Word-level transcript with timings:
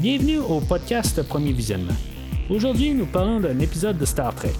Bienvenue 0.00 0.38
au 0.38 0.60
podcast 0.60 1.22
Premier 1.24 1.52
Visionnement. 1.52 1.92
Aujourd'hui, 2.48 2.94
nous 2.94 3.04
parlons 3.04 3.38
d'un 3.38 3.58
épisode 3.58 3.98
de 3.98 4.06
Star 4.06 4.34
Trek. 4.34 4.54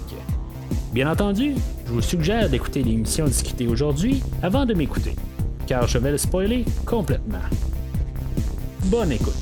Bien 0.93 1.11
entendu, 1.11 1.55
je 1.87 1.91
vous 1.91 2.01
suggère 2.03 2.47
d'écouter 2.47 2.83
l'émission 2.83 3.25
discutée 3.25 3.65
aujourd'hui 3.65 4.21
avant 4.43 4.67
de 4.67 4.75
m'écouter, 4.75 5.15
car 5.65 5.87
je 5.87 5.97
vais 5.97 6.11
le 6.11 6.19
spoiler 6.19 6.63
complètement. 6.85 7.39
Bonne 8.85 9.13
écoute. 9.13 9.33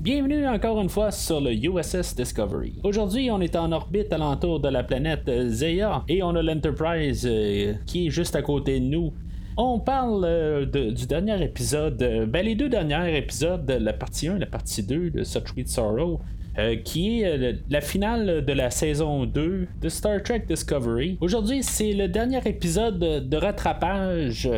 Bienvenue 0.00 0.46
encore 0.46 0.80
une 0.80 0.88
fois 0.88 1.10
sur 1.10 1.42
le 1.42 1.52
USS 1.52 2.14
Discovery. 2.14 2.74
Aujourd'hui, 2.82 3.30
on 3.30 3.42
est 3.42 3.56
en 3.56 3.72
orbite 3.72 4.10
alentour 4.10 4.60
de 4.60 4.68
la 4.68 4.84
planète 4.84 5.30
Zeya 5.48 6.02
et 6.08 6.22
on 6.22 6.30
a 6.30 6.42
l'Enterprise 6.42 7.26
euh, 7.26 7.74
qui 7.84 8.06
est 8.06 8.10
juste 8.10 8.36
à 8.36 8.42
côté 8.42 8.80
de 8.80 8.84
nous. 8.86 9.12
On 9.56 9.78
parle 9.78 10.24
euh, 10.24 10.66
du 10.66 11.06
dernier 11.06 11.40
épisode, 11.44 12.02
euh, 12.02 12.26
ben 12.26 12.44
les 12.44 12.56
deux 12.56 12.68
derniers 12.68 13.16
épisodes, 13.16 13.70
la 13.70 13.92
partie 13.92 14.26
1 14.26 14.36
et 14.36 14.38
la 14.40 14.46
partie 14.46 14.82
2 14.82 15.10
de 15.10 15.22
Such 15.22 15.46
Sweet 15.52 15.68
Sorrow. 15.68 16.20
euh, 16.58 16.76
qui 16.76 17.22
est 17.22 17.56
la 17.68 17.80
finale 17.80 18.44
de 18.44 18.52
la 18.52 18.70
saison 18.70 19.26
2 19.26 19.66
de 19.80 19.88
Star 19.88 20.22
Trek 20.22 20.44
Discovery. 20.48 21.18
Aujourd'hui, 21.20 21.62
c'est 21.62 21.92
le 21.92 22.06
dernier 22.08 22.40
épisode 22.46 22.98
de, 22.98 23.36
rattrapage. 23.36 24.48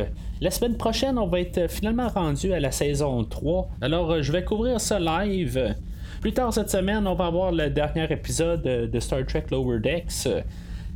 La 0.43 0.51
semaine 0.51 0.77
prochaine, 0.77 1.19
on 1.19 1.27
va 1.27 1.41
être 1.41 1.71
finalement 1.71 2.09
rendu 2.09 2.53
à 2.53 2.61
la 2.61 2.71
saison 2.71 3.25
3. 3.25 3.69
Alors, 3.81 4.23
je 4.23 4.31
vais 4.31 4.45
couvrir 4.45 4.79
ça 4.79 4.99
live. 4.99 5.75
Plus 6.21 6.33
tard 6.33 6.53
cette 6.53 6.71
semaine, 6.71 7.07
on 7.07 7.15
va 7.15 7.27
avoir 7.27 7.51
le 7.53 7.71
dernier 7.71 8.07
épisode 8.11 8.63
de 8.63 9.01
Star 9.01 9.25
Trek 9.27 9.45
Lower 9.51 9.79
Decks. 9.79 10.29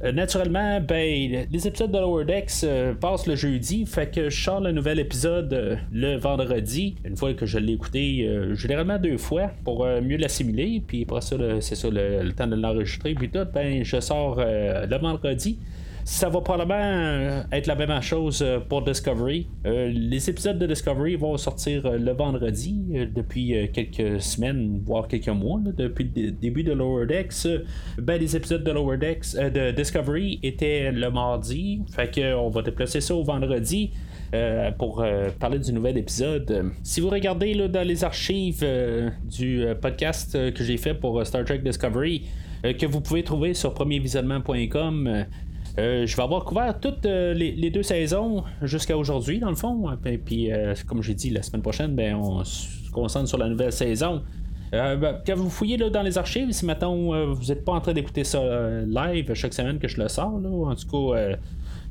Euh, 0.02 0.12
naturellement, 0.12 0.80
ben, 0.80 1.46
les 1.50 1.66
épisodes 1.68 1.90
de 1.90 1.98
Lower 1.98 2.24
Decks 2.24 2.64
euh, 2.64 2.94
passent 2.94 3.26
le 3.26 3.36
jeudi, 3.36 3.84
fait 3.84 4.10
que 4.10 4.30
je 4.30 4.42
sors 4.42 4.60
le 4.60 4.72
nouvel 4.72 4.98
épisode 4.98 5.52
euh, 5.52 5.76
le 5.92 6.16
vendredi. 6.16 6.96
Une 7.04 7.16
fois 7.16 7.34
que 7.34 7.44
je 7.44 7.58
l'ai 7.58 7.74
écouté, 7.74 8.28
généralement 8.54 8.98
deux 8.98 9.18
fois 9.18 9.50
pour 9.64 9.86
mieux 9.86 10.16
l'assimiler, 10.16 10.82
puis 10.86 11.02
après 11.02 11.20
ça, 11.20 11.36
c'est 11.60 11.74
ça 11.74 11.90
le, 11.90 12.22
le 12.22 12.32
temps 12.32 12.46
de 12.46 12.56
l'enregistrer, 12.56 13.14
puis 13.14 13.28
tout, 13.28 13.46
ben, 13.52 13.84
je 13.84 14.00
sors 14.00 14.36
le 14.36 14.98
vendredi. 14.98 15.58
Ça 16.04 16.28
va 16.28 16.40
probablement 16.40 16.74
euh, 16.82 17.42
être 17.52 17.66
la 17.66 17.74
même 17.76 18.00
chose 18.02 18.42
euh, 18.42 18.58
pour 18.60 18.82
Discovery. 18.82 19.46
Euh, 19.66 19.88
les 19.94 20.28
épisodes 20.28 20.58
de 20.58 20.66
Discovery 20.66 21.14
vont 21.16 21.36
sortir 21.36 21.90
le 21.92 22.12
vendredi 22.12 22.82
depuis 23.14 23.54
quelques 23.72 24.20
semaines, 24.20 24.80
voire 24.84 25.06
quelques 25.08 25.28
mois, 25.28 25.60
depuis 25.76 26.04
le 26.04 26.10
dé- 26.10 26.30
début 26.32 26.64
de 26.64 26.72
Lower 26.72 27.06
Decks. 27.06 27.46
ben, 27.98 28.20
les 28.20 28.34
épisodes 28.36 28.64
de 28.64 28.70
Lower 28.72 28.96
Decks 28.98 29.34
de 29.36 29.70
Discovery 29.70 30.40
étaient 30.42 30.90
le 30.90 31.10
mardi, 31.10 31.82
fait 31.94 32.10
que 32.10 32.34
on 32.34 32.48
va 32.50 32.62
déplacer 32.62 33.00
ça 33.00 33.14
au 33.14 33.22
vendredi. 33.22 33.90
pour 34.78 35.04
parler 35.40 35.58
du 35.58 35.72
nouvel 35.72 35.98
épisode. 35.98 36.70
Si 36.84 37.00
vous 37.00 37.08
regardez 37.10 37.52
là, 37.54 37.66
dans 37.68 37.86
les 37.86 38.04
archives 38.04 38.64
du 39.24 39.64
podcast 39.80 40.32
que 40.54 40.62
j'ai 40.64 40.76
fait 40.76 40.94
pour 40.94 41.24
Star 41.26 41.44
Trek 41.44 41.58
Discovery, 41.58 42.22
que 42.62 42.86
vous 42.86 43.00
pouvez 43.00 43.22
trouver 43.24 43.54
sur 43.54 43.74
premiervisionnement.com, 43.74 45.24
euh, 45.78 46.06
je 46.06 46.16
vais 46.16 46.22
avoir 46.22 46.44
couvert 46.44 46.78
toutes 46.80 47.06
euh, 47.06 47.32
les, 47.34 47.70
deux 47.70 47.82
saisons 47.82 48.44
jusqu'à 48.62 48.96
aujourd'hui, 48.96 49.38
dans 49.38 49.50
le 49.50 49.56
fond. 49.56 49.86
Et 50.04 50.18
puis, 50.18 50.52
euh, 50.52 50.74
comme 50.86 51.02
j'ai 51.02 51.14
dit, 51.14 51.30
la 51.30 51.42
semaine 51.42 51.62
prochaine, 51.62 51.94
ben, 51.94 52.14
on 52.16 52.42
se 52.44 52.90
concentre 52.90 53.28
sur 53.28 53.38
la 53.38 53.48
nouvelle 53.48 53.72
saison. 53.72 54.22
Ben, 54.72 55.20
quand 55.26 55.34
vous 55.34 55.50
fouillez 55.50 55.76
là, 55.76 55.90
dans 55.90 56.02
les 56.02 56.16
archives, 56.16 56.52
si 56.52 56.64
maintenant 56.64 56.94
vous 57.32 57.44
n'êtes 57.46 57.64
pas 57.64 57.72
en 57.72 57.80
train 57.80 57.92
d'écouter 57.92 58.22
ça 58.22 58.40
live 58.86 59.34
chaque 59.34 59.52
semaine 59.52 59.80
que 59.80 59.88
je 59.88 60.00
le 60.00 60.06
sors, 60.06 60.38
là, 60.38 60.48
en 60.48 60.74
tout 60.76 60.86
cas, 60.86 61.36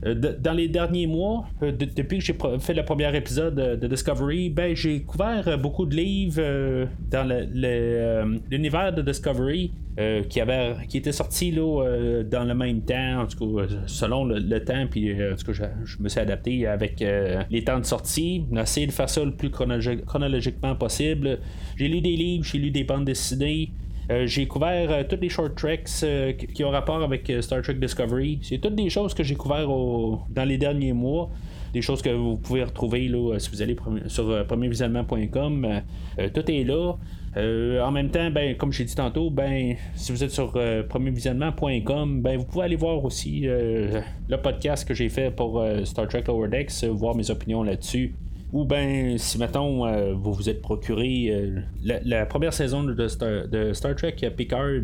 dans 0.01 0.53
les 0.53 0.67
derniers 0.69 1.07
mois, 1.07 1.45
euh, 1.61 1.71
de- 1.71 1.85
depuis 1.85 2.19
que 2.19 2.23
j'ai 2.23 2.35
fait 2.59 2.73
le 2.73 2.83
premier 2.83 3.13
épisode 3.15 3.59
euh, 3.59 3.75
de 3.75 3.87
Discovery, 3.87 4.49
ben, 4.49 4.75
j'ai 4.75 5.01
couvert 5.01 5.47
euh, 5.47 5.57
beaucoup 5.57 5.85
de 5.85 5.95
livres 5.95 6.39
euh, 6.39 6.85
dans 7.11 7.29
euh, 7.29 8.37
l'univers 8.49 8.93
de 8.93 9.01
Discovery 9.01 9.71
euh, 9.99 10.23
qui, 10.23 10.39
avait, 10.39 10.75
qui 10.87 10.97
était 10.99 11.11
sorti 11.11 11.51
là, 11.51 11.83
euh, 11.83 12.23
dans 12.23 12.45
le 12.45 12.53
même 12.55 12.81
temps, 12.81 13.21
en 13.23 13.25
tout 13.27 13.37
cas, 13.57 13.63
euh, 13.63 13.67
selon 13.87 14.23
le, 14.23 14.63
temps, 14.63 14.85
puis 14.89 15.11
euh, 15.11 15.33
en 15.33 15.35
tout 15.35 15.51
cas, 15.51 15.69
je, 15.83 16.01
me 16.01 16.07
suis 16.07 16.19
adapté 16.21 16.65
avec 16.65 17.01
euh, 17.01 17.41
les 17.49 17.63
temps 17.65 17.79
de 17.79 17.85
sortie. 17.85 18.45
A 18.55 18.61
essayé 18.61 18.87
de 18.87 18.93
faire 18.93 19.09
ça 19.09 19.25
le 19.25 19.31
plus 19.31 19.49
chronologi- 19.49 20.01
chronologiquement 20.05 20.75
possible. 20.75 21.39
J'ai 21.75 21.89
lu 21.89 21.99
des 21.99 22.15
livres, 22.15 22.45
j'ai 22.45 22.57
lu 22.59 22.71
des 22.71 22.85
bandes 22.85 23.03
dessinées. 23.05 23.71
Euh, 24.09 24.25
j'ai 24.25 24.47
couvert 24.47 24.89
euh, 24.91 25.03
toutes 25.07 25.21
les 25.21 25.29
short 25.29 25.55
tracks 25.55 25.87
euh, 26.03 26.33
qui 26.33 26.63
ont 26.63 26.71
rapport 26.71 27.03
avec 27.03 27.31
Star 27.41 27.61
Trek 27.61 27.75
Discovery. 27.75 28.39
C'est 28.41 28.57
toutes 28.57 28.75
des 28.75 28.89
choses 28.89 29.13
que 29.13 29.23
j'ai 29.23 29.35
couvert 29.35 29.67
dans 29.67 30.45
les 30.45 30.57
derniers 30.57 30.93
mois. 30.93 31.29
Des 31.73 31.83
choses 31.83 32.01
que 32.01 32.09
vous 32.09 32.37
pouvez 32.37 32.63
retrouver 32.63 33.07
là, 33.07 33.37
si 33.37 33.51
vous 33.51 33.61
allez 33.61 33.75
sur 34.07 34.45
premiervisionnement.com. 34.47 35.81
Euh, 36.17 36.29
tout 36.33 36.49
est 36.49 36.63
là. 36.63 36.95
En 37.35 37.91
même 37.91 38.09
temps, 38.09 38.31
ben, 38.31 38.57
comme 38.57 38.73
j'ai 38.73 38.85
dit 38.85 38.95
tantôt, 38.95 39.29
ben, 39.29 39.75
si 39.93 40.11
vous 40.11 40.23
êtes 40.23 40.31
sur 40.31 40.59
premiervisionnement.com, 40.89 42.21
ben, 42.23 42.37
vous 42.37 42.45
pouvez 42.45 42.65
aller 42.65 42.75
voir 42.75 43.05
aussi 43.05 43.41
le 43.41 44.35
podcast 44.41 44.87
que 44.87 44.95
j'ai 44.95 45.09
fait 45.09 45.29
pour 45.29 45.63
Star 45.83 46.07
Trek 46.07 46.23
Lower 46.27 46.49
Decks, 46.49 46.83
voir 46.85 47.15
mes 47.15 47.29
opinions 47.29 47.61
là-dessus. 47.61 48.15
Ou 48.51 48.65
ben 48.65 49.17
si 49.17 49.37
mettons 49.37 49.85
euh, 49.85 50.13
vous 50.13 50.33
vous 50.33 50.49
êtes 50.49 50.61
procuré 50.61 51.27
euh, 51.29 51.61
la, 51.83 52.25
première 52.25 52.53
saison 52.53 52.83
de 52.83 53.07
Star, 53.07 53.47
de 53.47 53.73
Star 53.73 53.95
Trek 53.95 54.15
Picard, 54.35 54.81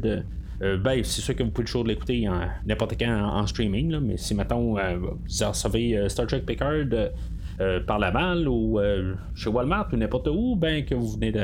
euh, 0.62 0.78
ben 0.78 1.04
c'est 1.04 1.22
sûr 1.22 1.36
que 1.36 1.42
vous 1.42 1.50
pouvez 1.50 1.66
toujours 1.66 1.84
l'écouter 1.84 2.28
n'importe 2.66 2.96
quand 3.00 3.10
en, 3.10 3.40
en 3.40 3.48
streaming, 3.48 3.92
là, 3.92 4.00
mais 4.00 4.18
si 4.18 4.36
mettons 4.36 4.76
vous 4.98 5.20
recevez 5.40 6.08
Star 6.10 6.28
Trek 6.28 6.42
Picard 6.42 6.86
euh, 7.62 7.80
par 7.80 8.00
la 8.00 8.12
malle 8.12 8.48
ou 8.48 8.80
euh, 8.80 9.14
chez 9.34 9.50
Walmart 9.50 9.88
ou 9.94 9.98
n'importe 9.98 10.28
où, 10.28 10.56
ben 10.56 10.84
que 10.84 10.94
vous 10.94 11.08
venez 11.08 11.32
de 11.32 11.44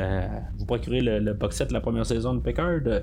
vous 0.58 0.66
procurer 0.66 1.00
le, 1.00 1.18
le 1.18 1.32
box 1.32 1.56
set 1.56 1.68
de 1.68 1.74
la 1.74 1.80
première 1.80 2.04
saison 2.04 2.34
de 2.34 2.42
euh, 2.46 3.00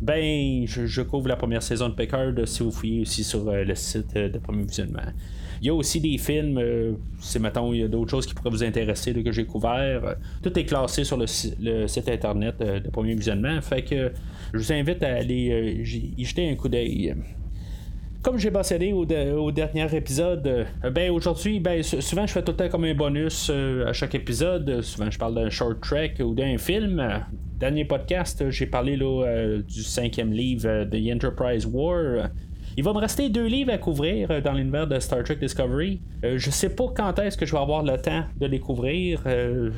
ben, 0.00 0.66
je, 0.66 0.86
je 0.86 1.02
couvre 1.02 1.28
la 1.28 1.36
première 1.36 1.62
saison 1.62 1.88
de 1.88 1.94
euh, 2.00 2.46
si 2.46 2.62
vous 2.62 2.70
fouillez 2.70 3.02
aussi 3.02 3.24
sur 3.24 3.48
euh, 3.48 3.64
le 3.64 3.74
site 3.74 4.14
de 4.14 4.38
Premier 4.38 4.64
Visionnement. 4.64 5.00
Il 5.60 5.66
y 5.66 5.70
a 5.70 5.74
aussi 5.74 6.00
des 6.00 6.18
films, 6.18 6.60
c'est 7.20 7.38
mettons, 7.38 7.72
il 7.72 7.80
y 7.80 7.84
a 7.84 7.88
d'autres 7.88 8.10
choses 8.10 8.26
qui 8.26 8.34
pourraient 8.34 8.50
vous 8.50 8.64
intéresser 8.64 9.12
que 9.22 9.30
j'ai 9.30 9.44
couvert. 9.44 10.16
Tout 10.42 10.58
est 10.58 10.64
classé 10.64 11.04
sur 11.04 11.16
le, 11.16 11.26
le 11.60 11.86
site 11.86 12.08
internet 12.08 12.58
de 12.58 12.90
Premier 12.90 13.14
Visionnement. 13.14 13.60
Fait 13.60 13.82
que 13.82 14.10
je 14.52 14.58
vous 14.58 14.72
invite 14.72 15.04
à 15.04 15.14
aller 15.14 15.80
y 16.16 16.24
jeter 16.24 16.50
un 16.50 16.56
coup 16.56 16.68
d'œil. 16.68 17.14
Comme 18.22 18.38
j'ai 18.38 18.52
mentionné 18.52 18.92
au, 18.92 19.04
au 19.04 19.50
dernier 19.50 19.92
épisode, 19.96 20.46
euh, 20.46 20.90
ben 20.90 21.10
aujourd'hui, 21.10 21.58
ben 21.58 21.82
sou- 21.82 22.00
souvent 22.00 22.24
je 22.24 22.32
fais 22.32 22.42
tout 22.42 22.52
le 22.52 22.56
temps 22.56 22.68
comme 22.68 22.84
un 22.84 22.94
bonus 22.94 23.50
euh, 23.50 23.86
à 23.88 23.92
chaque 23.92 24.14
épisode. 24.14 24.80
Souvent 24.80 25.10
je 25.10 25.18
parle 25.18 25.34
d'un 25.34 25.50
short 25.50 25.80
trek 25.80 26.14
ou 26.20 26.32
d'un 26.32 26.56
film. 26.56 27.02
Dernier 27.58 27.84
podcast, 27.84 28.48
j'ai 28.50 28.66
parlé 28.66 28.96
euh, 29.02 29.60
du 29.62 29.82
cinquième 29.82 30.32
livre 30.32 30.84
de 30.84 30.98
The 30.98 31.14
Enterprise 31.16 31.66
War. 31.66 32.28
Il 32.74 32.84
va 32.84 32.94
me 32.94 32.98
rester 32.98 33.28
deux 33.28 33.46
livres 33.46 33.70
à 33.70 33.76
couvrir 33.76 34.30
euh, 34.30 34.40
dans 34.40 34.54
l'univers 34.54 34.86
de 34.86 34.98
Star 34.98 35.22
Trek 35.22 35.36
Discovery. 35.36 36.00
Euh, 36.24 36.38
je 36.38 36.50
sais 36.50 36.74
pas 36.74 36.86
quand 36.96 37.18
est-ce 37.18 37.36
que 37.36 37.44
je 37.44 37.52
vais 37.52 37.60
avoir 37.60 37.82
le 37.82 37.98
temps 37.98 38.24
de 38.40 38.46
les 38.46 38.60
couvrir. 38.60 39.22
Euh, 39.26 39.70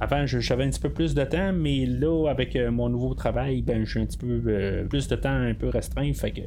avant, 0.00 0.26
j'avais 0.26 0.64
un 0.64 0.70
petit 0.70 0.80
peu 0.80 0.90
plus 0.90 1.14
de 1.14 1.22
temps, 1.22 1.52
mais 1.52 1.86
là, 1.86 2.28
avec 2.28 2.56
euh, 2.56 2.72
mon 2.72 2.88
nouveau 2.88 3.14
travail, 3.14 3.62
ben, 3.62 3.84
j'ai 3.84 4.00
un 4.00 4.06
petit 4.06 4.18
peu 4.18 4.84
plus 4.88 5.06
de 5.06 5.14
temps 5.14 5.28
un 5.30 5.54
peu 5.54 5.68
restreint. 5.68 6.12
Fait 6.12 6.32
que, 6.32 6.40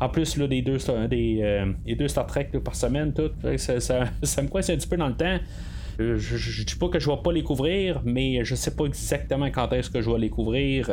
en 0.00 0.08
plus, 0.08 0.38
là, 0.38 0.46
des 0.46 0.62
deux, 0.62 0.78
des, 1.08 1.94
deux 1.98 2.08
Star 2.08 2.26
Trek 2.26 2.48
par 2.64 2.74
semaine, 2.74 3.12
tout, 3.12 3.30
ça, 3.58 3.78
ça, 4.22 4.42
me 4.42 4.48
coince 4.48 4.70
un 4.70 4.76
petit 4.76 4.88
peu 4.88 4.96
dans 4.96 5.08
le 5.08 5.16
temps. 5.16 5.38
Je, 5.98 6.16
je, 6.16 6.36
je 6.38 6.64
dis 6.64 6.76
pas 6.76 6.88
que 6.88 6.98
je 6.98 7.10
vais 7.10 7.18
pas 7.22 7.32
les 7.32 7.42
couvrir, 7.42 8.00
mais 8.04 8.42
je 8.42 8.54
sais 8.54 8.74
pas 8.74 8.86
exactement 8.86 9.50
quand 9.50 9.70
est-ce 9.74 9.90
que 9.90 10.00
je 10.00 10.10
vais 10.10 10.18
les 10.18 10.30
couvrir. 10.30 10.90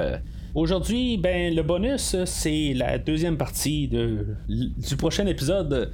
Aujourd'hui, 0.60 1.16
ben 1.16 1.56
le 1.56 1.64
bonus, 1.64 2.18
c'est 2.26 2.74
la 2.74 2.98
deuxième 2.98 3.38
partie 3.38 3.88
de, 3.88 4.36
du 4.50 4.98
prochain 4.98 5.26
épisode. 5.26 5.94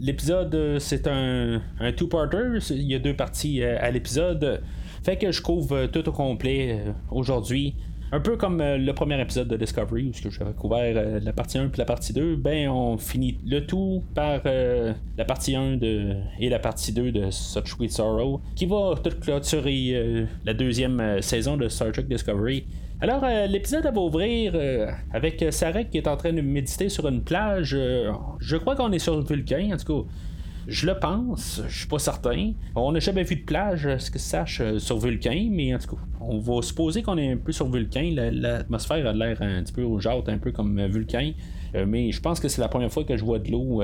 L'épisode, 0.00 0.78
c'est 0.80 1.06
un, 1.06 1.62
un 1.78 1.92
two-parter. 1.92 2.58
Il 2.70 2.82
y 2.82 2.96
a 2.96 2.98
deux 2.98 3.14
parties 3.14 3.62
euh, 3.62 3.78
à 3.80 3.92
l'épisode. 3.92 4.60
Fait 5.04 5.16
que 5.16 5.30
je 5.30 5.40
couvre 5.40 5.76
euh, 5.76 5.86
tout 5.86 6.08
au 6.08 6.10
complet 6.10 6.80
euh, 6.80 6.92
aujourd'hui. 7.12 7.76
Un 8.10 8.18
peu 8.18 8.36
comme 8.36 8.60
le 8.60 8.92
premier 8.92 9.20
épisode 9.20 9.46
de 9.46 9.56
Discovery, 9.56 10.10
où 10.26 10.30
j'avais 10.30 10.52
couvert 10.52 11.20
la 11.22 11.32
partie 11.32 11.58
1 11.58 11.68
puis 11.68 11.78
la 11.78 11.84
partie 11.84 12.12
2, 12.12 12.34
ben 12.34 12.68
on 12.70 12.98
finit 12.98 13.38
le 13.46 13.64
tout 13.64 14.02
par 14.16 14.42
la 14.44 15.24
partie 15.24 15.54
1 15.54 15.76
de, 15.76 16.16
et 16.38 16.50
la 16.50 16.58
partie 16.58 16.92
2 16.92 17.10
de 17.10 17.30
Such 17.30 17.68
Sweet 17.68 17.92
Sorrow, 17.92 18.42
qui 18.54 18.66
va 18.66 18.96
tout 19.02 19.16
clôturer 19.18 20.26
la 20.44 20.52
deuxième 20.52 21.22
saison 21.22 21.56
de 21.56 21.70
Star 21.70 21.90
Trek 21.92 22.02
Discovery. 22.02 22.66
Alors, 23.02 23.24
euh, 23.24 23.46
l'épisode 23.48 23.84
va 23.84 24.00
ouvrir 24.00 24.52
euh, 24.54 24.86
avec 25.12 25.44
Sarek 25.50 25.90
qui 25.90 25.98
est 25.98 26.06
en 26.06 26.16
train 26.16 26.32
de 26.32 26.40
méditer 26.40 26.88
sur 26.88 27.06
une 27.08 27.22
plage. 27.22 27.74
Euh, 27.76 28.12
je 28.38 28.56
crois 28.56 28.76
qu'on 28.76 28.92
est 28.92 29.00
sur 29.00 29.20
Vulcain, 29.22 29.70
en 29.72 29.76
tout 29.76 30.02
cas. 30.04 30.08
Je 30.68 30.86
le 30.86 30.96
pense, 30.96 31.60
je 31.68 31.76
suis 31.80 31.88
pas 31.88 31.98
certain. 31.98 32.52
On 32.76 32.92
n'a 32.92 33.00
jamais 33.00 33.24
vu 33.24 33.34
de 33.34 33.44
plage, 33.44 33.88
ce 33.98 34.08
que 34.12 34.20
sache, 34.20 34.60
euh, 34.60 34.78
sur 34.78 34.96
Vulcain, 34.98 35.48
mais 35.50 35.74
en 35.74 35.78
tout 35.78 35.96
cas, 35.96 36.02
on 36.20 36.38
va 36.38 36.62
supposer 36.62 37.02
qu'on 37.02 37.18
est 37.18 37.32
un 37.32 37.36
peu 37.36 37.50
sur 37.50 37.68
Vulcain. 37.68 38.12
La- 38.14 38.30
L'atmosphère 38.30 39.04
a 39.08 39.12
l'air 39.12 39.42
un 39.42 39.64
petit 39.64 39.72
peu 39.72 39.84
rougeâtre, 39.84 40.28
un 40.30 40.38
peu 40.38 40.52
comme 40.52 40.78
euh, 40.78 40.86
Vulcain. 40.86 41.32
Mais 41.74 42.12
je 42.12 42.20
pense 42.20 42.40
que 42.40 42.48
c'est 42.48 42.60
la 42.60 42.68
première 42.68 42.92
fois 42.92 43.04
que 43.04 43.16
je 43.16 43.24
vois 43.24 43.38
de 43.38 43.50
l'eau 43.50 43.82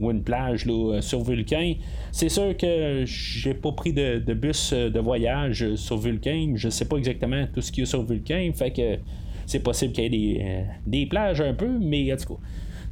ou 0.00 0.10
une 0.10 0.22
plage 0.22 0.66
là, 0.66 1.00
sur 1.00 1.22
Vulcain. 1.22 1.74
C'est 2.12 2.28
sûr 2.28 2.56
que 2.56 3.04
j'ai 3.04 3.54
pas 3.54 3.72
pris 3.72 3.92
de, 3.92 4.18
bus 4.34 4.72
de 4.72 5.00
voyage 5.00 5.74
sur 5.74 5.98
Vulcain. 5.98 6.52
Je 6.56 6.68
sais 6.68 6.86
pas 6.86 6.96
exactement 6.96 7.46
tout 7.52 7.60
ce 7.60 7.70
qu'il 7.70 7.82
y 7.82 7.86
a 7.86 7.86
sur 7.86 8.02
Vulcain. 8.02 8.50
Fait 8.54 8.70
que 8.70 8.98
c'est 9.46 9.62
possible 9.62 9.92
qu'il 9.92 10.14
y 10.14 10.36
ait 10.36 10.66
des, 10.86 11.06
plages 11.06 11.40
un 11.40 11.54
peu, 11.54 11.78
mais 11.80 12.12
en 12.12 12.16
tout 12.16 12.34
cas, 12.34 12.40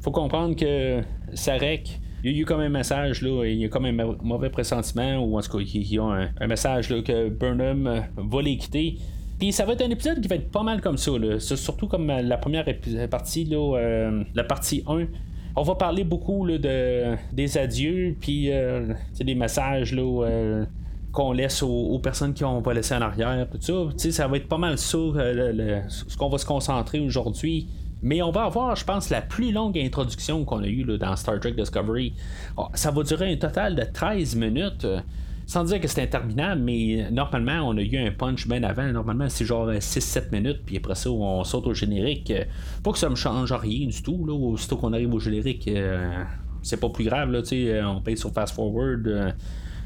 faut 0.01 0.11
comprendre 0.11 0.55
que 0.55 1.01
Sarek 1.33 1.99
il 2.23 2.31
y 2.31 2.39
a 2.39 2.41
eu 2.41 2.45
comme 2.45 2.61
un 2.61 2.69
message, 2.69 3.21
là, 3.21 3.45
il 3.45 3.59
y 3.59 3.65
a 3.65 3.69
comme 3.69 3.85
un 3.85 4.15
mauvais 4.21 4.49
pressentiment, 4.49 5.17
ou 5.17 5.37
en 5.37 5.41
tout 5.41 5.57
cas, 5.57 5.63
il 5.63 5.93
y 5.93 5.99
a 5.99 6.29
un, 6.39 6.47
message 6.47 6.89
là, 6.89 7.01
que 7.01 7.29
Burnham 7.29 8.05
va 8.17 8.41
les 8.41 8.57
quitter. 8.57 8.97
Puis 9.39 9.51
ça 9.51 9.65
va 9.65 9.73
être 9.73 9.83
un 9.83 9.89
épisode 9.89 10.19
qui 10.19 10.27
va 10.27 10.35
être 10.35 10.49
pas 10.49 10.63
mal 10.63 10.81
comme 10.81 10.97
ça, 10.97 11.11
là. 11.11 11.39
surtout 11.39 11.87
comme 11.87 12.07
la 12.07 12.37
première 12.37 12.65
partie, 13.09 13.45
là, 13.45 13.77
euh, 13.77 14.23
la 14.33 14.43
partie 14.43 14.83
1. 14.87 15.05
On 15.55 15.63
va 15.63 15.75
parler 15.75 16.03
beaucoup 16.03 16.47
de, 16.47 17.15
des 17.33 17.57
adieux, 17.57 18.15
puis 18.19 18.51
euh, 18.51 18.93
des 19.19 19.35
messages 19.35 19.95
euh, 19.97 20.65
qu'on 21.11 21.31
laisse 21.33 21.61
aux, 21.63 21.99
personnes 21.99 22.33
qui 22.33 22.43
ont 22.43 22.61
pas 22.61 22.73
laissé 22.73 22.95
en 22.95 23.01
arrière, 23.01 23.47
tout 23.49 23.59
ça. 23.61 24.11
ça 24.11 24.27
va 24.27 24.37
être 24.37 24.47
pas 24.47 24.57
mal 24.57 24.77
ça, 24.77 24.97
ce 24.97 26.17
qu'on 26.17 26.29
va 26.29 26.37
se 26.37 26.45
concentrer 26.45 26.99
aujourd'hui. 26.99 27.67
Mais 28.03 28.21
on 28.21 28.29
va 28.29 28.43
avoir, 28.43 28.75
je 28.75 28.85
pense, 28.85 29.09
la 29.09 29.21
plus 29.21 29.51
longue 29.51 29.77
introduction 29.77 30.45
qu'on 30.45 30.61
a 30.61 30.67
eue 30.67 30.83
dans 30.83 31.15
Star 31.15 31.39
Trek 31.39 31.53
Discovery. 31.53 32.13
Ah, 32.55 32.67
ça 32.75 32.91
va 32.91 33.01
durer 33.01 33.33
un 33.33 33.37
total 33.37 33.75
de 33.75 33.81
13 33.81 34.35
minutes. 34.35 34.85
Euh, 35.47 35.51
sans 35.57 35.63
dire 35.63 35.79
que 35.79 35.87
c'est 35.87 36.01
interminable, 36.01 36.61
mais 36.61 37.09
normalement, 37.11 37.69
on 37.69 37.77
a 37.77 37.81
eu 37.81 37.97
un 37.97 38.11
punch 38.11 38.47
bien 38.47 38.63
avant. 38.63 38.91
Normalement, 38.91 39.29
c'est 39.29 39.45
genre 39.45 39.69
6-7 39.69 40.31
minutes, 40.31 40.61
puis 40.65 40.77
après 40.77 40.95
ça, 40.95 41.09
on 41.09 41.43
saute 41.43 41.67
au 41.67 41.73
générique. 41.73 42.31
Euh, 42.31 42.43
pas 42.83 42.91
que 42.91 42.97
ça 42.97 43.09
me 43.09 43.15
change 43.15 43.51
rien 43.53 43.87
du 43.87 44.03
tout. 44.03 44.25
Là, 44.25 44.33
aussitôt 44.33 44.77
qu'on 44.77 44.93
arrive 44.93 45.13
au 45.13 45.19
générique, 45.19 45.67
euh, 45.67 46.23
c'est 46.61 46.79
pas 46.79 46.89
plus 46.89 47.05
grave. 47.05 47.31
Là, 47.31 47.41
on 47.87 48.01
paye 48.01 48.17
sur 48.17 48.31
Fast 48.31 48.55
Forward. 48.55 49.35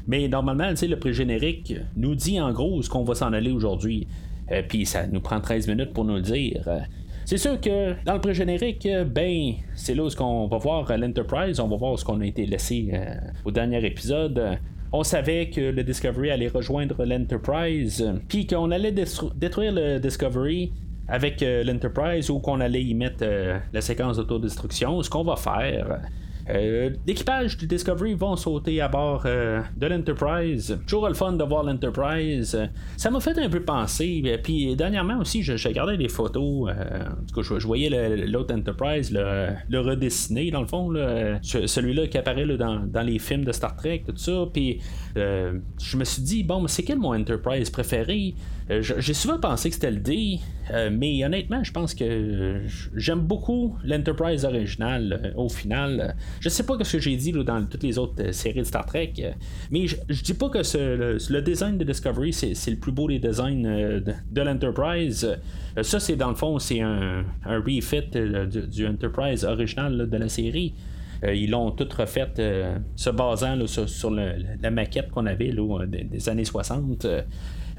mais 0.06 0.28
normalement, 0.28 0.70
le 0.70 0.94
pré-générique 0.96 1.74
nous 1.96 2.14
dit 2.14 2.40
en 2.40 2.52
gros 2.52 2.82
ce 2.82 2.90
qu'on 2.90 3.04
va 3.04 3.14
s'en 3.14 3.32
aller 3.32 3.52
aujourd'hui. 3.52 4.08
puis 4.68 4.84
ça 4.84 5.06
nous 5.06 5.20
prend 5.20 5.40
13 5.40 5.68
minutes 5.68 5.92
pour 5.92 6.04
nous 6.04 6.16
le 6.16 6.22
dire. 6.22 6.68
C'est 7.24 7.36
sûr 7.36 7.60
que 7.60 7.94
dans 8.04 8.14
le 8.14 8.20
pré-générique, 8.20 8.88
ben, 9.06 9.54
c'est 9.74 9.94
là 9.94 10.04
où 10.04 10.22
on 10.22 10.48
va 10.48 10.58
voir 10.58 10.96
l'Enterprise, 10.96 11.60
on 11.60 11.68
va 11.68 11.76
voir 11.76 11.98
ce 11.98 12.04
qu'on 12.04 12.20
a 12.20 12.26
été 12.26 12.46
laissé 12.46 12.90
euh, 12.92 13.14
au 13.44 13.50
dernier 13.52 13.84
épisode. 13.86 14.58
On 14.94 15.04
savait 15.04 15.48
que 15.48 15.60
le 15.60 15.84
Discovery 15.84 16.30
allait 16.30 16.48
rejoindre 16.48 17.02
l'Enterprise, 17.04 18.12
puis 18.28 18.46
qu'on 18.46 18.70
allait 18.70 18.92
détruire 18.92 19.72
le 19.72 19.98
Discovery 19.98 20.70
avec 21.08 21.42
euh, 21.42 21.64
l'Enterprise 21.64 22.28
ou 22.28 22.40
qu'on 22.40 22.60
allait 22.60 22.82
y 22.82 22.94
mettre 22.94 23.22
euh, 23.22 23.58
la 23.72 23.80
séquence 23.80 24.18
d'autodestruction. 24.18 25.02
Ce 25.02 25.08
qu'on 25.08 25.24
va 25.24 25.36
faire, 25.36 26.00
euh, 26.50 26.90
l'équipage 27.06 27.56
du 27.56 27.66
Discovery 27.66 28.14
vont 28.14 28.36
sauter 28.36 28.80
à 28.80 28.88
bord 28.88 29.22
euh, 29.26 29.60
de 29.76 29.86
l'Enterprise. 29.86 30.78
Toujours 30.86 31.08
le 31.08 31.14
fun 31.14 31.32
de 31.32 31.44
voir 31.44 31.62
l'Enterprise. 31.62 32.58
Ça 32.96 33.10
m'a 33.10 33.20
fait 33.20 33.38
un 33.38 33.48
peu 33.48 33.60
penser. 33.60 34.22
Euh, 34.26 34.38
puis 34.42 34.74
dernièrement 34.76 35.18
aussi, 35.20 35.42
je, 35.42 35.52
regardais 35.68 35.96
des 35.96 36.08
photos. 36.08 36.70
en 36.70 37.26
tout 37.26 37.42
cas, 37.42 37.58
je, 37.58 37.66
voyais 37.66 37.90
l'autre 38.26 38.54
Enterprise 38.54 39.12
le, 39.12 39.78
redessiner, 39.78 40.50
dans 40.50 40.60
le 40.60 40.66
fond. 40.66 40.92
celui-là 41.42 42.06
qui 42.08 42.18
apparaît 42.18 42.46
dans, 42.56 43.02
les 43.02 43.18
films 43.18 43.44
de 43.44 43.52
Star 43.52 43.76
Trek, 43.76 44.04
tout 44.06 44.16
ça. 44.16 44.46
Puis 44.52 44.80
je 45.14 45.96
me 45.96 46.04
suis 46.04 46.22
dit, 46.22 46.42
bon, 46.42 46.66
c'est 46.66 46.82
quel 46.82 46.98
mon 46.98 47.14
Enterprise 47.14 47.70
préféré? 47.70 48.34
J'ai 48.68 49.14
souvent 49.14 49.38
pensé 49.38 49.68
que 49.68 49.74
c'était 49.74 49.90
le 49.90 50.00
D. 50.00 50.38
mais 50.90 51.24
honnêtement, 51.24 51.62
je 51.62 51.72
pense 51.72 51.94
que 51.94 52.62
j'aime 52.94 53.20
beaucoup 53.20 53.76
l'Enterprise 53.84 54.44
originale 54.44 55.32
au 55.36 55.48
final. 55.48 56.16
Je 56.40 56.48
sais 56.48 56.64
pas 56.64 56.76
ce 56.82 56.96
que 56.96 57.02
j'ai 57.02 57.16
dit 57.16 57.32
dans 57.32 57.64
toutes 57.64 57.82
les 57.82 57.98
autres 57.98 58.22
euh, 58.22 58.32
séries 58.32 58.60
de 58.60 58.64
Star 58.64 58.86
Trek, 58.86 59.12
euh, 59.20 59.30
mais 59.70 59.86
je, 59.86 60.22
dis 60.22 60.34
pas 60.34 60.48
que 60.48 60.58
le, 60.58 61.42
design 61.42 61.78
de 61.78 61.84
Discovery 61.84 62.32
c'est, 62.32 62.70
le 62.70 62.76
plus 62.76 62.92
beau 62.92 63.08
des 63.08 63.18
designs 63.18 63.64
euh, 63.64 64.00
de, 64.00 64.42
l'Enterprise. 64.42 65.28
ça, 65.80 66.00
c'est 66.00 66.16
dans 66.16 66.28
le 66.28 66.34
fond, 66.34 66.58
c'est 66.58 66.80
un, 66.80 67.24
refit 67.44 68.02
du, 68.10 68.86
Enterprise 68.86 69.44
original 69.44 70.08
de 70.08 70.16
la 70.16 70.28
série. 70.28 70.74
ils 71.22 71.50
l'ont 71.50 71.70
tout 71.70 71.88
refait 71.96 72.28
se 72.96 73.10
basant 73.10 73.66
sur, 73.66 74.10
la 74.10 74.70
maquette 74.70 75.10
qu'on 75.10 75.26
avait 75.26 75.54
des, 75.86 76.28
années 76.28 76.44
60. 76.44 77.06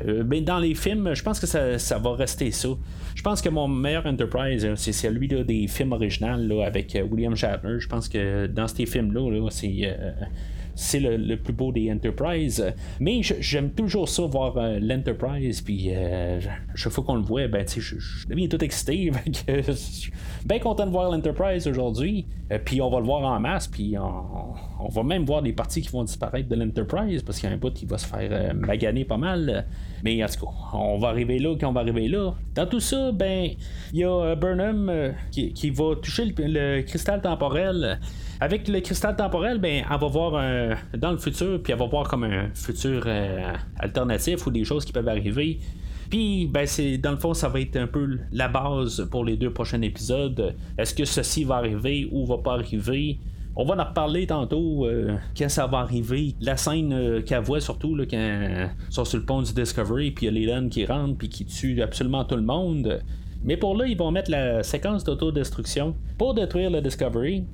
Euh, 0.07 0.23
ben, 0.23 0.44
dans 0.44 0.59
les 0.59 0.75
films, 0.75 1.13
je 1.13 1.23
pense 1.23 1.39
que 1.39 1.47
ça, 1.47 1.97
va 1.97 2.15
rester 2.15 2.51
ça. 2.51 2.69
Je 3.15 3.21
pense 3.21 3.41
que 3.41 3.50
mon 3.50 3.67
meilleur 3.67 4.05
Enterprise, 4.05 4.65
euh, 4.65 4.75
c'est 4.75 4.91
celui 4.91 5.27
des 5.27 5.67
films 5.67 5.94
originaux 5.94 6.61
avec 6.61 6.95
euh, 6.95 7.03
William 7.03 7.35
Shatner. 7.35 7.79
Je 7.79 7.88
pense 7.88 8.09
que 8.09 8.47
dans 8.47 8.67
ces 8.67 8.85
films-là, 8.85 9.47
c'est 9.50 9.95
c'est 10.75 10.99
le, 10.99 11.35
plus 11.35 11.53
beau 11.53 11.71
des 11.71 11.91
Enterprise. 11.91 12.73
Mais 12.99 13.21
j'aime 13.21 13.71
toujours 13.71 14.09
ça, 14.09 14.23
voir 14.23 14.55
l'Enterprise. 14.79 15.61
Puis 15.61 15.89
chaque 16.75 16.91
fois 16.91 17.03
qu'on 17.03 17.15
le 17.15 17.21
voit, 17.21 17.47
ben, 17.47 17.65
je, 17.67 18.27
deviens 18.27 18.47
tout 18.47 18.63
excité. 18.63 19.11
je 19.47 19.71
suis 19.71 20.11
bien 20.45 20.59
content 20.59 20.85
de 20.85 20.91
voir 20.91 21.11
l'Enterprise 21.11 21.67
aujourd'hui. 21.67 22.25
puis 22.65 22.81
on 22.81 22.89
va 22.89 22.99
le 22.99 23.05
voir 23.05 23.23
en 23.23 23.39
masse. 23.39 23.67
Puis 23.67 23.95
on, 23.97 24.87
va 24.89 25.03
même 25.03 25.25
voir 25.25 25.41
des 25.41 25.53
parties 25.53 25.81
qui 25.81 25.89
vont 25.89 26.03
disparaître 26.03 26.49
de 26.49 26.55
l'Enterprise 26.55 27.23
parce 27.23 27.39
qu'il 27.39 27.49
y 27.49 27.51
a 27.51 27.55
un 27.55 27.59
bout 27.59 27.73
qui 27.73 27.85
va 27.85 27.97
se 27.97 28.07
faire 28.07 28.53
maganer 28.53 29.05
pas 29.05 29.17
mal. 29.17 29.65
Mais 30.03 30.21
en 30.21 30.27
tout 30.27 30.45
cas, 30.45 30.51
on 30.73 30.97
va 30.97 31.07
arriver 31.07 31.39
là 31.39 31.55
quand 31.59 31.69
on 31.69 31.71
va 31.71 31.81
arriver 31.81 32.09
là. 32.09 32.33
Dans 32.55 32.65
tout 32.65 32.81
ça, 32.81 33.11
ben, 33.13 33.49
il 33.93 33.99
y 33.99 34.03
a 34.03 34.09
euh, 34.09 34.35
Burnham 34.35 34.89
euh, 34.89 35.11
qui, 35.31 35.69
va 35.69 35.95
toucher 35.95 36.33
le, 36.37 36.81
cristal 36.81 37.21
temporel. 37.21 37.99
Avec 38.44 38.68
le 38.68 38.81
cristal 38.81 39.16
temporel, 39.16 39.57
ben, 39.57 39.86
elle 39.90 40.00
va 40.01 40.07
voir 40.07 40.34
euh, 40.36 40.75
dans 40.98 41.12
le 41.12 41.18
futur, 41.18 41.63
puis 41.63 41.72
elle 41.72 41.80
va 41.80 41.86
voir 41.86 42.10
comme 42.10 42.25
un 42.25 42.50
futur 42.54 43.07
alternatif 43.80 44.45
ou 44.45 44.51
des 44.51 44.66
choses 44.66 44.84
qui 44.84 44.92
peuvent 44.92 45.07
arriver. 45.07 45.60
Puis, 46.10 46.48
ben, 46.48 46.68
c'est 46.68 46.98
dans 46.98 47.12
le 47.12 47.18
fond, 47.18 47.34
ça 47.34 47.48
va 47.48 47.62
être 47.62 47.78
un 47.78 47.88
peu 47.88 48.19
la 48.34 48.50
base 48.50 49.07
pour 49.10 49.24
les 49.24 49.38
deux 49.38 49.50
prochains 49.50 49.81
épisodes. 49.81 50.57
Est-ce 50.78 50.94
que 50.94 51.06
ceci 51.06 51.45
va 51.45 51.56
arriver 51.56 52.10
ou 52.12 52.25
va 52.25 52.38
pas 52.40 52.56
arriver? 52.56 53.18
On 53.56 53.63
va 53.63 53.81
en 53.81 53.88
reparler 53.88 54.28
tantôt 54.28 54.88
euh, 54.88 55.16
quand 55.38 55.48
ça 55.48 55.66
va 55.66 55.78
arriver. 55.78 56.36
La 56.42 56.57
scène 56.57 56.92
euh, 56.92 57.22
qu'elle 57.22 57.44
voit 57.44 57.62
surtout 57.62 57.95
là, 57.95 58.04
quand 58.06 58.18
ils 58.18 58.94
sont 58.94 59.06
sur 59.06 59.19
le 59.19 59.25
pont 59.25 59.42
du 59.42 59.54
Discovery, 59.54 60.12
puis 60.12 60.25
il 60.25 60.38
y 60.38 60.48
a 60.50 60.57
les 60.60 60.69
qui 60.69 60.86
rentrent 60.86 61.18
puis 61.18 61.30
qui 61.30 61.45
tuent 61.45 61.81
absolument 61.81 62.25
tout 62.25 62.36
le 62.36 62.42
monde. 62.42 63.00
Mais 63.42 63.56
pour 63.56 63.78
là, 63.78 63.88
ils 63.88 63.98
vont 63.98 64.12
mettre 64.12 64.31
la 64.31 64.63
séquence 64.63 65.06
d'autodestruction 65.06 65.95
pour 66.18 66.34
détruire 66.34 66.72
le 66.72 66.81
Discovery. 66.81 67.45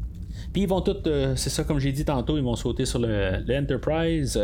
Puis 0.54 0.64
ils 0.64 0.68
vont 0.68 0.82
tout, 0.82 0.96
euh, 1.08 1.36
c'est 1.36 1.50
ça 1.50 1.64
comme 1.64 1.80
j'ai 1.80 1.92
dit 1.92 2.06
tantôt, 2.06 2.38
ils 2.38 2.44
vont 2.44 2.56
sauter 2.56 2.86
sur 2.86 3.00
le, 3.00 3.44
Enterprise. 3.50 4.40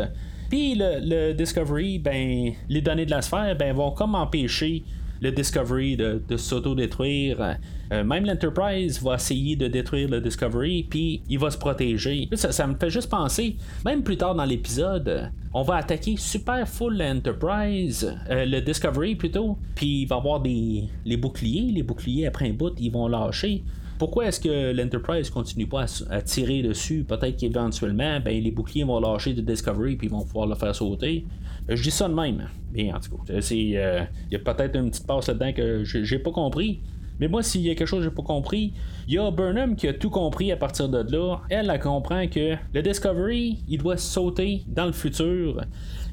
Puis 0.48 0.74
le, 0.74 1.00
le, 1.02 1.32
Discovery, 1.34 1.98
ben, 1.98 2.52
les 2.68 2.80
données 2.80 3.06
de 3.06 3.10
la 3.10 3.22
sphère, 3.22 3.56
ben, 3.56 3.74
vont 3.74 3.90
comme 3.90 4.14
empêcher 4.14 4.84
le 5.20 5.30
Discovery 5.32 5.96
de, 5.96 6.36
s'auto-détruire. 6.36 7.56
Euh, 7.92 8.04
même 8.04 8.24
l'Enterprise 8.24 9.02
va 9.02 9.14
essayer 9.14 9.56
de 9.56 9.68
détruire 9.68 10.08
le 10.08 10.20
Discovery, 10.20 10.86
puis 10.88 11.22
il 11.28 11.38
va 11.38 11.50
se 11.50 11.58
protéger. 11.58 12.28
Ça, 12.34 12.66
me 12.66 12.74
fait 12.74 12.90
juste 12.90 13.08
penser, 13.08 13.56
même 13.84 14.02
plus 14.02 14.16
tard 14.16 14.34
dans 14.34 14.44
l'épisode, 14.44 15.30
on 15.54 15.62
va 15.62 15.76
attaquer 15.76 16.16
super 16.16 16.68
full 16.68 16.96
l'Enterprise, 16.96 18.14
euh, 18.30 18.44
le 18.44 18.60
Discovery 18.60 19.14
plutôt, 19.14 19.56
puis 19.74 20.02
il 20.02 20.06
va 20.06 20.16
avoir 20.16 20.40
des, 20.40 20.84
les 21.04 21.16
boucliers. 21.16 21.72
Les 21.72 21.82
boucliers, 21.82 22.26
après 22.26 22.48
un 22.48 22.52
bout, 22.52 22.74
ils 22.78 22.90
vont 22.90 23.08
lâcher. 23.08 23.62
Pourquoi 23.98 24.26
est-ce 24.26 24.40
que 24.40 24.72
l'Enterprise 24.72 25.30
continue 25.30 25.66
pas 25.66 25.86
à, 26.10 26.20
tirer 26.20 26.62
dessus? 26.62 27.04
Peut-être 27.04 27.36
qu'éventuellement, 27.36 28.20
ben, 28.20 28.42
les 28.42 28.50
boucliers 28.50 28.84
vont 28.84 29.00
lâcher 29.00 29.32
de 29.32 29.40
Discovery 29.40 29.96
puis 29.96 30.08
ils 30.08 30.10
vont 30.10 30.24
pouvoir 30.24 30.46
le 30.46 30.54
faire 30.54 30.74
sauter. 30.74 31.24
Euh, 31.70 31.76
je 31.76 31.82
dis 31.82 31.90
ça 31.90 32.08
de 32.08 32.14
même. 32.14 32.48
Bien, 32.72 32.96
en 32.96 33.00
tout 33.00 33.16
cas, 33.16 33.32
euh, 33.32 33.40
il 33.50 33.70
y 33.70 33.76
a 33.78 34.38
peut-être 34.38 34.76
une 34.76 34.90
petite 34.90 35.06
passe 35.06 35.28
là-dedans 35.28 35.52
que 35.52 35.84
j'ai 35.84 36.18
pas 36.18 36.30
compris. 36.30 36.80
Mais 37.20 37.28
moi, 37.28 37.42
s'il 37.42 37.62
y 37.62 37.70
a 37.70 37.74
quelque 37.74 37.88
chose 37.88 38.00
que 38.00 38.10
j'ai 38.10 38.14
pas 38.14 38.22
compris, 38.22 38.72
il 39.08 39.14
y 39.14 39.18
a 39.18 39.30
Burnham 39.30 39.76
qui 39.76 39.88
a 39.88 39.94
tout 39.94 40.10
compris 40.10 40.52
à 40.52 40.56
partir 40.56 40.88
de 40.88 40.98
là. 41.10 41.38
Elle, 41.48 41.70
elle 41.70 41.80
comprend 41.80 42.26
que 42.26 42.56
le 42.72 42.82
Discovery, 42.82 43.58
il 43.68 43.78
doit 43.78 43.96
sauter 43.96 44.62
dans 44.66 44.86
le 44.86 44.92
futur. 44.92 45.62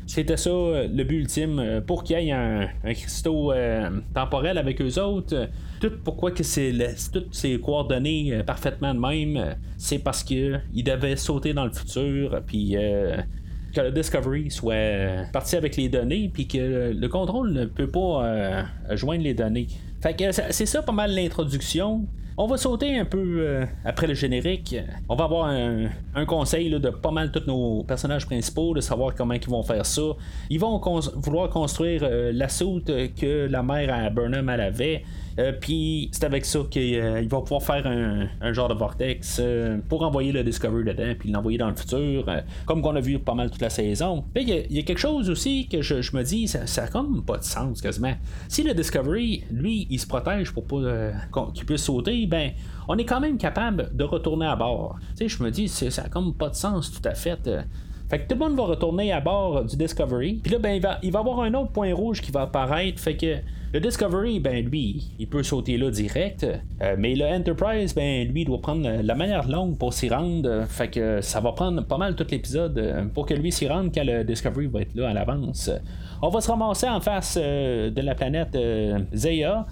C'était 0.06 0.36
ça 0.38 0.50
euh, 0.50 0.88
le 0.94 1.04
but 1.06 1.20
ultime 1.20 1.82
pour 1.88 2.04
qu'il 2.04 2.20
y 2.20 2.28
ait 2.28 2.32
un, 2.32 2.68
cristaux 2.84 3.54
temporel 4.14 4.58
avec 4.58 4.82
eux 4.82 5.00
autres. 5.02 5.48
Tout 5.80 5.92
pourquoi 6.04 6.32
que 6.32 6.44
c'est 6.44 6.74
toutes 7.12 7.34
ces 7.34 7.60
coordonnées 7.60 8.44
parfaitement 8.46 8.94
de 8.94 9.00
même, 9.00 9.56
c'est 9.78 10.00
parce 10.00 10.24
qu'il 10.24 10.62
devait 10.74 11.16
sauter 11.16 11.54
dans 11.54 11.66
le 11.66 11.72
futur. 11.72 12.42
Puis 12.46 12.76
que 13.74 13.82
le 13.82 13.92
Discovery 13.92 14.52
soit 14.52 15.26
parti 15.32 15.56
avec 15.56 15.76
les 15.76 15.90
données, 15.90 16.30
puis 16.34 16.48
que 16.48 16.94
le 16.94 17.08
contrôle 17.08 17.52
ne 17.52 17.66
peut 17.66 17.90
pas 17.90 18.26
euh, 18.26 18.64
joindre 18.92 19.24
les 19.24 19.34
données. 19.34 19.68
Fait 20.02 20.14
que 20.16 20.32
c'est 20.32 20.66
ça 20.66 20.82
pas 20.82 20.92
mal 20.92 21.14
l'introduction. 21.14 22.06
On 22.36 22.48
va 22.48 22.58
sauter 22.58 22.98
un 22.98 23.06
peu 23.06 23.38
euh, 23.40 23.66
après 23.86 24.08
le 24.08 24.16
générique. 24.16 24.76
On 25.08 25.16
va 25.16 25.26
avoir 25.26 25.46
un, 25.46 26.26
conseil 26.26 26.70
de 26.70 26.90
pas 26.90 27.12
mal 27.12 27.32
tous 27.32 27.46
nos 27.46 27.84
personnages 27.84 28.26
principaux, 28.26 28.74
de 28.74 28.82
savoir 28.82 29.14
comment 29.14 29.36
ils 29.36 29.48
vont 29.48 29.62
faire 29.62 29.86
ça. 29.86 30.02
Ils 30.50 30.60
vont 30.60 30.80
vouloir 31.16 31.50
construire 31.50 32.02
euh, 32.04 32.32
la 32.34 32.50
soute 32.50 32.92
que 33.16 33.48
la 33.48 33.62
mère 33.62 33.94
à 33.94 34.10
Burnham 34.10 34.50
avait. 34.50 35.04
Puis 35.62 36.10
c'est 36.12 36.24
avec 36.24 36.46
ça 36.46 36.60
qu'il 36.70 37.00
va 37.30 37.42
pouvoir 37.42 37.64
faire 37.64 37.88
un, 37.88 38.54
genre 38.54 38.68
de 38.68 38.74
vortex 38.74 39.42
pour 39.90 40.04
envoyer 40.04 40.32
le 40.32 40.44
Discovery 40.44 40.84
dedans, 40.84 41.14
puis 41.18 41.32
l'envoyer 41.32 41.58
dans 41.58 41.70
le 41.70 41.76
futur, 41.76 42.26
comme 42.66 42.82
qu'on 42.82 42.96
a 42.96 43.02
vu 43.02 43.20
pas 43.20 43.34
mal 43.34 43.50
toute 43.50 43.62
la 43.62 43.70
saison. 43.70 44.26
Il 44.36 44.50
y, 44.50 44.80
a 44.80 44.84
quelque 44.84 45.00
chose 45.00 45.30
aussi 45.30 45.68
que 45.68 45.82
je, 45.82 46.16
me 46.16 46.24
dis, 46.24 46.48
ça, 46.48 46.68
ça 46.68 46.84
a 46.84 46.88
comme 46.88 47.24
pas 47.24 47.38
de 47.38 47.44
sens 47.44 47.82
quasiment. 47.82 48.14
Si 48.48 48.64
le 48.64 48.74
Discovery, 48.74 49.44
lui, 49.52 49.88
il 49.90 50.00
se 50.00 50.08
protège 50.08 50.52
pour 50.52 50.66
pas 50.66 51.12
qu'il 51.54 51.66
puisse 51.66 51.84
sauter, 51.84 52.26
ben 52.28 52.52
on 52.88 52.98
est 52.98 53.06
quand 53.06 53.20
même 53.20 53.38
capable 53.38 53.90
de 53.96 54.04
retourner 54.04 54.46
à 54.46 54.56
bord. 54.56 54.98
Tu 55.18 55.30
sais, 55.30 55.38
je 55.38 55.44
me 55.44 55.52
dis, 55.52 55.68
ça 55.68 56.04
a 56.04 56.10
comme 56.10 56.34
pas 56.34 56.50
de 56.50 56.56
sens 56.56 56.92
tout 56.92 57.08
à 57.08 57.16
fait. 57.16 57.50
Fait 58.10 58.20
que 58.20 58.28
tout 58.28 58.40
le 58.40 58.46
monde 58.48 58.56
va 58.56 58.64
retourner 58.64 59.12
à 59.12 59.22
bord 59.22 59.64
du 59.64 59.76
Discovery. 59.76 60.40
Puis 60.44 60.52
là, 60.52 60.60
ben, 60.60 60.76
il 60.76 60.82
va, 60.82 61.00
il 61.02 61.12
va 61.12 61.20
avoir 61.20 61.42
un 61.42 61.54
autre 61.54 61.72
point 61.72 61.94
rouge 61.94 62.22
qui 62.22 62.32
va 62.32 62.42
apparaître. 62.44 63.00
Fait 63.00 63.16
que 63.16 63.38
le 63.74 63.80
Discovery, 63.80 64.40
ben 64.40 64.64
lui, 64.64 65.08
il 65.18 65.28
peut 65.28 65.42
sauter 65.42 65.78
là 65.78 65.90
direct. 65.90 66.44
Euh, 66.44 66.96
mais 66.96 67.16
le 67.16 67.26
Enterprise, 67.26 67.96
ben 67.96 68.32
lui, 68.32 68.46
doit 68.46 68.62
prendre 68.62 68.88
la 68.88 69.16
manière 69.16 69.50
longue 69.50 69.80
pour 69.80 69.96
s'y 69.96 70.10
rendre. 70.10 70.66
Fait 70.68 70.90
que 70.90 71.22
ça 71.22 71.40
va 71.40 71.54
prendre 71.54 71.84
pas 71.84 71.98
mal 71.98 72.16
tout 72.16 72.28
l'épisode 72.30 72.78
euh, 72.78 73.04
pour 73.06 73.26
que 73.26 73.34
lui 73.34 73.52
s'y 73.52 73.68
rende 73.68 73.92
quand 73.92 74.04
le 74.04 74.24
Discovery 74.24 74.68
va 74.68 74.82
être 74.82 74.94
là 74.94 75.10
à 75.10 75.14
l'avance. 75.14 75.72
On 76.22 76.30
va 76.30 76.40
se 76.40 76.52
ramasser 76.52 76.88
en 76.88 77.02
face 77.02 77.40
euh, 77.42 77.90
de 77.90 78.02
la 78.02 78.14
planète 78.14 78.56
Zeya. 79.12 79.66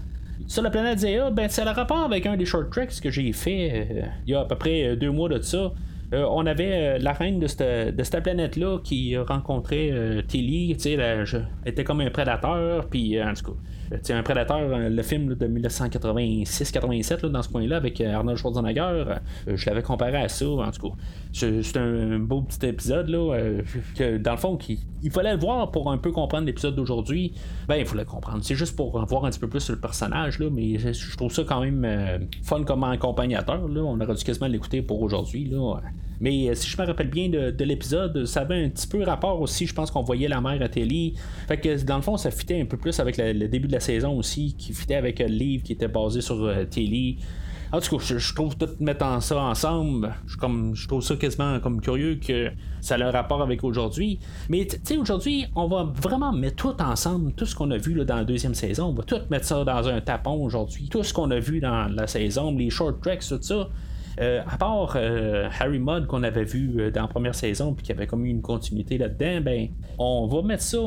Sur 0.48 0.64
la 0.64 0.72
planète 0.72 0.98
Zéa, 0.98 1.30
ben, 1.30 1.48
a 1.56 1.64
le 1.64 1.70
rapport 1.70 2.04
avec 2.04 2.26
un 2.26 2.36
des 2.36 2.46
short 2.46 2.72
tracks 2.72 3.00
que 3.00 3.12
j'ai 3.12 3.32
fait 3.32 4.10
il 4.26 4.32
y 4.32 4.34
a 4.34 4.40
à 4.40 4.46
peu 4.46 4.56
près 4.56 4.96
deux 4.96 5.12
mois 5.12 5.30
de 5.30 5.40
ça. 5.40 5.72
Euh, 6.14 6.26
on 6.30 6.46
avait 6.46 6.74
euh, 6.74 6.98
la 7.00 7.14
reine 7.14 7.40
de 7.40 7.48
cette, 7.48 8.24
planète-là 8.24 8.80
qui 8.84 9.18
rencontrait 9.18 9.92
euh, 9.92 10.22
Tilly, 10.22 10.76
tu 10.76 10.98
sais, 10.98 10.98
était 11.66 11.84
comme 11.84 12.02
un 12.02 12.10
prédateur, 12.10 12.88
puis 12.90 13.22
en 13.22 13.34
tout 13.34 13.54
cas, 13.54 14.14
un 14.14 14.24
prédateur, 14.24 14.62
le 14.90 15.04
film 15.04 15.36
de 15.36 15.48
1986-87 15.48 17.28
dans 17.28 17.42
ce 17.42 17.50
point-là 17.50 17.78
avec 17.78 18.02
Arnold 18.02 18.38
Schwarzenegger, 18.38 19.06
je 19.48 19.66
l'avais 19.66 19.82
comparé 19.82 20.18
à 20.18 20.28
ça, 20.28 20.48
en 20.48 20.72
tout 20.72 20.90
cas. 20.90 20.96
C'est 21.34 21.78
un 21.78 22.20
beau 22.20 22.42
petit 22.42 22.66
épisode 22.66 23.10
là, 23.10 23.38
que 23.96 24.18
dans 24.18 24.32
le 24.32 24.38
fond, 24.38 24.58
il, 25.04 25.12
fallait 25.12 25.34
le 25.34 25.40
voir 25.40 25.72
pour 25.72 25.92
un 25.92 25.98
peu 25.98 26.12
comprendre 26.12 26.46
l'épisode 26.46 26.76
d'aujourd'hui. 26.76 27.34
Ben, 27.68 27.76
il 27.76 27.86
fallait 27.86 28.06
comprendre. 28.06 28.40
C'est 28.44 28.56
juste 28.56 28.76
pour 28.76 28.92
voir 29.06 29.26
un 29.26 29.30
petit 29.30 29.40
peu 29.40 29.48
plus 29.48 29.62
sur 29.62 29.74
le 29.74 29.80
personnage, 29.80 30.40
là, 30.40 30.50
mais 30.52 30.78
je 30.78 31.18
trouve 31.18 31.32
ça 31.32 31.44
quand 31.44 31.62
même 31.62 32.28
fun 32.44 32.64
comme 32.64 32.84
accompagnateur. 32.84 33.68
Là. 33.68 33.82
On 33.82 34.00
aurait 34.00 34.16
dû 34.16 34.24
quasiment 34.24 34.48
l'écouter 34.48 34.82
pour 34.82 35.02
aujourd'hui. 35.02 35.46
Là. 35.46 35.80
Mais 36.22 36.50
euh, 36.50 36.56
si 36.56 36.70
je 36.70 36.80
me 36.80 36.86
rappelle 36.86 37.10
bien 37.10 37.28
de, 37.30 37.64
l'épisode, 37.64 38.26
ça 38.26 38.42
avait 38.42 38.64
un 38.64 38.70
petit 38.70 38.88
peu 38.88 39.04
rapport 39.04 39.42
aussi. 39.42 39.66
Je 39.66 39.74
pense 39.74 39.90
qu'on 39.90 40.04
voyait 40.04 40.28
la 40.28 40.40
mère 40.40 40.62
à 40.62 40.70
télé. 40.70 41.16
Fait 41.48 41.58
que 41.58 41.84
dans 41.84 41.96
le 41.96 42.04
fond, 42.04 42.16
ça 42.16 42.30
fitait 42.30 42.62
un 42.62 42.66
peu 42.66 42.78
plus 42.78 43.00
avec 43.00 43.18
le, 43.18 43.48
début 43.48 43.68
de 43.68 43.74
la 43.74 43.80
saison 43.80 44.16
aussi, 44.16 44.56
qui 44.58 44.72
fitait 44.74 44.96
avec 44.96 45.20
euh, 45.20 45.28
le 45.28 45.34
livre 45.34 45.64
qui 45.64 45.74
était 45.74 45.88
basé 45.88 46.22
sur 46.22 46.36
euh, 46.44 46.64
télé. 46.66 47.18
En 47.74 47.80
tout 47.80 47.98
cas, 47.98 48.04
je, 48.18 48.34
trouve 48.34 48.58
tout 48.58 48.68
mettant 48.82 49.22
ça 49.22 49.38
ensemble, 49.38 50.14
je, 50.28 50.36
comme, 50.36 50.76
je 50.76 50.88
trouve 50.90 51.02
ça 51.02 51.16
quasiment 51.16 51.60
comme 51.62 51.80
curieux 51.80 52.16
que 52.16 52.52
ça 52.82 52.96
a 52.96 53.04
un 53.04 53.12
rapport 53.12 53.42
avec 53.42 53.64
aujourd'hui. 53.64 54.20
Mais 54.50 54.68
tu 54.68 54.78
sais, 54.84 54.98
aujourd'hui, 54.98 55.46
on 55.56 55.68
va 55.68 55.84
vraiment 55.84 56.34
mettre 56.34 56.58
tout 56.58 56.82
ensemble, 56.82 57.32
tout 57.32 57.46
ce 57.46 57.56
qu'on 57.56 57.72
a 57.72 57.78
vu 57.78 57.94
dans 58.04 58.16
la 58.16 58.26
deuxième 58.26 58.56
saison, 58.56 58.88
on 58.88 58.94
va 58.94 59.04
tout 59.04 59.22
mettre 59.30 59.46
ça 59.46 59.64
dans 59.64 59.88
un 59.88 60.02
tapon 60.02 60.44
aujourd'hui. 60.44 60.90
Tout 60.90 61.04
ce 61.04 61.14
qu'on 61.14 61.32
a 61.32 61.40
vu 61.40 61.62
dans 61.62 61.88
la 61.88 62.08
saison, 62.08 62.54
les 62.54 62.70
short 62.70 63.02
tracks, 63.02 63.24
tout 63.28 63.42
ça. 63.42 63.70
Euh, 64.20 64.42
à 64.48 64.58
part 64.58 64.94
euh, 64.96 65.48
Harry 65.60 65.80
Mudd 65.80 66.06
qu'on 66.08 66.24
avait 66.24 66.44
vu 66.44 66.74
euh, 66.78 66.92
dans 66.92 67.04
la 67.04 67.08
première 67.08 67.36
saison, 67.36 67.74
puis 67.74 67.86
qui 67.86 67.92
avait 67.92 68.08
comme 68.08 68.26
une 68.26 68.42
continuité 68.42 68.98
là-dedans, 68.98 69.42
ben, 69.42 69.70
on 69.98 70.28
va 70.28 70.42
mettre 70.42 70.64
ça 70.64 70.78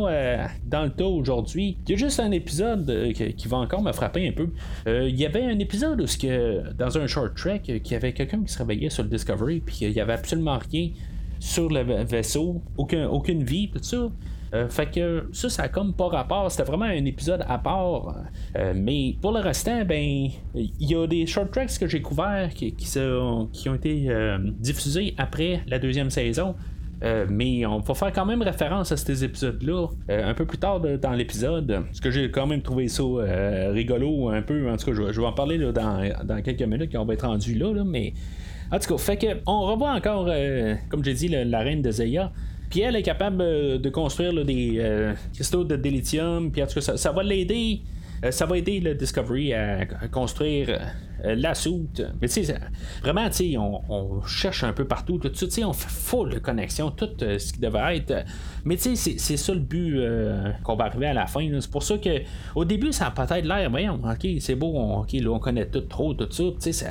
dans 0.67 0.83
le 0.85 0.91
tas 0.91 1.07
aujourd'hui. 1.07 1.79
Il 1.87 1.93
y 1.93 1.95
a 1.95 1.97
juste 1.97 2.21
un 2.21 2.31
épisode 2.31 3.13
qui, 3.15 3.49
va 3.49 3.59
encore 3.59 3.83
me 3.83 3.93
frapper 3.93 4.29
un 4.29 4.33
peu. 4.33 4.49
il 4.87 5.15
y 5.15 5.27
avait 5.27 5.45
un 5.45 5.59
épisode 5.59 6.01
où, 6.01 6.05
que, 6.05 6.73
dans 6.73 6.99
un 6.99 7.07
short 7.07 7.35
track, 7.37 7.63
qu'il 7.63 7.93
y 7.93 7.95
avait 7.95 8.13
quelqu'un 8.13 8.43
qui 8.43 8.53
se 8.53 8.59
réveillait 8.59 8.91
sur 8.91 9.05
le 9.05 9.09
Discovery, 9.09 9.61
puis 9.61 9.79
il 9.83 9.93
n'y 9.93 10.01
avait 10.01 10.15
absolument 10.15 10.59
rien 10.71 10.91
sur 11.39 11.69
le 11.69 11.83
vaisseau, 12.05 12.63
aucun, 12.77 13.07
aucune 13.09 13.45
vie, 13.45 13.71
tout 13.71 13.83
ça. 13.83 14.09
Euh, 14.55 14.69
fait 14.69 14.87
que 14.87 15.27
ça, 15.33 15.49
ça 15.49 15.63
a 15.65 15.69
comme 15.69 15.95
pas 15.95 16.09
rapport. 16.09 16.51
C'était 16.51 16.65
vraiment 16.65 16.85
un 16.85 17.05
épisode 17.05 17.45
à 17.49 17.59
part. 17.59 18.17
Euh, 18.57 18.73
mais 18.75 19.17
pour 19.21 19.33
le 19.33 19.41
restant, 19.41 19.85
ben, 19.85 20.29
il 20.55 20.73
y 20.79 20.95
a 20.95 21.07
des 21.07 21.27
short 21.27 21.51
tracks 21.51 21.77
que 21.79 21.89
j'ai 21.89 22.01
couverts 22.01 22.51
qui, 22.55 22.73
qui, 22.73 22.99
ont 22.99 23.75
été 23.75 24.07
euh, 24.09 24.39
diffusés 24.41 25.15
après 25.19 25.63
la 25.67 25.79
deuxième 25.79 26.11
saison. 26.11 26.55
mais 27.29 27.67
on 27.67 27.81
va 27.81 27.95
faire 27.95 28.13
quand 28.13 28.25
même 28.25 28.41
référence 28.41 28.91
à 28.93 28.97
ces 28.97 29.25
épisodes-là 29.25 29.89
un 30.09 30.35
peu 30.35 30.47
plus 30.47 30.57
tard 30.57 30.81
dans 30.81 31.13
l'épisode. 31.13 31.83
Parce 31.85 32.01
que 32.01 32.11
j'ai 32.11 32.31
quand 32.31 32.47
même 32.47 32.63
trouvé 32.63 32.89
ça 32.89 33.03
rigolo 33.73 34.31
un 34.31 34.41
peu. 34.41 34.71
En 34.71 34.77
tout 34.77 34.87
cas, 34.87 34.93
je, 34.95 35.21
vais 35.21 35.27
en 35.27 35.33
parler 35.33 35.59
dans, 35.59 36.43
quelques 36.43 36.63
minutes 36.63 36.91
quand 36.93 37.03
on 37.03 37.05
va 37.05 37.15
être 37.15 37.27
rendu 37.27 37.55
là, 37.55 37.85
mais. 37.85 38.15
En 38.73 38.79
tout 38.79 38.95
cas, 38.95 38.99
fait 38.99 39.17
que 39.19 39.27
on 39.47 39.61
revoit 39.67 39.93
encore, 39.93 40.31
comme 40.89 41.05
j'ai 41.05 41.15
dit, 41.15 41.29
la 41.29 41.59
reine 41.61 41.83
de 41.83 41.91
Zeya. 41.91 42.33
Puis 42.71 42.81
elle 42.81 42.97
est 42.97 43.03
capable 43.03 43.41
euh, 43.41 43.79
de 43.79 43.89
construire 43.91 44.45
des 44.45 44.77
euh, 44.79 45.15
cristaux 45.33 45.65
de 45.65 45.77
délithium. 45.77 46.51
Tout 46.51 46.67
cas, 46.67 46.81
ça, 46.81 47.13
va 47.13 47.23
l'aider. 47.23 47.83
Euh, 48.25 48.31
ça 48.31 48.47
va 48.47 48.59
aider 48.59 48.81
le 48.81 48.95
Discovery 48.95 49.53
à, 49.55 49.87
construire 50.11 50.79
la 51.23 51.55
soute. 51.55 52.03
Mais 52.21 52.29
tu 52.29 52.45
sais, 52.45 52.55
vraiment, 53.03 53.29
tu 53.31 53.53
sais, 53.53 53.57
on, 53.57 54.21
cherche 54.27 54.63
un 54.63 54.75
peu 54.75 54.85
partout, 54.85 55.17
tout 55.17 55.31
ça, 55.33 55.47
tu 55.47 55.53
sais, 55.53 55.65
on 55.65 55.73
fait 55.73 55.89
full 55.89 56.41
connexion, 56.41 56.91
tout 56.91 57.09
ce 57.19 57.53
qui 57.53 57.61
devait 57.61 57.97
être. 57.97 58.27
Mais 58.65 58.77
tu 58.77 58.95
sais, 58.95 59.15
c'est 59.17 59.37
ça 59.39 59.55
le 59.55 59.61
but 59.61 59.99
qu'on 60.63 60.77
va 60.77 60.85
arriver 60.85 61.07
à 61.07 61.15
la 61.15 61.27
fin. 61.27 61.49
C'est 61.61 61.71
pour 61.71 61.83
ça 61.83 61.97
que 61.97 62.21
au 62.55 62.67
début, 62.67 62.93
ça 62.93 63.07
a 63.07 63.11
peut-être 63.11 63.47
l'air, 63.47 63.71
voyons, 63.71 64.01
ok, 64.05 64.29
c'est 64.41 64.55
beau, 64.55 64.73
on, 64.75 65.01
ok, 65.01 65.13
là, 65.13 65.31
on 65.31 65.39
connaît 65.39 65.67
tout 65.67 65.81
trop, 65.83 66.13
tout 66.13 66.31
ça, 66.31 66.45
tu 66.45 66.61
sais, 66.61 66.73
ça, 66.73 66.91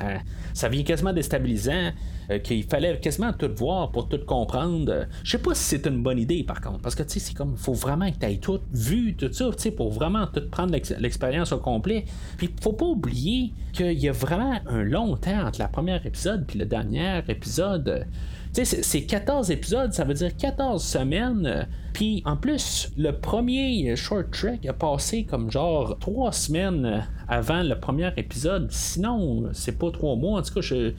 ça 0.54 0.68
vient 0.68 0.84
quasiment 0.84 1.14
déstabilisant. 1.14 1.92
Euh, 2.30 2.40
qu'il 2.40 2.64
fallait 2.64 3.00
quasiment 3.00 3.34
tout 3.34 3.52
voir 3.56 3.92
pour 3.92 4.08
tout 4.08 4.20
comprendre. 4.26 5.08
Je 5.24 5.32
sais 5.32 5.38
pas 5.38 5.54
si 5.54 5.64
c'est 5.64 5.86
une 5.86 6.02
bonne 6.02 6.20
idée 6.20 6.44
par 6.44 6.62
contre, 6.62 6.80
parce 6.80 6.96
que 6.96 7.04
tu 7.04 7.14
sais, 7.14 7.20
c'est 7.20 7.34
comme, 7.34 7.58
faut 7.58 7.74
vraiment 7.74 8.10
que 8.12 8.18
tu 8.18 8.26
aies 8.26 8.38
tout 8.38 8.62
vu, 8.72 9.16
tout 9.16 9.32
ça, 9.32 9.50
tu 9.52 9.62
sais, 9.62 9.72
pour 9.72 9.92
vraiment 9.92 10.26
tout 10.28 10.48
prendre 10.50 10.74
l'expérience 11.00 11.52
au 11.52 11.60
complet. 11.60 12.06
Puis 12.38 12.50
faut 12.62 12.74
pas 12.74 12.86
oublier 12.86 13.52
qu'il 13.74 14.00
y 14.00 14.08
a 14.08 14.14
vraiment 14.14 14.60
un 14.68 14.84
long 14.84 15.18
temps 15.18 15.48
entre 15.48 15.60
la 15.60 15.68
première 15.68 16.06
épisode 16.06 16.46
puis 16.48 16.60
le 16.60 16.66
dernier 16.66 17.22
épisode. 17.28 18.08
Tu 18.54 18.64
sais, 18.66 18.84
c'est 18.84 19.02
14 19.02 19.50
épisodes, 19.52 19.92
ça 19.94 20.04
veut 20.04 20.14
dire 20.14 20.36
14 20.38 20.82
semaines. 20.82 21.68
Puis 21.92 22.22
en 22.26 22.38
plus, 22.38 22.92
le 22.98 23.12
premier 23.12 23.96
short 23.96 24.32
track 24.32 24.66
a 24.66 24.74
passé 24.74 25.26
comme 25.26 25.52
genre 25.52 25.98
3 26.00 26.32
semaines 26.32 27.06
avant 27.28 27.64
le 27.64 27.80
premier 27.80 28.12
épisode. 28.16 28.72
Sinon, 28.72 29.50
c'est 29.54 29.78
pas 29.78 29.92
3 29.92 30.16
mois. 30.16 30.40
En 30.40 30.44
tout 30.44 30.54
cas, 30.54 30.62
je, 30.62 30.94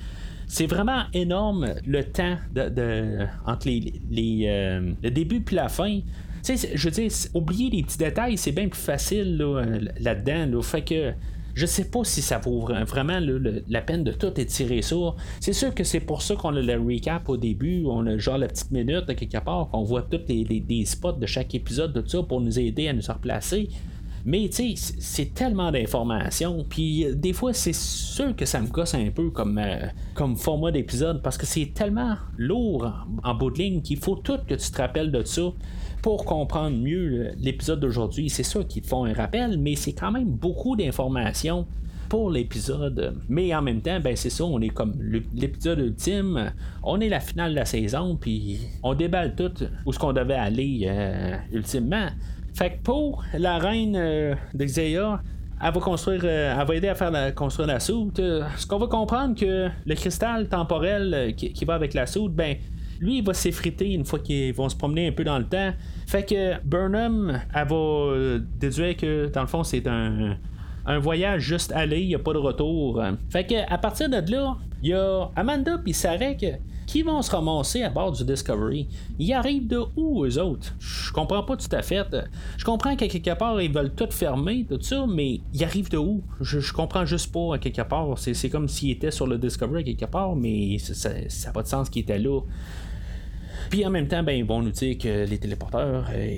c'est 0.46 0.66
vraiment 0.66 1.04
énorme 1.12 1.74
le 1.86 2.04
temps 2.04 2.36
entre 3.46 3.68
les, 3.68 4.46
euh, 4.46 4.92
le 5.02 5.10
début 5.10 5.40
puis 5.40 5.56
la 5.56 5.68
fin. 5.68 6.00
je 6.46 6.84
veux 6.84 6.90
dire, 6.90 7.10
oublier 7.34 7.70
les 7.70 7.82
petits 7.82 7.98
détails, 7.98 8.36
c'est 8.36 8.52
bien 8.52 8.68
plus 8.68 8.80
facile 8.80 9.36
là-dedans. 10.00 10.62
fait 10.62 10.82
que 10.82 11.12
je 11.54 11.66
sais 11.66 11.84
pas 11.84 12.02
si 12.04 12.20
ça 12.20 12.38
vaut 12.38 12.68
vraiment 12.86 13.20
la 13.68 13.80
peine 13.80 14.02
de 14.02 14.12
tout 14.12 14.32
étirer 14.40 14.82
ça. 14.82 14.96
C'est 15.40 15.52
sûr 15.52 15.74
que 15.74 15.84
c'est 15.84 16.00
pour 16.00 16.22
ça 16.22 16.34
qu'on 16.34 16.54
a 16.56 16.60
le 16.60 16.80
recap 16.80 17.28
au 17.28 17.36
début, 17.36 17.84
on 17.86 18.06
a 18.06 18.18
genre 18.18 18.38
la 18.38 18.48
petite 18.48 18.72
minute 18.72 19.06
quelque 19.14 19.38
part, 19.38 19.68
qu'on 19.70 19.84
voit 19.84 20.02
tous 20.02 20.20
les, 20.28 20.84
spots 20.84 21.12
de 21.12 21.26
chaque 21.26 21.54
épisode 21.54 21.92
de 21.92 22.06
ça 22.06 22.22
pour 22.22 22.40
nous 22.40 22.58
aider 22.58 22.88
à 22.88 22.92
nous 22.92 23.02
replacer. 23.06 23.68
Mais 24.24 24.48
tu 24.48 24.76
sais, 24.76 24.94
c'est 24.98 25.34
tellement 25.34 25.70
d'informations. 25.70 26.64
Puis 26.68 27.04
euh, 27.04 27.14
des 27.14 27.32
fois, 27.32 27.52
c'est 27.52 27.74
sûr 27.74 28.34
que 28.34 28.46
ça 28.46 28.60
me 28.60 28.68
gosse 28.68 28.94
un 28.94 29.10
peu 29.10 29.30
comme, 29.30 29.58
euh, 29.58 29.86
comme 30.14 30.36
format 30.36 30.70
d'épisode 30.70 31.22
parce 31.22 31.36
que 31.36 31.46
c'est 31.46 31.72
tellement 31.74 32.16
lourd 32.38 33.06
en, 33.22 33.34
bout 33.34 33.50
de 33.50 33.58
ligne 33.58 33.82
qu'il 33.82 33.98
faut 33.98 34.16
tout 34.16 34.38
que 34.46 34.54
tu 34.54 34.70
te 34.70 34.80
rappelles 34.80 35.12
de 35.12 35.22
ça 35.24 35.42
pour 36.00 36.24
comprendre 36.24 36.76
mieux 36.76 37.32
l'épisode 37.38 37.80
d'aujourd'hui. 37.80 38.30
C'est 38.30 38.42
sûr 38.42 38.66
qu'ils 38.66 38.84
font 38.84 39.04
un 39.04 39.12
rappel, 39.12 39.58
mais 39.58 39.76
c'est 39.76 39.92
quand 39.92 40.12
même 40.12 40.28
beaucoup 40.28 40.76
d'informations 40.76 41.66
pour 42.08 42.30
l'épisode. 42.30 43.16
Mais 43.28 43.54
en 43.54 43.62
même 43.62 43.80
temps, 43.80 43.98
ben 44.00 44.16
c'est 44.16 44.30
ça, 44.30 44.44
on 44.44 44.60
est 44.60 44.68
comme 44.68 44.94
l'épisode 45.34 45.80
ultime, 45.80 46.52
on 46.82 47.00
est 47.00 47.08
la 47.08 47.20
finale 47.20 47.50
de 47.52 47.56
la 47.56 47.64
saison, 47.64 48.16
puis 48.16 48.60
on 48.82 48.94
déballe 48.94 49.34
tout 49.34 49.52
où 49.84 49.92
ce 49.92 49.98
qu'on 49.98 50.12
devait 50.12 50.34
aller 50.34 50.86
euh, 50.86 51.36
ultimement. 51.52 52.08
Fait 52.54 52.70
que 52.70 52.82
pour 52.82 53.24
la 53.36 53.58
reine 53.58 53.96
euh, 53.96 54.34
d'Exeia, 54.54 55.20
elle 55.60 55.72
va 55.72 55.80
construire, 55.80 56.20
euh, 56.24 56.56
elle 56.58 56.66
va 56.66 56.74
aider 56.76 56.88
à 56.88 56.94
faire 56.94 57.34
construire 57.34 57.66
la 57.66 57.80
soute. 57.80 58.20
Euh, 58.20 58.44
ce 58.56 58.66
qu'on 58.66 58.78
va 58.78 58.86
comprendre 58.86 59.34
que 59.34 59.68
le 59.84 59.94
cristal 59.96 60.48
temporel 60.48 61.34
qui, 61.36 61.64
va 61.64 61.74
avec 61.74 61.94
la 61.94 62.06
soute, 62.06 62.32
ben 62.32 62.56
lui, 63.00 63.18
il 63.18 63.24
va 63.24 63.34
s'effriter 63.34 63.92
une 63.92 64.04
fois 64.04 64.20
qu'ils 64.20 64.54
vont 64.54 64.68
se 64.68 64.76
promener 64.76 65.08
un 65.08 65.12
peu 65.12 65.24
dans 65.24 65.38
le 65.38 65.46
temps. 65.46 65.72
Fait 66.06 66.22
que 66.22 66.60
Burnham, 66.64 67.40
elle 67.52 67.68
va 67.68 68.38
déduire 68.60 68.96
que 68.96 69.26
dans 69.32 69.40
le 69.40 69.48
fond, 69.48 69.64
c'est 69.64 69.88
un, 69.88 70.36
un 70.86 70.98
voyage 71.00 71.42
juste 71.42 71.72
aller, 71.72 72.02
il 72.02 72.08
n'y 72.08 72.14
a 72.14 72.20
pas 72.20 72.34
de 72.34 72.38
retour. 72.38 73.02
Fait 73.30 73.44
que 73.44 73.68
à 73.68 73.78
partir 73.78 74.08
de 74.08 74.30
là, 74.30 74.56
il 74.80 74.90
y 74.90 74.94
a 74.94 75.28
Amanda 75.34 75.78
puis 75.78 75.92
Sarek 75.92 76.60
qui 76.86 77.02
vont 77.02 77.22
se 77.22 77.30
ramasser 77.30 77.82
à 77.82 77.90
bord 77.90 78.12
du 78.12 78.24
Discovery. 78.24 78.88
Ils 79.18 79.32
arrivent 79.32 79.66
de 79.66 79.80
où, 79.96 80.24
eux 80.24 80.38
autres? 80.38 80.74
Je 80.78 81.12
comprends 81.12 81.42
pas 81.42 81.56
tout 81.56 81.68
à 81.72 81.82
fait. 81.82 82.06
Je 82.56 82.64
comprends 82.64 82.96
qu'à 82.96 83.08
quelque 83.08 83.34
part, 83.34 83.60
ils 83.60 83.72
veulent 83.72 83.94
tout 83.94 84.10
fermer, 84.10 84.66
tout 84.68 84.80
ça, 84.80 85.06
mais 85.06 85.40
ils 85.52 85.64
arrivent 85.64 85.90
de 85.90 85.98
où? 85.98 86.22
Je, 86.40 86.72
comprends 86.72 87.04
juste 87.04 87.32
pas 87.32 87.54
à 87.54 87.58
quelque 87.58 87.82
part. 87.82 88.18
C'est 88.18 88.50
comme 88.50 88.68
s'ils 88.68 88.90
étaient 88.90 89.10
sur 89.10 89.26
le 89.26 89.38
Discovery 89.38 89.80
à 89.80 89.84
quelque 89.84 90.10
part, 90.10 90.36
mais 90.36 90.78
ça 90.78 91.10
n'a 91.10 91.52
pas 91.52 91.62
de 91.62 91.68
sens 91.68 91.88
qu'ils 91.88 92.02
étaient 92.02 92.18
là. 92.18 92.40
Puis 93.70 93.84
en 93.86 93.90
même 93.90 94.08
temps, 94.08 94.22
ben, 94.22 94.32
ils 94.32 94.44
vont 94.44 94.62
nous 94.62 94.70
dire 94.70 94.98
que 94.98 95.26
les 95.26 95.38
téléporteurs, 95.38 96.06
euh, 96.12 96.36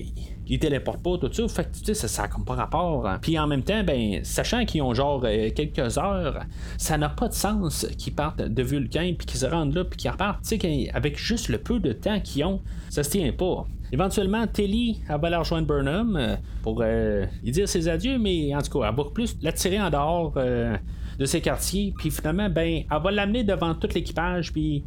ils 0.48 0.58
téléportent 0.58 1.02
pas, 1.02 1.18
tout 1.18 1.32
ça. 1.32 1.48
Fait 1.48 1.64
que, 1.64 1.76
tu 1.76 1.94
sais, 1.94 2.08
ça 2.08 2.22
n'a 2.22 2.28
comme 2.28 2.44
pas 2.44 2.54
rapport. 2.54 3.06
Hein. 3.06 3.18
Puis 3.20 3.38
en 3.38 3.46
même 3.46 3.62
temps, 3.62 3.82
ben, 3.82 4.20
sachant 4.22 4.64
qu'ils 4.64 4.82
ont 4.82 4.94
genre 4.94 5.22
euh, 5.24 5.50
quelques 5.50 5.98
heures, 5.98 6.44
ça 6.78 6.96
n'a 6.98 7.08
pas 7.08 7.28
de 7.28 7.34
sens 7.34 7.86
qu'ils 7.98 8.14
partent 8.14 8.42
de 8.42 8.62
Vulcain, 8.62 9.14
puis 9.16 9.26
qu'ils 9.26 9.40
se 9.40 9.46
rendent 9.46 9.74
là, 9.74 9.84
puis 9.84 9.96
qu'ils 9.96 10.10
repartent. 10.10 10.42
Tu 10.46 10.58
sais, 10.58 10.90
avec 10.94 11.18
juste 11.18 11.48
le 11.48 11.58
peu 11.58 11.80
de 11.80 11.92
temps 11.92 12.20
qu'ils 12.20 12.44
ont, 12.44 12.60
ça 12.90 13.02
se 13.02 13.10
tient 13.10 13.32
pas. 13.32 13.66
Éventuellement, 13.92 14.46
Telly, 14.46 15.00
va 15.08 15.14
aller 15.22 15.36
rejoindre 15.36 15.66
Burnham 15.66 16.16
euh, 16.16 16.36
pour 16.62 16.82
lui 16.82 17.50
dire 17.52 17.68
ses 17.68 17.88
adieux, 17.88 18.18
mais 18.18 18.54
en 18.54 18.60
tout 18.60 18.78
cas, 18.78 18.88
elle 18.88 18.96
va 18.96 19.04
plus 19.12 19.36
l'attirer 19.42 19.80
en 19.80 19.90
dehors 19.90 20.32
de 20.32 21.24
ses 21.24 21.40
quartiers, 21.40 21.94
puis 21.96 22.10
finalement, 22.10 22.50
ben, 22.50 22.82
elle 22.90 23.02
va 23.02 23.10
l'amener 23.10 23.44
devant 23.44 23.74
tout 23.74 23.88
l'équipage, 23.94 24.52
puis 24.52 24.84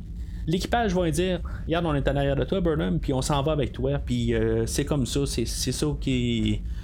l'équipage 0.47 0.93
va 0.93 1.09
dire 1.11 1.39
Regarde, 1.65 1.85
on 1.85 1.95
est 1.95 2.07
en 2.07 2.35
de 2.35 2.43
toi, 2.43 2.61
Burnham, 2.61 2.99
puis 2.99 3.13
on 3.13 3.21
s'en 3.21 3.41
va 3.43 3.51
avec 3.51 3.71
toi, 3.71 3.99
puis 4.03 4.33
euh, 4.33 4.65
c'est 4.65 4.85
comme 4.85 5.05
ça, 5.05 5.25
c'est, 5.25 5.45
ça 5.45 5.87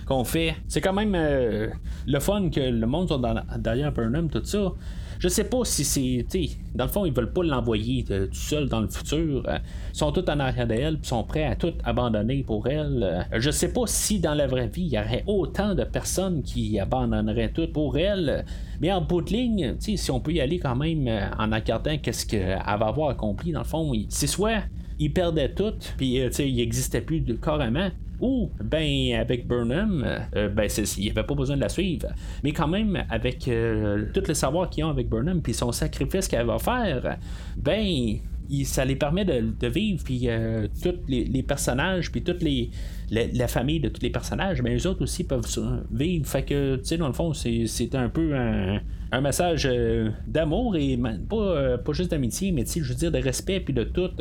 qu'on 0.05 0.23
fait. 0.23 0.55
C'est 0.67 0.81
quand 0.81 0.93
même 0.93 1.13
euh, 1.15 1.69
le 2.07 2.19
fun 2.19 2.49
que 2.49 2.59
le 2.59 2.87
monde 2.87 3.07
soit 3.07 3.21
derrière 3.57 3.91
Burnham, 3.91 4.29
tout 4.29 4.43
ça. 4.43 4.73
Je 5.19 5.27
sais 5.27 5.45
pas 5.45 5.63
si 5.63 5.83
c'est. 5.83 6.25
Dans 6.73 6.85
le 6.85 6.89
fond, 6.89 7.05
ils 7.05 7.13
veulent 7.13 7.31
pas 7.31 7.43
l'envoyer 7.43 8.05
euh, 8.11 8.27
tout 8.27 8.33
seul 8.33 8.67
dans 8.67 8.81
le 8.81 8.87
futur. 8.87 9.43
Euh, 9.47 9.57
ils 9.93 9.97
sont 9.97 10.11
tous 10.11 10.29
en 10.29 10.39
arrière 10.39 10.67
d'elle, 10.67 10.97
puis 10.97 11.07
sont 11.07 11.23
prêts 11.23 11.45
à 11.45 11.55
tout 11.55 11.73
abandonner 11.83 12.43
pour 12.43 12.67
elle. 12.67 13.03
Euh, 13.03 13.39
je 13.39 13.49
sais 13.49 13.71
pas 13.71 13.83
si 13.85 14.19
dans 14.19 14.33
la 14.33 14.47
vraie 14.47 14.67
vie, 14.67 14.83
il 14.83 14.93
y 14.93 14.99
aurait 14.99 15.23
autant 15.27 15.73
de 15.73 15.83
personnes 15.83 16.43
qui 16.43 16.79
abandonneraient 16.79 17.51
tout 17.51 17.67
pour 17.71 17.97
elle. 17.97 18.45
Mais 18.81 18.91
en 18.91 19.01
bout 19.01 19.21
de 19.21 19.31
ligne, 19.31 19.75
si 19.79 20.11
on 20.11 20.19
peut 20.19 20.33
y 20.33 20.41
aller 20.41 20.59
quand 20.59 20.75
même 20.75 21.07
en 21.39 21.49
regardant 21.49 21.97
qu'est-ce 21.97 22.25
qu'elle 22.25 22.57
va 22.57 22.87
avoir 22.87 23.09
accompli, 23.09 23.53
dans 23.53 23.59
le 23.59 23.65
fond, 23.65 23.93
c'est 24.09 24.27
soit 24.27 24.63
ils 24.99 25.13
perdaient 25.13 25.53
tout, 25.53 25.73
puis 25.97 26.19
il 26.39 26.55
n'existait 26.55 27.01
plus 27.01 27.21
de, 27.21 27.33
carrément, 27.35 27.89
ou, 28.19 28.49
ben, 28.63 29.13
avec 29.19 29.47
Burnham, 29.47 30.05
euh, 30.35 30.49
ben, 30.49 30.69
il 30.97 31.03
n'y 31.03 31.09
avait 31.09 31.23
pas 31.23 31.35
besoin 31.35 31.55
de 31.55 31.61
la 31.61 31.69
suivre. 31.69 32.07
Mais 32.43 32.51
quand 32.51 32.67
même, 32.67 33.03
avec 33.09 33.47
euh, 33.47 34.05
tout 34.13 34.23
le 34.27 34.33
savoir 34.33 34.69
qu'ils 34.69 34.83
ont 34.83 34.89
avec 34.89 35.09
Burnham, 35.09 35.41
puis 35.41 35.53
son 35.53 35.71
sacrifice 35.71 36.27
qu'elle 36.27 36.45
va 36.45 36.59
faire, 36.59 37.17
ben, 37.57 38.17
ça 38.65 38.85
les 38.85 38.95
permet 38.95 39.25
de, 39.25 39.67
vivre, 39.67 40.03
puis 40.03 40.21
euh, 40.25 40.67
tous 40.81 40.95
les, 41.07 41.43
personnages, 41.43 42.11
puis 42.11 42.23
toutes 42.23 42.41
les, 42.41 42.69
la, 43.11 43.47
famille 43.47 43.79
de 43.79 43.89
tous 43.89 44.01
les 44.01 44.09
personnages, 44.09 44.61
mais 44.61 44.77
eux 44.77 44.87
autres 44.87 45.03
aussi 45.03 45.23
peuvent 45.23 45.47
vivre. 45.91 46.25
Fait 46.25 46.43
que, 46.43 46.77
tu 46.77 46.85
sais, 46.85 46.97
dans 46.97 47.07
le 47.07 47.13
fond, 47.13 47.33
c'est 47.33 47.95
un 47.95 48.09
peu 48.09 48.35
un, 48.35 48.79
un 49.11 49.21
message 49.21 49.67
euh, 49.69 50.09
d'amour 50.27 50.75
et 50.75 50.97
pas, 51.29 51.35
euh, 51.35 51.77
pas 51.77 51.93
juste 51.93 52.11
d'amitié, 52.11 52.51
mais 52.51 52.65
je 52.65 52.81
veux 52.81 52.95
dire 52.95 53.11
de 53.11 53.19
respect 53.19 53.59
puis 53.59 53.73
de 53.73 53.83
tout, 53.83 54.11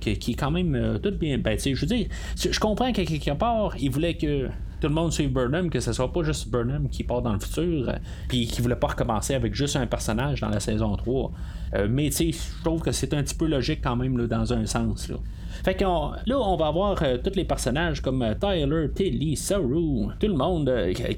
qui, 0.00 0.10
est 0.10 0.34
quand 0.38 0.50
même 0.50 0.98
tout 1.02 1.12
bien. 1.12 1.38
Ben, 1.38 1.58
je 1.58 1.74
veux 1.74 1.86
dire, 1.86 2.06
je 2.36 2.58
comprends 2.60 2.92
qu'à 2.92 3.04
quelque 3.04 3.34
part, 3.36 3.74
il 3.80 3.90
voulait 3.90 4.14
que 4.14 4.48
tout 4.82 4.88
le 4.88 4.94
monde 4.94 5.12
suive 5.12 5.30
Burnham, 5.30 5.70
que 5.70 5.78
ce 5.78 5.92
soit 5.92 6.12
pas 6.12 6.24
juste 6.24 6.50
Burnham 6.50 6.88
qui 6.88 7.04
part 7.04 7.22
dans 7.22 7.32
le 7.32 7.38
futur, 7.38 7.94
puis 8.26 8.48
qui 8.48 8.60
voulait 8.60 8.74
pas 8.74 8.88
recommencer 8.88 9.32
avec 9.32 9.54
juste 9.54 9.76
un 9.76 9.86
personnage 9.86 10.40
dans 10.40 10.48
la 10.48 10.58
saison 10.58 10.96
3. 10.96 11.30
Euh, 11.74 11.86
mais 11.88 12.10
tu 12.10 12.32
sais, 12.32 12.32
je 12.32 12.64
trouve 12.64 12.82
que 12.82 12.90
c'est 12.90 13.14
un 13.14 13.22
petit 13.22 13.36
peu 13.36 13.46
logique 13.46 13.78
quand 13.80 13.94
même 13.94 14.26
dans 14.26 14.52
un 14.52 14.66
sens. 14.66 15.08
Là. 15.08 15.18
Fait 15.64 15.74
que 15.74 15.84
là, 15.84 16.40
on 16.40 16.56
va 16.56 16.66
avoir 16.66 17.00
euh, 17.00 17.16
tous 17.22 17.36
les 17.36 17.44
personnages 17.44 18.00
comme 18.00 18.22
euh, 18.22 18.34
Tyler, 18.34 18.90
Tilly, 18.92 19.36
Saru, 19.36 20.08
tout 20.18 20.26
le 20.26 20.34
monde 20.34 20.68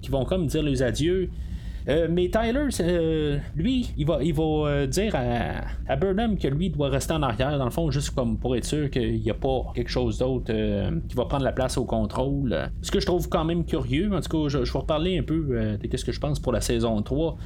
qui 0.02 0.10
vont 0.10 0.26
comme 0.26 0.46
dire 0.46 0.62
les 0.62 0.82
adieux. 0.82 1.30
Mais 1.86 2.30
Tyler, 2.30 2.68
lui, 3.56 3.90
il 3.96 4.06
va, 4.06 4.18
il 4.22 4.34
va 4.34 4.86
dire 4.86 5.14
à, 5.14 5.96
Burnham 5.96 6.38
que 6.38 6.48
lui 6.48 6.70
doit 6.70 6.88
rester 6.88 7.12
en 7.12 7.22
arrière, 7.22 7.58
dans 7.58 7.64
le 7.64 7.70
fond, 7.70 7.90
juste 7.90 8.10
comme 8.10 8.38
pour 8.38 8.56
être 8.56 8.64
sûr 8.64 8.90
qu'il 8.90 9.20
n'y 9.20 9.30
a 9.30 9.34
pas 9.34 9.72
quelque 9.74 9.90
chose 9.90 10.18
d'autre 10.18 10.52
qui 11.08 11.14
va 11.14 11.26
prendre 11.26 11.44
la 11.44 11.52
place 11.52 11.76
au 11.76 11.84
contrôle. 11.84 12.70
Ce 12.82 12.90
que 12.90 13.00
je 13.00 13.06
trouve 13.06 13.28
quand 13.28 13.44
même 13.44 13.64
curieux, 13.64 14.10
en 14.14 14.20
tout 14.20 14.44
cas, 14.44 14.48
je, 14.48 14.64
je 14.64 14.72
vais 14.72 14.78
reparler 14.78 15.18
un 15.18 15.22
peu 15.22 15.78
de 15.82 15.96
ce 15.96 16.04
que 16.04 16.12
je 16.12 16.20
pense 16.20 16.40
pour 16.40 16.52
la 16.52 16.60
saison 16.60 17.02
3. 17.02 17.36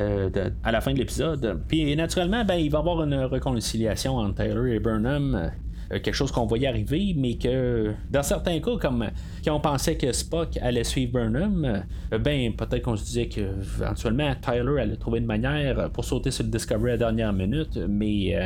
Euh, 0.00 0.30
à 0.64 0.72
la 0.72 0.80
fin 0.80 0.92
de 0.92 0.98
l'épisode. 0.98 1.60
Puis 1.68 1.94
naturellement, 1.96 2.44
ben, 2.44 2.54
il 2.54 2.70
va 2.70 2.78
y 2.78 2.80
avoir 2.80 3.02
une 3.02 3.14
réconciliation 3.14 4.16
entre 4.16 4.36
Taylor 4.36 4.66
et 4.66 4.78
Burnham. 4.78 5.50
Euh, 5.90 5.98
quelque 6.00 6.14
chose 6.14 6.30
qu'on 6.30 6.46
voyait 6.46 6.68
arriver, 6.68 7.14
mais 7.16 7.34
que 7.34 7.92
dans 8.10 8.22
certains 8.22 8.60
cas, 8.60 8.76
comme 8.80 9.06
quand 9.44 9.54
on 9.54 9.60
pensait 9.60 9.96
que 9.96 10.12
Spock 10.12 10.56
allait 10.60 10.84
suivre 10.84 11.12
Burnham, 11.12 11.84
euh, 12.12 12.18
ben 12.18 12.54
peut-être 12.54 12.82
qu'on 12.82 12.96
se 12.96 13.04
disait 13.04 13.26
que 13.26 13.40
éventuellement 13.80 14.32
Tyler 14.40 14.80
allait 14.80 14.96
trouver 14.96 15.18
une 15.18 15.26
manière 15.26 15.90
pour 15.90 16.04
sauter 16.04 16.30
sur 16.30 16.44
le 16.44 16.50
Discovery 16.50 16.90
à 16.90 16.92
la 16.92 16.98
dernière 16.98 17.32
minute, 17.32 17.78
mais 17.88 18.36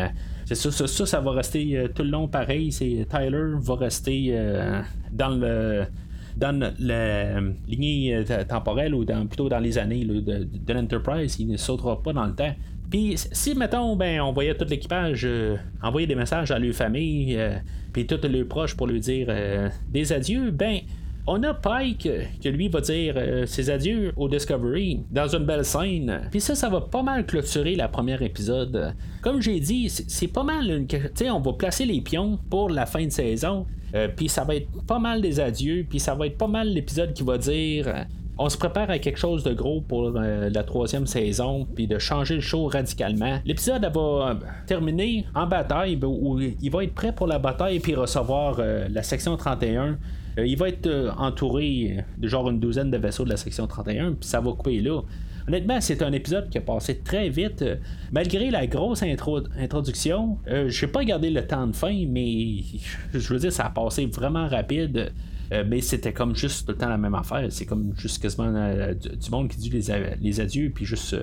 c'est 0.45 0.55
ça, 0.55 1.07
ça, 1.07 1.21
va 1.21 1.33
rester 1.33 1.89
tout 1.95 2.03
le 2.03 2.11
long 2.11 2.29
pareil. 2.29 2.73
C'est 2.73 3.07
Tyler 3.09 3.55
va 3.61 3.75
rester 3.75 4.37
dans 5.13 5.29
le 5.29 5.87
dans 6.37 6.73
la 6.79 7.41
lignée 7.67 8.15
euh, 8.15 8.45
temporelle 8.45 8.95
ou 8.95 9.05
dans, 9.05 9.27
plutôt 9.27 9.49
dans 9.49 9.59
les 9.59 9.79
années 9.79 10.05
de, 10.05 10.73
l'Enterprise, 10.73 11.37
il 11.39 11.49
ne 11.49 11.57
sautera 11.57 12.03
pas 12.03 12.13
dans 12.13 12.27
le 12.27 12.35
temps. 12.35 12.55
Puis 12.91 13.15
si, 13.17 13.55
mettons, 13.55 13.97
ben, 13.97 14.21
on 14.21 14.33
voyait 14.33 14.55
tout 14.55 14.67
l'équipage 14.69 15.23
euh, 15.25 15.57
envoyer 15.83 16.07
des 16.07 16.15
messages 16.15 16.51
à 16.51 16.59
leur 16.59 16.75
famille, 16.75 17.37
euh, 17.37 17.57
puis 17.93 18.07
tous 18.07 18.21
leurs 18.29 18.47
proches 18.47 18.77
pour 18.77 18.87
lui 18.87 19.01
dire 19.01 19.29
des 19.91 20.13
adieux, 20.13 20.51
ben, 20.51 20.81
on 21.27 21.43
a 21.43 21.55
Pike 21.55 22.09
que 22.43 22.49
lui 22.49 22.69
va 22.69 22.81
dire 22.81 23.17
ses 23.47 23.71
adieux 23.71 24.13
au 24.17 24.29
Discovery 24.29 25.01
dans 25.11 25.27
une 25.27 25.45
belle 25.45 25.65
scène. 25.65 26.29
Puis 26.31 26.41
ça, 26.41 26.55
ça 26.55 26.69
va 26.69 26.83
pas 26.83 27.03
mal 27.03 27.27
clôturer 27.27 27.75
la 27.75 27.89
première 27.89 28.23
épisode. 28.23 28.95
Comme 29.23 29.41
j'ai 29.41 29.59
dit, 29.59 29.89
c'est 29.89 30.29
pas 30.29 30.45
mal 30.45 30.71
une. 30.71 30.87
Tu 30.87 30.99
sais, 31.15 31.31
on 31.31 31.41
va 31.41 31.55
placer 31.55 31.85
les 31.85 32.01
pions 32.01 32.39
pour 32.51 32.69
la 32.69 32.87
fin 32.87 33.05
de 33.05 33.11
saison. 33.11 33.67
Euh, 33.95 34.09
puis 34.15 34.29
ça 34.29 34.45
va 34.45 34.57
être 34.57 34.69
pas 34.87 34.99
mal 34.99 35.23
des 35.23 35.41
adieux, 35.41 35.87
puis 35.89 36.01
ça 36.01 36.15
va 36.15 36.27
être 36.27 36.37
pas 36.37 36.49
mal 36.49 36.69
l'épisode 36.69 37.13
qui 37.13 37.23
va 37.23 37.39
dire 37.39 37.89
euh, 37.89 38.03
on 38.39 38.49
se 38.49 38.57
prépare 38.57 38.91
à 38.91 38.99
quelque 38.99 39.19
chose 39.19 39.43
de 39.43 39.53
gros 39.53 39.81
pour 39.81 40.13
euh, 40.17 40.51
la 40.51 40.63
troisième 40.63 41.07
saison, 41.07 41.67
puis 41.75 41.87
de 41.87 41.99
changer 41.99 42.35
le 42.35 42.41
show 42.41 42.67
radicalement. 42.67 43.39
L'épisode 43.45 43.83
va 43.83 44.39
terminer 44.67 45.25
en 45.35 45.47
bataille, 45.47 45.97
ben, 45.97 46.09
où 46.09 46.39
il 46.41 46.71
va 46.71 46.85
être 46.85 46.95
prêt 46.95 47.13
pour 47.13 47.27
la 47.27 47.39
bataille, 47.39 47.81
puis 47.81 47.95
recevoir 47.95 48.61
la 48.91 49.03
section 49.03 49.37
31. 49.37 49.99
il 50.39 50.57
va 50.57 50.69
être 50.69 51.15
entouré 51.19 52.05
de 52.19 52.29
genre 52.29 52.51
une 52.51 52.61
douzaine 52.61 52.91
de 52.91 52.99
vaisseaux 52.99 53.25
de 53.25 53.31
la 53.31 53.37
section 53.37 53.67
31, 53.67 54.13
puis 54.13 54.29
ça 54.29 54.41
va 54.41 54.53
couper 54.53 54.81
là. 54.81 55.01
Honnêtement, 55.49 55.81
c'est 55.81 56.03
un 56.03 56.13
épisode 56.13 56.51
qui 56.51 56.59
a 56.59 56.61
passé 56.61 56.99
très 56.99 57.29
vite. 57.29 57.65
malgré 58.11 58.51
la 58.51 58.67
grosse 58.67 59.03
introduction, 59.03 60.39
euh, 60.49 60.69
je 60.69 60.85
n'ai 60.85 60.93
pas 60.93 61.05
gardé 61.05 61.31
le 61.31 61.47
temps 61.47 61.67
de 61.69 61.77
fin, 61.77 62.05
mais 62.09 62.63
je 63.15 63.33
veux 63.33 63.39
dire, 63.39 63.53
ça 63.53 63.67
a 63.67 63.71
passé 63.71 64.07
vraiment 64.07 64.49
rapide. 64.49 65.13
Euh, 65.53 65.65
mais 65.67 65.81
c'était 65.81 66.13
comme 66.13 66.35
juste 66.35 66.67
tout 66.67 66.73
le 66.73 66.79
temps 66.79 66.89
la 66.89 66.99
même 66.99 67.15
affaire. 67.15 67.47
C'est 67.51 67.67
comme 67.67 67.93
juste 67.97 68.21
quasiment 68.21 68.53
euh, 68.55 68.95
du, 68.95 69.31
monde 69.31 69.49
qui 69.49 69.59
dit 69.59 69.71
les, 69.71 70.41
adieux, 70.41 70.71
puis 70.75 70.85
juste 70.85 71.17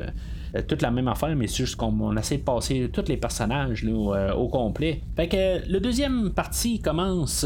toute 0.67 0.81
la 0.81 0.91
même 0.91 1.07
affaire, 1.07 1.35
mais 1.35 1.47
c'est 1.47 1.65
juste 1.65 1.75
qu'on 1.75 2.15
essaie 2.17 2.37
de 2.37 2.43
passer 2.43 2.89
tous 2.91 3.07
les 3.07 3.17
personnages 3.17 3.85
au 3.85 4.47
complet. 4.47 5.01
Fait 5.15 5.27
que 5.27 5.67
le 5.69 5.79
deuxième 5.79 6.31
partie 6.31 6.79
commence 6.79 7.45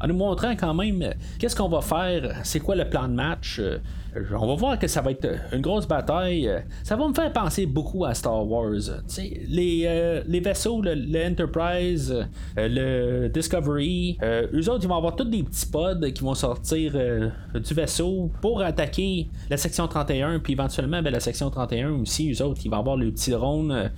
en 0.00 0.06
nous 0.06 0.14
montrant 0.14 0.56
quand 0.56 0.74
même 0.74 1.14
qu'est-ce 1.38 1.56
qu'on 1.56 1.68
va 1.68 1.80
faire, 1.80 2.40
c'est 2.44 2.60
quoi 2.60 2.74
le 2.76 2.88
plan 2.88 3.08
de 3.08 3.14
match 3.14 3.60
on 4.32 4.46
va 4.46 4.54
voir 4.54 4.78
que 4.78 4.86
ça 4.86 5.00
va 5.00 5.10
être 5.10 5.28
une 5.52 5.60
grosse 5.60 5.86
bataille. 5.86 6.50
Ça 6.82 6.96
va 6.96 7.08
me 7.08 7.14
faire 7.14 7.32
penser 7.32 7.66
beaucoup 7.66 8.04
à 8.04 8.14
Star 8.14 8.46
Wars. 8.46 8.72
Les, 9.48 9.82
euh, 9.86 10.22
les 10.26 10.40
vaisseaux, 10.40 10.80
le, 10.82 11.26
Enterprise, 11.26 12.12
euh, 12.58 12.68
le 12.68 13.28
Discovery, 13.28 14.18
euh, 14.22 14.46
eux 14.54 14.70
autres, 14.70 14.84
ils 14.84 14.88
vont 14.88 14.96
avoir 14.96 15.16
tous 15.16 15.24
des 15.24 15.42
petits 15.42 15.66
pods 15.66 16.10
qui 16.14 16.22
vont 16.22 16.34
sortir 16.34 16.92
du 17.54 17.74
vaisseau 17.74 18.30
pour 18.40 18.62
attaquer 18.62 19.28
la 19.50 19.56
section 19.56 19.88
31, 19.88 20.38
puis 20.38 20.52
éventuellement 20.54 21.02
ben, 21.02 21.10
la 21.12 21.20
section 21.20 21.50
31 21.50 21.90
aussi, 21.92 22.32
eux 22.32 22.44
ils 22.64 22.70
vont 22.70 22.78
avoir 22.78 22.96
le 22.96 23.10
petit 23.10 23.30
drone. 23.30 23.90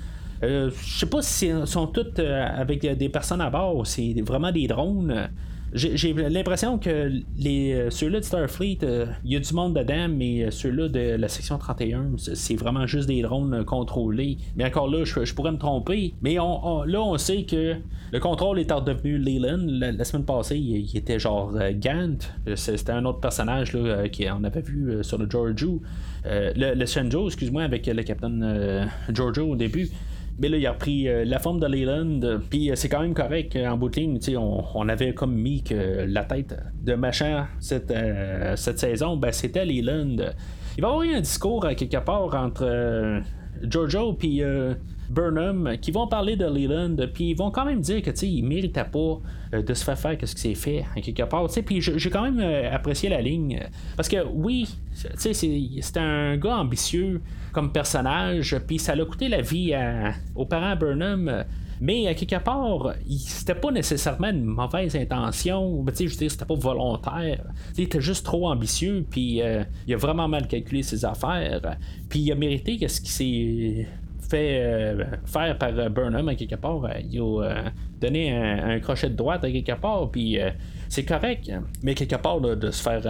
je 0.43 0.71
sais 0.71 1.07
pas 1.07 1.23
si 1.23 1.51
sont 1.65 1.87
tous 1.89 2.21
avec 2.21 2.81
des 2.87 3.09
personnes 3.09 3.41
à 3.41 3.51
bord, 3.51 3.87
c'est 3.87 4.15
vraiment 4.25 4.53
des 4.53 4.67
drones. 4.67 5.31
J'ai 5.75 6.15
l'impression 6.15 6.79
que 6.79 7.11
les 7.37 7.73
euh, 7.75 7.91
ceux-là 7.91 8.21
de 8.21 8.25
Starfleet, 8.25 8.79
euh, 8.83 9.07
il 9.25 9.33
y 9.33 9.37
a 9.37 9.41
du 9.41 9.53
monde 9.53 9.75
dedans, 9.77 10.09
mais 10.09 10.45
euh, 10.45 10.51
ceux-là 10.51 10.89
de 10.89 11.17
la 11.17 11.29
section 11.29 11.59
31, 11.59 12.13
c'est 12.17 12.57
vraiment 12.57 12.87
juste 12.87 13.07
des 13.07 13.21
drones 13.21 13.65
contrôlés. 13.65 14.39
Mais 14.57 14.65
encore 14.65 14.89
là, 14.89 15.05
je, 15.05 15.35
pourrais 15.35 15.53
me 15.53 15.59
tromper. 15.59 16.15
Mais 16.23 16.35
là, 16.35 16.43
on 16.43 17.19
sait 17.19 17.43
que 17.43 17.77
le 18.13 18.21
contrôle 18.21 18.59
est 18.61 18.73
redevenu 18.73 19.19
Leland. 19.19 19.67
La, 19.69 20.05
semaine 20.05 20.25
passée, 20.25 20.57
il, 20.57 20.97
était 20.97 21.19
genre 21.19 21.53
Gant. 21.75 22.17
C'était 22.55 22.93
un 22.93 23.05
autre 23.05 23.21
personnage 23.21 23.75
là, 23.75 24.05
qu'on 24.09 24.45
avait 24.45 24.63
vu 24.63 24.99
sur 25.03 25.19
le 25.19 25.29
Giorgio. 25.29 25.83
le, 26.25 26.75
le 26.75 27.27
excuse-moi, 27.27 27.63
avec 27.63 27.87
le 27.87 28.03
capitaine 28.03 28.91
Giorgio 29.13 29.51
au 29.51 29.57
début. 29.57 29.91
Mais 30.39 30.49
là, 30.49 30.57
il 30.57 30.67
a 30.67 30.73
repris 30.73 31.09
la 31.25 31.39
forme 31.39 31.61
de 31.61 31.67
Leland, 31.67 32.41
puis 32.49 32.71
c'est 32.75 32.89
quand 32.89 33.01
même 33.01 33.15
correct 33.15 33.57
en 33.57 33.77
bout 33.77 33.89
de 33.89 33.97
ligne. 33.97 34.19
On, 34.37 34.65
on 34.75 34.89
avait 34.89 35.15
comme 35.15 35.35
mis 35.35 35.63
que 35.63 36.05
la 36.07 36.25
tête 36.25 36.55
de 36.83 36.95
machin 36.95 37.47
cette, 37.59 37.93
cette 38.57 38.79
saison, 38.79 39.17
ben, 39.17 39.33
c'était 39.33 39.65
Leland. 39.65 40.17
Il 40.77 40.83
va 40.83 40.89
y 40.89 40.93
avoir 40.93 41.01
un 41.01 41.21
discours 41.21 41.67
quelque 41.77 41.97
part 41.99 42.35
entre 42.35 43.23
Giorgio 43.63 44.13
puis 44.13 44.43
Burnham 45.09 45.77
qui 45.81 45.91
vont 45.91 46.07
parler 46.07 46.37
de 46.37 46.45
Leland, 46.45 46.97
puis 47.13 47.31
ils 47.31 47.35
vont 47.37 47.51
quand 47.51 47.65
même 47.65 47.81
dire 47.81 48.03
que 48.03 48.11
il 48.25 48.43
méritait 48.43 48.85
pas 48.85 49.21
euh, 49.55 49.63
de 49.63 49.75
se 49.75 49.85
faire 49.85 49.99
faire 49.99 50.17
ce 50.23 50.35
qui 50.35 50.41
s'est 50.41 50.55
fait 50.55 50.85
quelque 51.03 51.23
part. 51.23 51.47
Puis 51.65 51.81
j'ai 51.81 52.11
quand 52.11 52.23
même 52.23 52.41
euh, 52.41 52.73
apprécié 52.73 53.09
la 53.09 53.21
ligne 53.21 53.61
parce 53.97 54.09
que 54.09 54.25
oui, 54.27 54.69
c'est 54.93 55.97
un 55.97 56.37
gars 56.37 56.57
ambitieux 56.57 57.21
comme 57.53 57.73
personnage, 57.73 58.57
puis 58.67 58.79
ça 58.79 58.95
l'a 58.95 59.05
coûté 59.05 59.29
la 59.29 59.41
vie 59.41 59.75
aux 60.35 60.45
parents 60.45 60.77
Burnham. 60.77 61.45
Mais 61.81 62.07
à 62.07 62.15
quelque 62.15 62.43
part, 62.43 62.95
c'était 63.09 63.55
pas 63.55 63.71
nécessairement 63.71 64.31
une 64.31 64.45
mauvaise 64.45 64.97
intention, 64.97 65.83
mais 65.83 65.95
sais, 65.95 66.07
je 66.07 66.13
veux 66.13 66.19
dire, 66.19 66.31
c'était 66.31 66.45
pas 66.45 66.55
volontaire. 66.55 67.45
Il 67.77 67.85
était 67.85 68.01
juste 68.01 68.25
trop 68.25 68.49
ambitieux, 68.49 69.05
puis 69.09 69.43
euh, 69.43 69.65
il 69.87 69.95
a 69.95 69.97
vraiment 69.97 70.29
mal 70.29 70.49
calculé 70.49 70.83
ses 70.83 71.05
affaires, 71.05 71.77
puis 72.09 72.21
il 72.21 72.33
a 72.33 72.35
mérité 72.35 72.87
ce 72.89 73.01
qui 73.01 73.11
s'est 73.11 73.87
fait 74.29 74.61
euh, 74.61 75.05
faire 75.25 75.57
par 75.59 75.71
euh, 75.79 75.89
Burnham 75.89 76.29
à 76.29 76.35
quelque 76.35 76.57
part. 76.57 76.85
Euh, 76.85 77.01
il 77.11 77.21
a 77.21 77.73
donné 78.01 78.33
un, 78.33 78.79
crochet 78.81 79.09
de 79.09 79.15
droite 79.15 79.45
à 79.45 79.51
quelque 79.51 79.73
part, 79.81 80.11
puis 80.11 80.39
c'est 80.89 81.05
correct, 81.05 81.51
mais 81.83 81.95
quelque 81.95 82.17
part 82.17 82.41
de 82.41 82.71
se 82.71 82.83
faire 82.83 83.03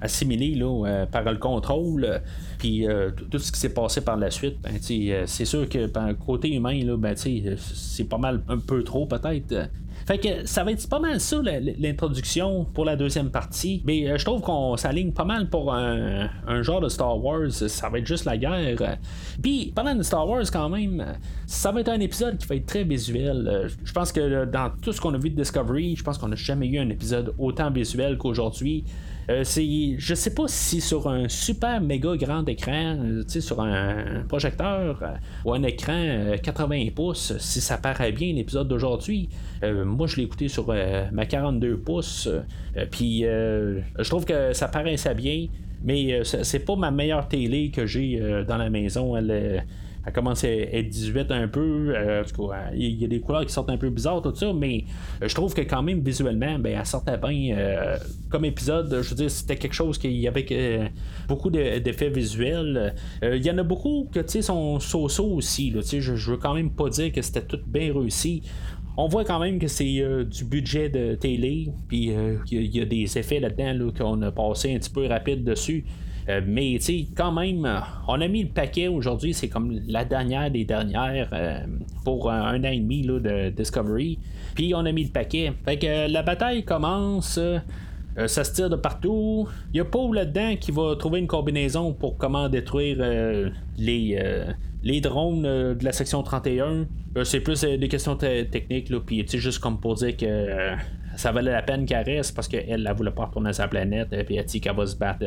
assimiler 0.00 0.54
là, 0.54 1.06
par 1.10 1.24
le 1.24 1.38
contrôle, 1.38 2.20
puis 2.58 2.86
tout 3.30 3.38
ce 3.38 3.50
qui 3.50 3.58
s'est 3.58 3.74
passé 3.74 4.00
par 4.02 4.16
la 4.16 4.30
suite, 4.30 4.58
ben, 4.62 4.72
c'est 4.80 5.44
sûr 5.44 5.68
que 5.68 5.86
côté 6.14 6.54
humain, 6.54 6.78
ben, 6.96 7.14
c'est 7.16 8.04
pas 8.04 8.18
mal 8.18 8.42
un 8.48 8.58
peu 8.58 8.82
trop 8.84 9.06
peut-être. 9.06 9.68
Fait 10.06 10.18
que 10.18 10.46
ça 10.46 10.64
va 10.64 10.72
être 10.72 10.88
pas 10.88 10.98
mal 10.98 11.20
ça 11.20 11.40
l'introduction 11.78 12.64
pour 12.64 12.84
la 12.84 12.96
deuxième 12.96 13.30
partie. 13.30 13.82
Mais 13.84 14.08
euh, 14.08 14.18
je 14.18 14.24
trouve 14.24 14.40
qu'on 14.40 14.76
s'aligne 14.76 15.12
pas 15.12 15.24
mal 15.24 15.48
pour 15.48 15.72
un, 15.74 16.28
genre 16.62 16.80
de 16.80 16.88
Star 16.88 17.22
Wars. 17.22 17.50
Ça 17.50 17.88
va 17.88 17.98
être 17.98 18.06
juste 18.06 18.24
la 18.24 18.36
guerre. 18.36 18.98
Puis 19.42 19.72
pendant 19.74 19.94
de 19.94 20.02
Star 20.02 20.28
Wars 20.28 20.44
quand 20.52 20.68
même, 20.68 21.04
ça 21.46 21.72
va 21.72 21.80
être 21.80 21.88
un 21.88 22.00
épisode 22.00 22.38
qui 22.38 22.46
va 22.46 22.56
être 22.56 22.66
très 22.66 22.84
visuel. 22.84 23.48
Euh, 23.48 23.68
je 23.84 23.92
pense 23.92 24.12
que 24.12 24.44
dans 24.44 24.70
tout 24.82 24.92
ce 24.92 25.00
qu'on 25.00 25.14
a 25.14 25.18
vu 25.18 25.30
de 25.30 25.36
Discovery, 25.36 25.96
je 25.96 26.02
pense 26.02 26.18
qu'on 26.18 26.28
n'a 26.28 26.36
jamais 26.36 26.68
eu 26.68 26.78
un 26.78 26.88
épisode 26.90 27.34
autant 27.38 27.70
visuel 27.70 28.16
qu'aujourd'hui. 28.18 28.84
Euh, 29.28 29.44
c'est, 29.44 29.96
je 29.98 30.14
sais 30.14 30.34
pas 30.34 30.48
si 30.48 30.80
sur 30.80 31.08
un 31.08 31.28
super 31.28 31.80
méga 31.80 32.16
grand 32.16 32.48
écran, 32.48 32.96
euh, 32.98 33.22
sur 33.28 33.60
un 33.60 34.24
projecteur 34.28 34.98
euh, 35.02 35.14
ou 35.44 35.52
un 35.52 35.62
écran 35.62 36.36
80 36.42 36.86
pouces, 36.94 37.36
si 37.38 37.60
ça 37.60 37.78
paraît 37.78 38.12
bien 38.12 38.32
l'épisode 38.32 38.68
d'aujourd'hui. 38.68 39.28
moi, 39.62 40.06
je 40.06 40.16
l'ai 40.16 40.22
écouté 40.24 40.48
sur 40.48 40.66
ma 41.12 41.26
42 41.26 41.76
pouces, 41.78 42.28
puis 42.90 43.20
je 43.22 44.08
trouve 44.08 44.24
que 44.24 44.52
ça 44.52 44.68
paraissait 44.68 45.14
bien. 45.14 45.46
Mais 45.82 46.20
c'est 46.24 46.64
pas 46.64 46.76
ma 46.76 46.90
meilleure 46.90 47.26
télé 47.26 47.70
que 47.70 47.86
j'ai 47.86 48.20
dans 48.46 48.58
la 48.58 48.68
maison. 48.68 49.16
Elle, 49.16 49.64
elle 50.04 50.12
commence 50.12 50.44
à 50.44 50.48
être 50.48 50.88
18 50.88 51.30
un 51.30 51.48
peu. 51.48 51.92
Euh, 51.94 52.24
il 52.74 53.00
y 53.00 53.04
a 53.04 53.08
des 53.08 53.20
couleurs 53.20 53.44
qui 53.44 53.52
sortent 53.52 53.70
un 53.70 53.76
peu 53.76 53.90
bizarres, 53.90 54.22
tout 54.22 54.34
ça, 54.34 54.52
mais 54.52 54.84
euh, 55.22 55.28
je 55.28 55.34
trouve 55.34 55.52
que 55.52 55.60
quand 55.60 55.82
même 55.82 56.00
visuellement, 56.00 56.58
ben, 56.58 56.78
elle 56.78 56.86
sortait 56.86 57.18
bien. 57.18 57.56
Euh, 57.56 57.98
comme 58.30 58.44
épisode, 58.44 59.02
je 59.02 59.10
veux 59.10 59.16
dire, 59.16 59.30
c'était 59.30 59.56
quelque 59.56 59.74
chose 59.74 59.98
qui 59.98 60.10
y 60.10 60.26
avait 60.26 60.90
beaucoup 61.28 61.50
d'effets 61.50 62.08
visuels. 62.08 62.94
Il 63.22 63.44
y 63.44 63.50
en 63.50 63.58
a 63.58 63.62
beaucoup 63.62 64.08
que 64.10 64.26
sont 64.40 64.80
so-so 64.80 65.26
aussi. 65.26 65.72
je, 65.72 66.00
je 66.00 66.30
veux 66.30 66.38
quand 66.38 66.54
même 66.54 66.70
pas 66.70 66.88
dire 66.88 67.12
que 67.12 67.20
c'était 67.20 67.42
tout 67.42 67.60
bien 67.66 67.92
réussi 67.92 68.42
on 68.96 69.06
voit 69.06 69.24
quand 69.24 69.38
même 69.38 69.58
que 69.58 69.68
c'est 69.68 70.04
du 70.24 70.44
budget 70.44 70.90
de 70.90 71.14
télé, 71.14 71.68
puis 71.88 72.12
il 72.50 72.76
y, 72.76 72.80
a 72.80 72.84
des 72.84 73.16
effets 73.16 73.40
là-dedans 73.40 73.92
qu'on 73.96 74.20
a 74.20 74.30
passé 74.30 74.74
un 74.74 74.78
petit 74.78 74.90
peu 74.90 75.06
rapide 75.06 75.42
dessus. 75.44 75.86
Euh, 76.30 76.40
mais 76.46 76.76
tu 76.78 76.80
sais, 76.80 77.06
quand 77.16 77.32
même, 77.32 77.68
on 78.06 78.20
a 78.20 78.28
mis 78.28 78.44
le 78.44 78.48
paquet 78.48 78.88
aujourd'hui, 78.88 79.34
c'est 79.34 79.48
comme 79.48 79.80
la 79.86 80.04
dernière 80.04 80.50
des 80.50 80.64
dernières 80.64 81.28
euh, 81.32 81.60
pour 82.04 82.30
un, 82.30 82.58
an 82.58 82.70
et 82.70 82.78
demi 82.78 83.02
de 83.02 83.50
Discovery. 83.50 84.18
Puis 84.54 84.74
on 84.74 84.84
a 84.86 84.92
mis 84.92 85.04
le 85.04 85.10
paquet. 85.10 85.52
Fait 85.64 85.78
que 85.78 85.86
euh, 85.86 86.08
la 86.08 86.22
bataille 86.22 86.64
commence. 86.64 87.38
ça 88.26 88.44
se 88.44 88.52
tire 88.52 88.70
de 88.70 88.76
partout. 88.76 89.48
Il 89.72 89.78
y 89.78 89.80
a 89.80 89.84
Paul 89.84 90.14
là-dedans 90.14 90.56
qui 90.58 90.70
va 90.70 90.94
trouver 90.96 91.20
une 91.20 91.26
combinaison 91.26 91.92
pour 91.92 92.16
comment 92.16 92.48
détruire 92.48 92.98
les, 93.78 94.18
les 94.82 95.00
drones 95.00 95.42
de 95.42 95.84
la 95.84 95.92
section 95.92 96.22
31. 96.22 96.86
c'est 97.24 97.40
plus 97.40 97.62
des 97.62 97.88
questions 97.88 98.16
techniques, 98.16 98.92
puis 99.06 99.26
juste 99.26 99.58
comme 99.58 99.80
pour 99.80 99.94
dire 99.94 100.16
que 100.16 100.74
ça 101.16 101.32
valait 101.32 101.52
la 101.52 101.62
peine 101.62 101.86
qu'elle 101.86 102.04
reste 102.04 102.34
parce 102.34 102.48
qu'elle, 102.48 102.64
elle, 102.68 102.94
voulait 102.96 103.10
pas 103.10 103.26
retourner 103.26 103.50
à 103.50 103.54
sa 103.54 103.68
planète, 103.68 104.08
puis 104.26 104.36
elle 104.36 104.44
dit 104.44 104.60
qu'elle 104.60 104.76
va 104.76 104.86
se 104.86 104.96
battre 104.96 105.24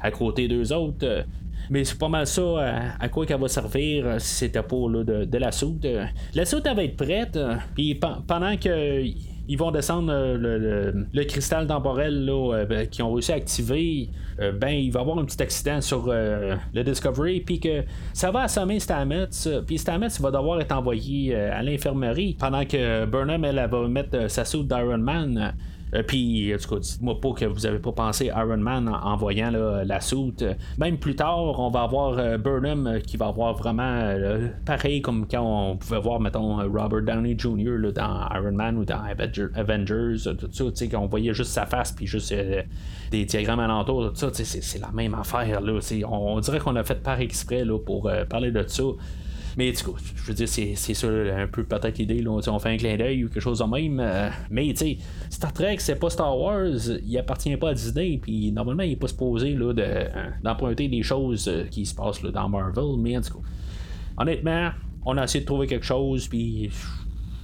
à 0.00 0.10
côté 0.10 0.48
d'eux 0.48 0.72
autres. 0.72 1.04
Euh, 1.06 1.22
mais 1.68 1.84
c'est 1.84 1.98
pas 1.98 2.08
mal 2.08 2.26
ça 2.26 2.40
euh, 2.40 2.88
à, 2.98 3.08
quoi 3.08 3.26
qu'elle 3.26 3.40
va 3.40 3.48
servir 3.48 4.04
euh, 4.06 4.18
si 4.18 4.34
c'était 4.34 4.62
pas 4.62 4.76
de, 4.76 5.38
la 5.38 5.52
soute. 5.52 5.86
La 6.34 6.44
soute 6.44 6.66
elle 6.66 6.76
va 6.76 6.84
être 6.84 6.96
prête, 6.96 7.38
puis 7.74 7.98
pendant 8.26 8.56
que 8.56 9.04
ils 9.48 9.56
vont 9.56 9.72
descendre 9.72 10.12
le, 10.12 11.24
cristal 11.24 11.66
temporel 11.66 12.30
ben, 12.68 12.86
qui 12.86 13.02
ont 13.02 13.12
réussi 13.12 13.32
à 13.32 13.34
activer, 13.34 14.08
ben 14.38 14.70
il 14.70 14.92
va 14.92 15.00
y 15.00 15.02
avoir 15.02 15.18
un 15.18 15.24
petit 15.24 15.42
accident 15.42 15.80
sur 15.80 16.06
le 16.06 16.82
Discovery, 16.84 17.40
puis 17.40 17.58
que 17.58 17.82
ça 18.12 18.30
va 18.30 18.42
assommer 18.42 18.78
Stamets, 18.78 19.26
puis 19.66 19.78
Stamets 19.78 20.20
va 20.20 20.30
devoir 20.30 20.60
être 20.60 20.72
envoyé 20.72 21.34
à 21.34 21.62
l'infirmerie 21.64 22.36
pendant 22.38 22.64
que 22.64 23.06
Burnham 23.06 23.44
elle, 23.44 23.68
va 23.68 23.88
mettre 23.88 24.30
sa 24.30 24.44
soute 24.44 24.68
d'Iron 24.68 24.98
Man. 24.98 25.52
Euh, 25.94 26.02
puis, 26.02 26.54
en 26.54 26.58
tout 26.58 26.74
cas, 26.74 26.80
dites-moi 26.80 27.20
pas 27.20 27.32
que 27.32 27.44
vous 27.44 27.66
avez 27.66 27.78
pas 27.78 27.92
pensé 27.92 28.26
Iron 28.26 28.58
Man 28.58 28.88
en, 28.88 29.16
voyant 29.16 29.50
la 29.50 30.00
soute. 30.00 30.44
Même 30.78 30.98
plus 30.98 31.16
tard, 31.16 31.58
on 31.58 31.70
va 31.70 31.82
avoir 31.82 32.18
euh, 32.18 32.38
Burnham 32.38 32.86
euh, 32.86 33.00
qui 33.00 33.16
va 33.16 33.26
avoir 33.26 33.54
vraiment 33.54 34.00
pareil 34.64 35.02
comme 35.02 35.26
quand 35.28 35.42
on 35.42 35.76
pouvait 35.76 36.00
voir, 36.00 36.20
mettons, 36.20 36.56
Robert 36.56 37.02
Downey 37.02 37.36
Jr. 37.38 37.92
dans 37.94 38.28
Iron 38.34 38.52
Man 38.52 38.78
ou 38.78 38.84
dans 38.84 39.02
Avengers, 39.54 40.16
tout 40.38 40.48
ça, 40.52 40.64
tu 40.64 40.70
sais, 40.74 40.88
qu'on 40.88 41.06
voyait 41.06 41.34
juste 41.34 41.50
sa 41.50 41.66
face 41.66 41.92
puis 41.92 42.06
juste 42.06 42.34
des 43.10 43.24
diagrammes 43.24 43.60
alentours, 43.60 44.12
tout 44.12 44.16
ça, 44.16 44.30
c'est 44.32 44.80
la 44.80 44.90
même 44.92 45.14
affaire. 45.14 45.60
Là, 45.60 45.78
on, 46.08 46.40
dirait 46.40 46.58
qu'on 46.58 46.76
a 46.76 46.84
fait 46.84 47.02
par 47.02 47.20
exprès 47.20 47.64
là, 47.64 47.78
pour 47.78 48.10
parler 48.28 48.50
de 48.50 48.64
ça. 48.66 48.84
Mais 49.60 49.72
du 49.72 49.76
je 49.76 50.22
veux 50.26 50.32
dire, 50.32 50.48
c'est, 50.48 50.74
ça 50.74 51.06
un 51.06 51.46
peu 51.46 51.64
peut-être 51.64 51.98
l'idée. 51.98 52.22
Là, 52.22 52.30
on 52.30 52.58
fait 52.58 52.70
un 52.70 52.78
clin 52.78 52.96
d'œil 52.96 53.24
ou 53.24 53.28
quelque 53.28 53.42
chose 53.42 53.58
de 53.58 53.64
même. 53.64 54.00
Euh, 54.00 54.30
mais 54.48 54.68
tu 54.68 54.76
sais, 54.76 54.98
Star 55.28 55.52
Trek, 55.52 55.76
c'est 55.80 55.96
pas 55.96 56.08
Star 56.08 56.38
Wars. 56.38 56.78
Il 57.04 57.18
appartient 57.18 57.54
pas 57.58 57.68
à 57.68 57.74
Disney. 57.74 58.18
Puis 58.22 58.52
normalement, 58.52 58.84
il 58.84 58.92
est 58.92 58.96
pas 58.96 59.08
supposé 59.08 59.52
là, 59.52 59.74
de, 59.74 59.84
d'emprunter 60.42 60.88
des 60.88 61.02
choses 61.02 61.46
euh, 61.46 61.64
qui 61.64 61.84
se 61.84 61.94
passent 61.94 62.22
là, 62.22 62.30
dans 62.30 62.48
Marvel. 62.48 62.96
Mais 63.00 63.18
en 63.18 63.20
tout 63.20 63.34
cas, 63.34 63.40
honnêtement, 64.16 64.70
on 65.04 65.18
a 65.18 65.24
essayé 65.24 65.42
de 65.42 65.46
trouver 65.46 65.66
quelque 65.66 65.84
chose. 65.84 66.26
Puis 66.26 66.70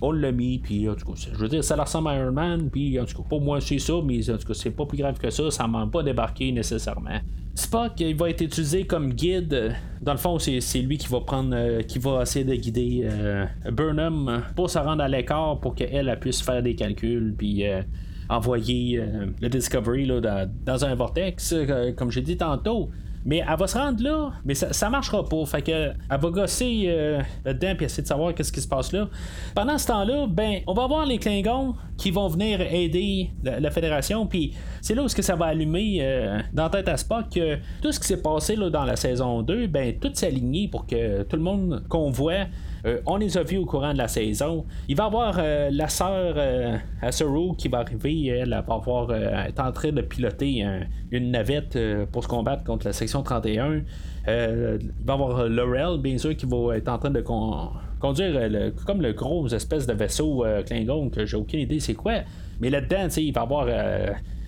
on 0.01 0.13
l'a 0.13 0.33
mis, 0.33 0.59
puis 0.59 0.89
en 0.89 0.95
tout 0.95 1.13
cas, 1.13 1.29
je 1.33 1.39
veux 1.39 1.49
dire, 1.49 1.65
ça 1.65 1.77
ressemble 1.77 2.09
à 2.09 2.19
Iron 2.19 2.33
Man, 2.33 2.69
puis 2.71 2.99
en 3.01 3.05
tout 3.05 3.17
cas, 3.19 3.29
pour 3.29 3.41
moi, 3.41 3.61
c'est 3.61 3.79
ça, 3.79 3.95
mais 4.05 4.29
en 4.31 4.37
tout 4.37 4.47
cas, 4.47 4.55
c'est 4.55 4.71
pas 4.71 4.87
plus 4.87 4.99
grave 4.99 5.19
que 5.19 5.31
ça, 5.31 5.51
ça 5.51 5.67
m'a 5.67 5.87
pas 5.87 6.03
débarqué 6.03 6.53
nécessairement. 6.53 7.21
Spock, 7.57 7.93
il 8.01 8.15
va 8.15 8.29
être 8.29 8.43
utilisé 8.43 8.87
comme 8.87 9.15
guide. 9.15 9.75
Dans 10.03 10.13
le 10.13 10.19
fond, 10.19 10.39
c'est 10.39 10.83
lui 10.83 10.99
qui 10.99 11.09
va 11.09 11.21
prendre, 11.21 11.57
euh, 11.57 11.81
qui 11.81 11.99
va 11.99 12.21
essayer 12.23 12.45
de 12.45 12.55
guider 12.55 13.01
euh, 13.05 13.47
Burnham 13.73 14.43
pour 14.55 14.69
se 14.69 14.79
rendre 14.79 15.03
à 15.03 15.09
l'écart 15.09 15.59
pour 15.61 15.75
qu'elle 15.75 16.15
puisse 16.21 16.43
faire 16.43 16.63
des 16.63 16.75
calculs, 16.75 17.35
puis 17.37 17.67
euh, 17.67 17.81
envoyer 18.29 19.03
le 19.41 19.49
Discovery 19.49 20.05
là, 20.05 20.47
dans, 20.67 20.85
un 20.85 20.95
vortex, 20.95 21.55
comme 21.97 22.11
j'ai 22.11 22.21
dit 22.21 22.37
tantôt. 22.37 22.91
Mais 23.27 23.43
elle 23.47 23.59
va 23.59 23.67
se 23.67 23.77
rendre 23.77 24.03
là, 24.03 24.31
mais 24.45 24.55
ça, 24.55 24.73
ça 24.73 24.89
marchera 24.89 25.25
pas. 25.25 25.45
Fait 25.47 25.61
que 25.61 25.73
elle 25.73 26.21
va 26.21 26.31
gosser 26.31 26.85
euh, 26.87 27.21
là-dedans 27.45 27.75
puis 27.77 27.87
essayer 27.87 28.05
de 28.05 28.09
savoir 28.09 28.35
qu'est-ce 28.35 28.53
qui 28.53 28.61
se 28.61 28.69
passe 28.69 28.93
là. 28.93 29.09
Pendant 29.55 29.77
ce 29.77 29.89
temps-là, 29.89 30.27
ben, 30.29 30.61
on 30.67 30.75
va 30.75 30.87
voir 30.87 31.05
les 31.05 31.19
Klingons 31.19 31.75
qui 31.99 32.13
vont 32.13 32.29
venir 32.29 32.61
aider 32.61 33.31
la, 33.43 33.71
Fédération. 33.71 34.27
Puis 34.27 34.55
c'est 34.81 34.95
là 34.95 35.03
où 35.03 35.09
ce 35.09 35.17
que 35.17 35.23
ça 35.23 35.35
va 35.35 35.47
allumer 35.47 35.99
euh, 36.01 36.39
dans 36.53 36.71
tête 36.71 36.89
à 36.89 36.97
Spock 36.97 37.31
que 37.35 37.57
tout 37.83 37.91
ce 37.91 37.99
qui 37.99 38.07
s'est 38.07 38.23
passé 38.23 38.55
là, 38.55 38.71
dans 38.71 38.85
la 38.85 38.97
saison 38.97 39.43
2, 39.43 39.67
ben, 39.67 39.99
tout 39.99 40.11
s'aligne 40.15 40.69
pour 40.71 40.87
que 40.87 41.25
tout 41.25 41.37
le 41.37 41.43
monde 41.43 41.85
qu'on 41.89 42.11
voit 42.11 42.47
euh, 42.87 43.01
on 43.05 43.17
les 43.17 43.37
a 43.37 43.43
vus 43.43 43.59
au 43.59 43.67
courant 43.67 43.93
de 43.93 43.99
la 43.99 44.09
saison. 44.09 44.65
Il 44.89 44.97
va 44.97 45.05
y 45.05 45.07
avoir 45.07 45.37
euh, 45.39 45.71
la 45.73 45.89
sœur 45.89 46.35
euh, 46.37 46.77
Asaru 47.03 47.57
qui 47.57 47.69
va 47.69 47.79
arriver. 47.79 48.27
Elle, 48.27 48.51
va 48.51 48.75
avoir, 48.75 49.13
est 49.13 49.59
en 49.59 49.73
train 49.73 49.93
de 49.93 50.03
piloter 50.03 50.65
une 51.11 51.31
navette 51.33 51.79
pour 52.13 52.23
se 52.23 52.29
combattre 52.29 52.65
contre 52.65 52.87
la 52.87 52.93
section 52.93 53.23
31. 53.23 53.75
il 53.75 53.83
va 54.27 54.29
y 54.29 55.11
avoir 55.11 55.49
Laurel, 55.49 56.01
bien 56.01 56.19
sûr, 56.19 56.37
qui 56.37 56.47
va 56.47 56.77
être 56.77 56.89
en 56.89 56.99
train 56.99 57.11
de 57.11 57.21
conduire 57.21 58.73
comme 58.87 59.03
le 59.03 59.13
gros 59.13 59.49
espèce 59.49 59.87
de 59.87 59.93
vaisseau 59.93 60.45
Klingon 60.67 61.11
que 61.11 61.25
j'ai 61.25 61.37
aucune 61.37 61.61
idée 61.61 61.81
c'est 61.81 61.95
quoi. 61.95 62.21
Mais 62.61 62.71
là-dedans, 62.71 63.09
il 63.17 63.33
va 63.33 63.41
y 63.41 63.45
avoir 63.45 63.67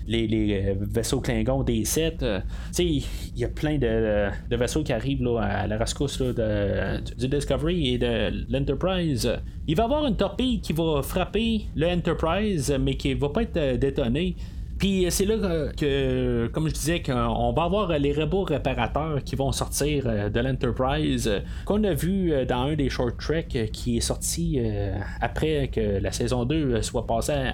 les, 0.09 0.77
vaisseaux 0.81 1.21
Klingons 1.21 1.63
des 1.63 1.85
7. 1.85 2.25
il 2.79 3.05
y 3.37 3.45
a 3.45 3.49
plein 3.49 3.79
de, 3.79 4.57
vaisseaux 4.57 4.83
qui 4.83 4.93
arrivent 4.93 5.23
là, 5.23 5.41
à 5.41 5.67
la 5.67 5.79
rescousse 5.79 6.21
du 6.21 7.29
Discovery 7.29 7.95
et 7.95 7.99
de 7.99 8.53
l'Enterprise. 8.53 9.31
Il 9.67 9.77
va 9.77 9.83
y 9.83 9.87
avoir 9.87 10.07
une 10.07 10.17
torpille 10.17 10.61
qui 10.61 10.73
va 10.73 11.03
frapper 11.03 11.67
le 11.77 11.87
Enterprise, 11.89 12.77
mais 12.81 12.97
qui 12.97 13.15
va 13.15 13.29
pas 13.29 13.43
être 13.43 13.79
détonnée. 13.79 14.37
Puis 14.79 15.07
c'est 15.11 15.25
là 15.25 15.73
que, 15.77 16.47
comme 16.53 16.69
je 16.69 16.75
disais, 16.75 17.03
qu'on 17.03 17.53
va 17.53 17.65
avoir 17.65 17.99
les 17.99 18.13
robots 18.13 18.45
réparateurs 18.45 19.25
qui 19.25 19.35
vont 19.35 19.51
sortir 19.51 20.05
euh, 20.07 20.29
de 20.29 20.41
l'Enterprise, 20.41 21.27
euh, 21.27 21.41
qu'on 21.65 21.83
a 21.83 21.95
vu 21.95 22.33
euh, 22.33 22.45
dans 22.45 22.69
un 22.69 22.75
des 22.75 22.89
short 22.89 23.19
treks 23.19 23.71
qui 23.73 23.97
est 23.97 24.01
sorti 24.01 24.61
après 25.21 25.69
que 25.69 25.99
la 26.01 26.13
saison 26.13 26.45
2 26.45 26.81
soit 26.83 27.07
passée 27.07 27.51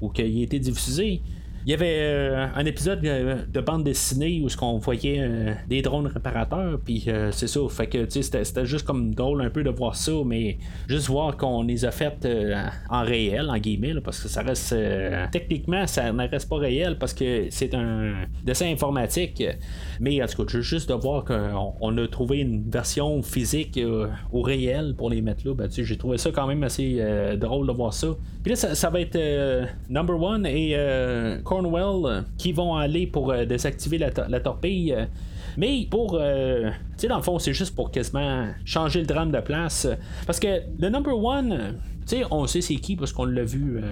ou 0.00 0.08
qu'il 0.08 0.40
ait 0.40 0.44
été 0.44 0.58
diffusé. 0.58 1.22
Il 1.68 1.72
y 1.72 1.74
avait 1.74 1.98
euh, 2.00 2.46
un 2.54 2.64
épisode 2.64 3.02
de 3.02 3.60
bande 3.60 3.84
dessinée 3.84 4.40
où 4.42 4.48
ce 4.48 4.56
qu'on 4.56 4.78
voyait 4.78 5.18
euh, 5.20 5.52
des 5.68 5.82
drones 5.82 6.06
réparateurs, 6.06 6.80
puis 6.82 7.04
euh, 7.08 7.30
c'est 7.30 7.46
ça. 7.46 7.60
Fait 7.68 7.86
que 7.86 8.08
c'était, 8.08 8.42
c'était 8.42 8.64
juste 8.64 8.86
comme 8.86 9.14
drôle 9.14 9.42
un 9.42 9.50
peu 9.50 9.62
de 9.62 9.68
voir 9.68 9.94
ça, 9.94 10.12
mais 10.24 10.56
juste 10.88 11.08
voir 11.08 11.36
qu'on 11.36 11.62
les 11.64 11.84
a 11.84 11.90
faites 11.90 12.26
en 12.88 13.02
réel, 13.02 13.50
en 13.50 13.58
guillemets, 13.58 14.00
parce 14.02 14.18
que 14.22 14.28
ça 14.28 14.40
reste 14.40 14.74
techniquement 15.30 15.86
ça 15.86 16.10
ne 16.10 16.26
reste 16.26 16.48
pas 16.48 16.56
réel 16.56 16.96
parce 16.98 17.12
que 17.12 17.48
c'est 17.50 17.74
un 17.74 18.14
dessin 18.42 18.72
informatique. 18.72 19.44
Mais 20.00 20.22
en 20.22 20.26
tout 20.26 20.46
cas, 20.46 20.60
juste 20.60 20.88
de 20.88 20.94
voir 20.94 21.26
qu'on 21.26 21.98
a 21.98 22.08
trouvé 22.08 22.38
une 22.38 22.70
version 22.70 23.22
physique 23.22 23.78
au 24.32 24.40
réel 24.40 24.94
pour 24.96 25.10
les 25.10 25.20
mettre 25.20 25.46
là, 25.46 25.52
ben, 25.52 25.68
j'ai 25.70 25.98
trouvé 25.98 26.16
ça 26.16 26.30
quand 26.30 26.46
même 26.46 26.62
assez 26.62 26.98
drôle 27.36 27.66
de 27.66 27.72
voir 27.72 27.92
ça. 27.92 28.08
Puis 28.42 28.52
là, 28.52 28.56
ça, 28.56 28.88
va 28.88 29.00
être 29.02 29.18
Number 29.90 30.18
One 30.18 30.46
et 30.46 30.74
euh, 31.64 32.22
qui 32.36 32.52
vont 32.52 32.76
aller 32.76 33.06
pour 33.06 33.30
euh, 33.30 33.44
désactiver 33.44 33.98
la, 33.98 34.40
torpille. 34.40 34.94
Mais 35.56 35.86
pour. 35.90 36.16
Euh, 36.20 36.70
tu 36.70 37.02
sais, 37.02 37.08
dans 37.08 37.16
le 37.16 37.22
fond, 37.22 37.38
c'est 37.38 37.52
juste 37.52 37.74
pour 37.74 37.90
quasiment 37.90 38.48
changer 38.64 39.00
le 39.00 39.06
drame 39.06 39.32
de 39.32 39.40
place. 39.40 39.86
Parce 40.26 40.40
que 40.40 40.62
le 40.78 40.88
number 40.88 41.16
one. 41.16 41.78
Tu 42.06 42.16
sais, 42.16 42.24
on 42.30 42.46
sait 42.46 42.62
c'est 42.62 42.76
qui 42.76 42.96
parce 42.96 43.12
qu'on 43.12 43.26
l'a 43.26 43.44
vu 43.44 43.82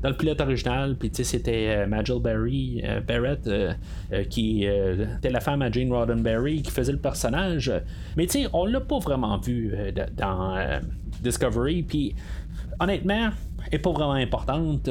dans 0.00 0.08
le 0.08 0.16
pilote 0.16 0.40
original. 0.40 0.94
Puis, 0.96 1.10
tu 1.10 1.16
sais, 1.16 1.24
c'était 1.24 1.88
Majel 1.88 2.20
Barry, 2.20 2.80
Barrett, 3.04 3.50
qui 4.30 4.62
était 4.62 5.30
la 5.30 5.40
femme 5.40 5.60
à 5.60 5.72
Jane 5.72 5.92
Roddenberry, 5.92 6.62
qui 6.62 6.70
faisait 6.70 6.92
le 6.92 7.00
personnage. 7.00 7.72
Mais, 8.16 8.26
tu 8.26 8.42
sais, 8.42 8.48
on 8.52 8.64
l'a 8.66 8.80
pas 8.80 9.00
vraiment 9.00 9.38
vu 9.38 9.74
dans 10.16 10.56
Discovery. 11.20 11.82
Puis, 11.82 12.14
honnêtement, 12.78 13.30
est 13.72 13.78
pas 13.78 13.92
vraiment 13.92 14.12
importante. 14.12 14.88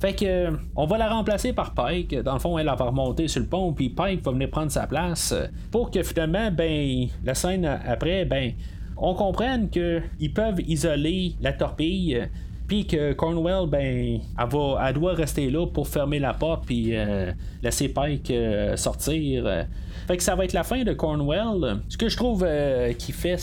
Fait 0.00 0.14
que 0.14 0.50
on 0.74 0.86
va 0.86 0.98
la 0.98 1.08
remplacer 1.08 1.52
par 1.52 1.74
Pike. 1.74 2.14
Dans 2.22 2.34
le 2.34 2.38
fond, 2.38 2.58
elle 2.58 2.66
va 2.66 2.74
remonter 2.74 3.28
sur 3.28 3.40
le 3.40 3.48
pont, 3.48 3.72
puis 3.72 3.88
Pike 3.88 4.22
va 4.22 4.32
venir 4.32 4.50
prendre 4.50 4.70
sa 4.70 4.86
place. 4.86 5.34
Pour 5.70 5.90
que 5.90 6.02
finalement, 6.02 6.50
ben, 6.50 7.06
la 7.24 7.34
scène 7.34 7.64
après, 7.64 8.24
ben, 8.24 8.52
on 8.96 9.14
comprenne 9.14 9.68
qu'ils 9.68 10.32
peuvent 10.34 10.60
isoler 10.66 11.34
la 11.40 11.52
torpille 11.52 12.28
puis 12.66 12.86
que 12.86 13.12
Cornwell, 13.12 13.68
ben, 13.68 14.20
elle, 14.38 14.48
va, 14.48 14.88
elle 14.88 14.94
doit 14.94 15.14
rester 15.14 15.50
là 15.50 15.66
pour 15.66 15.86
fermer 15.86 16.18
la 16.18 16.34
porte, 16.34 16.66
puis 16.66 16.96
euh, 16.96 17.30
laisser 17.62 17.88
Pike 17.88 18.30
euh, 18.30 18.76
sortir. 18.76 19.66
Fait 20.08 20.16
que 20.16 20.22
ça 20.22 20.34
va 20.34 20.44
être 20.44 20.52
la 20.52 20.64
fin 20.64 20.82
de 20.82 20.92
Cornwell. 20.92 21.78
Ce 21.88 21.96
que 21.96 22.08
je 22.08 22.16
trouve 22.16 22.44
euh, 22.46 22.92
qui 22.92 23.12
fait 23.12 23.38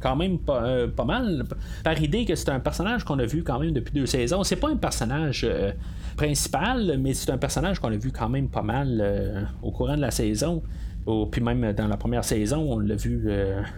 quand 0.00 0.16
même 0.16 0.38
pas, 0.38 0.88
pas, 0.88 1.04
mal, 1.04 1.44
par 1.84 2.00
idée 2.00 2.24
que 2.24 2.34
c'est 2.34 2.48
un 2.48 2.60
personnage 2.60 3.04
qu'on 3.04 3.18
a 3.18 3.26
vu 3.26 3.42
quand 3.44 3.58
même 3.60 3.72
depuis 3.72 3.92
deux 3.92 4.06
saisons. 4.06 4.42
C'est 4.42 4.56
pas 4.56 4.70
un 4.70 4.76
personnage 4.76 5.46
principal, 6.16 6.96
mais 6.98 7.14
c'est 7.14 7.30
un 7.30 7.38
personnage 7.38 7.78
qu'on 7.78 7.92
a 7.92 7.96
vu 7.96 8.10
quand 8.10 8.28
même 8.28 8.48
pas 8.48 8.62
mal 8.62 9.48
au 9.62 9.70
courant 9.70 9.96
de 9.96 10.00
la 10.00 10.10
saison. 10.10 10.62
puis 11.30 11.40
même 11.40 11.72
dans 11.72 11.88
la 11.88 11.96
première 11.96 12.24
saison, 12.24 12.66
on 12.68 12.78
l'a 12.78 12.96
vu 12.96 13.28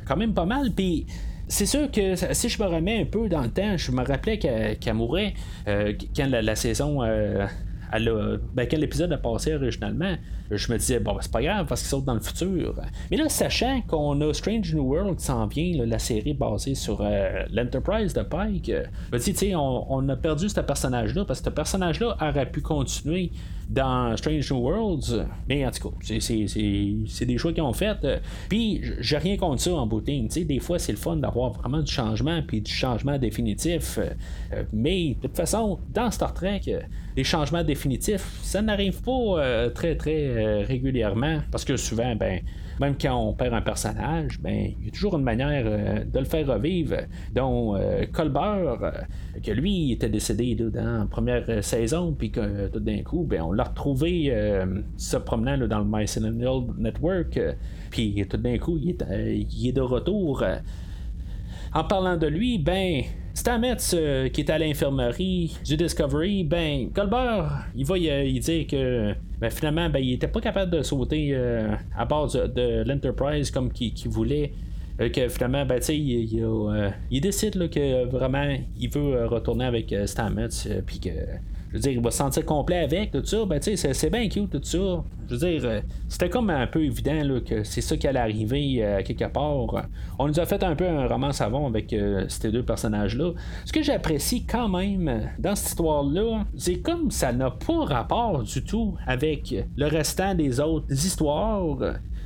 quand 0.07 0.17
même 0.17 0.33
pas 0.33 0.47
mal. 0.47 0.71
Puis 0.73 1.07
c'est 1.49 1.67
sûr 1.67 1.91
que 1.91 2.15
si 2.33 2.49
je 2.49 2.63
me 2.63 2.69
remets 2.69 3.01
un 3.01 3.05
peu 3.05 3.29
dans 3.29 3.43
le 3.43 3.51
temps, 3.51 3.77
je 3.77 3.93
me 3.93 4.03
rappelais 4.03 4.39
qu'elle 4.39 4.95
mourait 4.95 5.35
euh, 5.69 5.93
quand 6.17 6.29
la, 6.29 6.57
saison. 6.57 7.03
Euh, 7.03 7.47
ben, 7.93 8.67
quand 8.69 8.79
l'épisode 8.79 9.13
a 9.13 9.19
passé 9.19 9.55
originalement, 9.55 10.17
je 10.51 10.73
me 10.73 10.79
disais, 10.79 11.01
bon, 11.01 11.15
ben, 11.15 11.19
c'est 11.23 11.33
pas 11.33 11.43
grave 11.43 11.67
parce 11.67 11.83
qu'ils 11.83 11.91
sautent 11.91 12.05
dans 12.05 12.15
le 12.15 12.21
futur. 12.21 12.75
Mais 13.11 13.17
là, 13.17 13.29
sachant 13.29 13.81
qu'on 13.83 14.21
a 14.21 14.33
Strange 14.33 14.75
New 14.75 14.83
World 14.83 15.17
qui 15.19 15.25
s'en 15.25 15.47
vient, 15.47 15.85
la 15.85 15.99
série 15.99 16.35
basée 16.35 16.75
sur 16.75 17.01
euh, 17.01 17.45
l'Enterprise 17.53 18.13
de 18.13 18.23
Pike, 18.23 18.73
me 19.13 19.19
dit, 19.19 19.35
tu 19.35 19.55
on, 19.55 19.93
on, 19.93 20.09
a 20.09 20.17
perdu 20.17 20.49
ce 20.49 20.61
personnage-là 20.61 21.25
parce 21.25 21.41
que 21.41 21.47
ce 21.47 21.51
personnage-là 21.51 22.17
aurait 22.21 22.51
pu 22.51 22.61
continuer 22.61 23.31
dans 23.69 24.17
Strange 24.17 24.51
New 24.53 24.61
Worlds. 24.61 25.27
Mais 25.49 25.67
en 25.67 25.71
tout 25.71 25.91
cas, 25.91 25.97
c'est 26.21 27.25
des 27.25 27.39
choix 27.39 27.53
qu'ils 27.53 27.63
ont 27.63 27.73
fait. 27.73 27.97
Puis, 28.49 28.83
j'ai 29.01 29.19
rien 29.19 29.37
contre 29.37 29.63
ça 29.63 29.75
en 29.75 29.87
booting. 29.87 30.29
Des 30.29 30.61
fois, 30.61 30.79
c'est 30.79 30.93
le 30.93 30.99
fun 30.99 31.17
d'avoir 31.17 31.53
vraiment 31.53 31.81
du 31.81 31.93
changement, 31.93 32.43
puis 32.47 32.61
du 32.61 32.71
changement 32.71 33.19
définitif. 33.19 33.99
Euh, 33.99 34.63
mais, 34.73 35.17
de 35.21 35.27
toute 35.27 35.37
façon, 35.37 35.79
dans 35.93 36.11
Star 36.11 36.33
Trek, 36.33 36.63
les 37.17 37.25
changements 37.25 37.65
définitifs, 37.65 38.39
ça 38.43 38.63
n'arrive 38.63 39.03
pas 39.03 39.11
euh, 39.13 39.71
très, 39.71 39.97
très 39.97 40.36
euh, 40.37 40.65
régulièrement. 40.67 41.39
Parce 41.51 41.65
que 41.65 41.77
souvent, 41.77 42.15
ben, 42.15 42.41
même 42.79 42.95
quand 43.01 43.17
on 43.17 43.33
perd 43.33 43.55
un 43.55 43.63
personnage, 43.63 44.39
ben, 44.39 44.73
il 44.79 44.85
y 44.85 44.89
a 44.89 44.91
toujours 44.91 45.17
une 45.17 45.25
manière 45.25 45.65
euh, 45.67 46.05
de 46.05 46.19
le 46.19 46.27
faire 46.27 46.47
revivre, 46.47 46.97
dont 47.35 47.75
euh, 47.75 48.05
Colbert, 48.13 48.93
que 49.43 49.51
lui 49.51 49.93
était 49.93 50.11
décédé 50.11 50.55
dans 50.55 50.99
la 50.99 51.07
première 51.07 51.65
saison, 51.65 52.13
puis 52.13 52.31
que 52.31 52.69
tout 52.69 52.81
d'un 52.81 53.03
coup, 53.03 53.25
ben, 53.25 53.41
on 53.43 53.53
l'a 53.53 53.65
retrouvé 53.65 54.31
se 54.97 55.17
promenant 55.17 55.67
dans 55.67 55.79
le 55.79 55.87
Mycelial 55.87 56.65
Network, 56.77 57.41
puis 57.91 58.27
tout 58.29 58.37
d'un 58.37 58.59
coup, 58.59 58.79
il 58.79 58.91
est, 58.91 59.73
de 59.73 59.81
retour. 59.81 60.45
En 61.73 61.85
parlant 61.85 62.17
de 62.17 62.27
lui, 62.27 62.59
ben, 62.59 63.03
Stamets, 63.33 64.31
qui 64.33 64.41
est 64.41 64.51
à 64.51 64.59
l'infirmerie 64.59 65.57
du 65.65 65.77
Discovery, 65.77 66.45
ben, 66.45 66.91
Colbert, 66.93 67.67
il 67.75 67.87
va 67.87 67.99
y, 67.99 68.41
dire 68.41 68.67
que 68.67 69.15
ben, 69.41 69.51
finalement, 69.51 69.91
ben, 69.91 69.99
il 69.99 70.15
était 70.15 70.29
pas 70.29 70.41
capable 70.41 70.71
de 70.71 70.83
sauter 70.83 71.31
euh, 71.33 71.75
à 71.97 72.05
bord 72.05 72.33
de, 72.33 72.85
l'Enterprise 72.87 73.51
comme 73.51 73.71
qu'il 73.71 74.09
voulait. 74.09 74.53
Euh, 75.01 75.11
que 75.11 75.29
finalement, 75.29 75.67
ben, 75.67 75.79
il, 75.89 76.43
euh, 76.43 76.91
il, 77.11 77.21
décide 77.21 77.69
que 77.69 78.07
vraiment 78.07 78.57
il 78.79 78.89
veut 78.89 79.27
retourner 79.27 79.67
avec 79.67 79.95
Stamets, 80.07 80.49
puis 80.87 81.01
que 81.01 81.11
je 81.77 81.83
veux 81.83 81.89
dire, 81.91 81.93
il 81.93 82.03
va 82.03 82.11
se 82.11 82.17
sentir 82.17 82.45
complet 82.45 82.79
avec, 82.79 83.13
tout 83.13 83.25
ça. 83.25 83.45
Ben, 83.45 83.61
tu 83.61 83.77
sais, 83.77 83.93
c'est 83.93 84.11
bien 84.11 84.29
cute, 84.29 84.51
tout 84.51 84.61
ça. 84.63 85.05
Je 85.29 85.35
veux 85.35 85.39
dire, 85.39 85.61
euh, 85.65 85.81
c'était 86.09 86.31
comme 86.31 86.49
un 86.49 86.67
peu 86.67 86.83
évident 86.83 87.23
là, 87.23 87.41
que 87.41 87.65
c'est 87.65 87.83
ça 87.83 87.97
qui 87.97 88.07
allait 88.07 88.21
arriver 88.21 88.79
euh, 88.81 89.03
quelque 89.03 89.27
part. 89.27 89.87
On 90.19 90.27
nous 90.27 90.41
a 90.41 90.47
fait 90.47 90.63
un 90.63 90.75
peu 90.75 90.89
un 90.89 91.07
roman 91.07 91.33
savon 91.33 91.67
avec 91.67 91.93
euh, 91.93 92.25
ces 92.29 92.51
deux 92.51 92.63
personnages-là. 92.63 93.33
Ce 93.67 93.73
que 93.73 93.83
j'apprécie 93.83 94.45
quand 94.47 94.69
même 94.69 95.29
dans 95.39 95.55
cette 95.55 95.69
histoire-là, 95.69 96.45
c'est 96.57 96.79
comme 96.79 97.11
ça 97.11 97.33
n'a 97.33 97.51
pas 97.51 97.85
rapport 97.85 98.43
du 98.43 98.65
tout 98.65 98.95
avec 99.07 99.55
le 99.77 99.87
restant 99.87 100.35
des 100.35 100.61
autres 100.61 100.91
histoires 100.93 101.77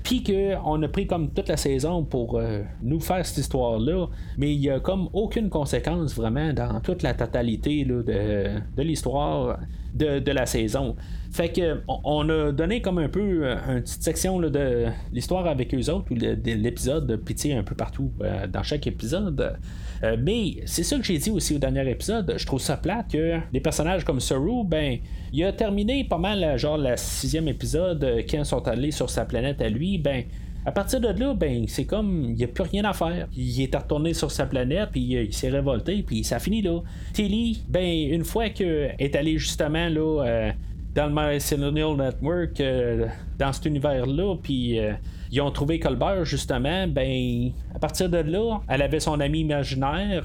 puis 0.02 0.22
qu'on 0.22 0.82
a 0.82 0.88
pris 0.88 1.06
comme 1.06 1.30
toute 1.30 1.48
la 1.48 1.56
saison 1.56 2.04
pour 2.04 2.38
euh, 2.38 2.62
nous 2.82 3.00
faire 3.00 3.24
cette 3.24 3.38
histoire-là, 3.38 4.06
mais 4.38 4.54
il 4.54 4.60
n'y 4.60 4.70
a 4.70 4.80
comme 4.80 5.08
aucune 5.12 5.48
conséquence 5.48 6.14
vraiment 6.14 6.52
dans 6.52 6.80
toute 6.80 7.02
la 7.02 7.14
totalité 7.14 7.84
de, 7.84 8.82
l'histoire 8.82 9.58
de, 9.94 10.30
la 10.30 10.46
saison. 10.46 10.96
Fait 11.32 11.50
que 11.50 11.80
on 11.86 12.28
a 12.28 12.52
donné 12.52 12.80
comme 12.80 12.98
un 12.98 13.08
peu 13.08 13.40
euh, 13.42 13.56
une 13.68 13.82
petite 13.82 14.02
section 14.02 14.40
de 14.40 14.86
l'histoire 15.12 15.46
avec 15.46 15.74
eux 15.74 15.90
autres, 15.90 16.06
ou 16.10 16.14
de, 16.14 16.36
l'épisode 16.44 17.06
de 17.06 17.16
pitié 17.16 17.54
un 17.54 17.62
peu 17.62 17.74
partout 17.74 18.10
euh, 18.22 18.46
dans 18.46 18.62
chaque 18.62 18.86
épisode. 18.86 19.58
Euh, 20.02 20.16
mais 20.18 20.56
c'est 20.64 20.82
ça 20.82 20.96
que 20.96 21.04
j'ai 21.04 21.18
dit 21.18 21.30
aussi 21.30 21.54
au 21.54 21.58
dernier 21.58 21.88
épisode. 21.90 22.34
Je 22.36 22.46
trouve 22.46 22.60
ça 22.60 22.76
plate 22.76 23.12
que 23.12 23.38
des 23.52 23.60
personnages 23.60 24.04
comme 24.04 24.20
Saru, 24.20 24.64
ben, 24.64 24.98
il 25.32 25.44
a 25.44 25.52
terminé 25.52 26.04
pas 26.04 26.18
mal, 26.18 26.58
genre, 26.58 26.78
le 26.78 26.94
sixième 26.96 27.48
épisode, 27.48 28.04
quand 28.28 28.38
ils 28.38 28.44
sont 28.44 28.66
allés 28.66 28.90
sur 28.90 29.10
sa 29.10 29.24
planète 29.24 29.60
à 29.60 29.68
lui, 29.68 29.98
ben. 29.98 30.24
À 30.66 30.72
partir 30.72 31.00
de 31.00 31.08
là, 31.08 31.32
ben, 31.32 31.64
c'est 31.68 31.86
comme, 31.86 32.26
il 32.28 32.34
n'y 32.34 32.44
a 32.44 32.46
plus 32.46 32.64
rien 32.64 32.84
à 32.84 32.92
faire. 32.92 33.28
Il 33.34 33.62
est 33.62 33.74
retourné 33.74 34.12
sur 34.12 34.30
sa 34.30 34.44
planète, 34.44 34.90
puis 34.92 35.00
il 35.00 35.32
s'est 35.32 35.48
révolté, 35.48 36.02
puis 36.02 36.22
ça 36.22 36.38
finit 36.38 36.60
là. 36.60 36.80
Tilly, 37.14 37.62
ben, 37.66 38.12
une 38.12 38.24
fois 38.24 38.50
qu'elle 38.50 38.94
est 38.98 39.16
allé 39.16 39.38
justement 39.38 39.88
là, 39.88 40.52
dans 40.94 41.06
le 41.06 41.32
Mycelial 41.32 41.96
Network, 41.96 42.60
euh, 42.60 43.06
dans 43.38 43.52
cet 43.52 43.66
univers-là, 43.66 44.36
puis 44.42 44.78
euh, 44.78 44.92
ils 45.30 45.40
ont 45.40 45.50
trouvé 45.50 45.78
Colbert, 45.78 46.24
justement, 46.24 46.88
ben, 46.88 47.52
à 47.74 47.78
partir 47.78 48.08
de 48.08 48.18
là, 48.18 48.60
elle 48.68 48.82
avait 48.82 49.00
son 49.00 49.20
ami 49.20 49.40
imaginaire, 49.40 50.24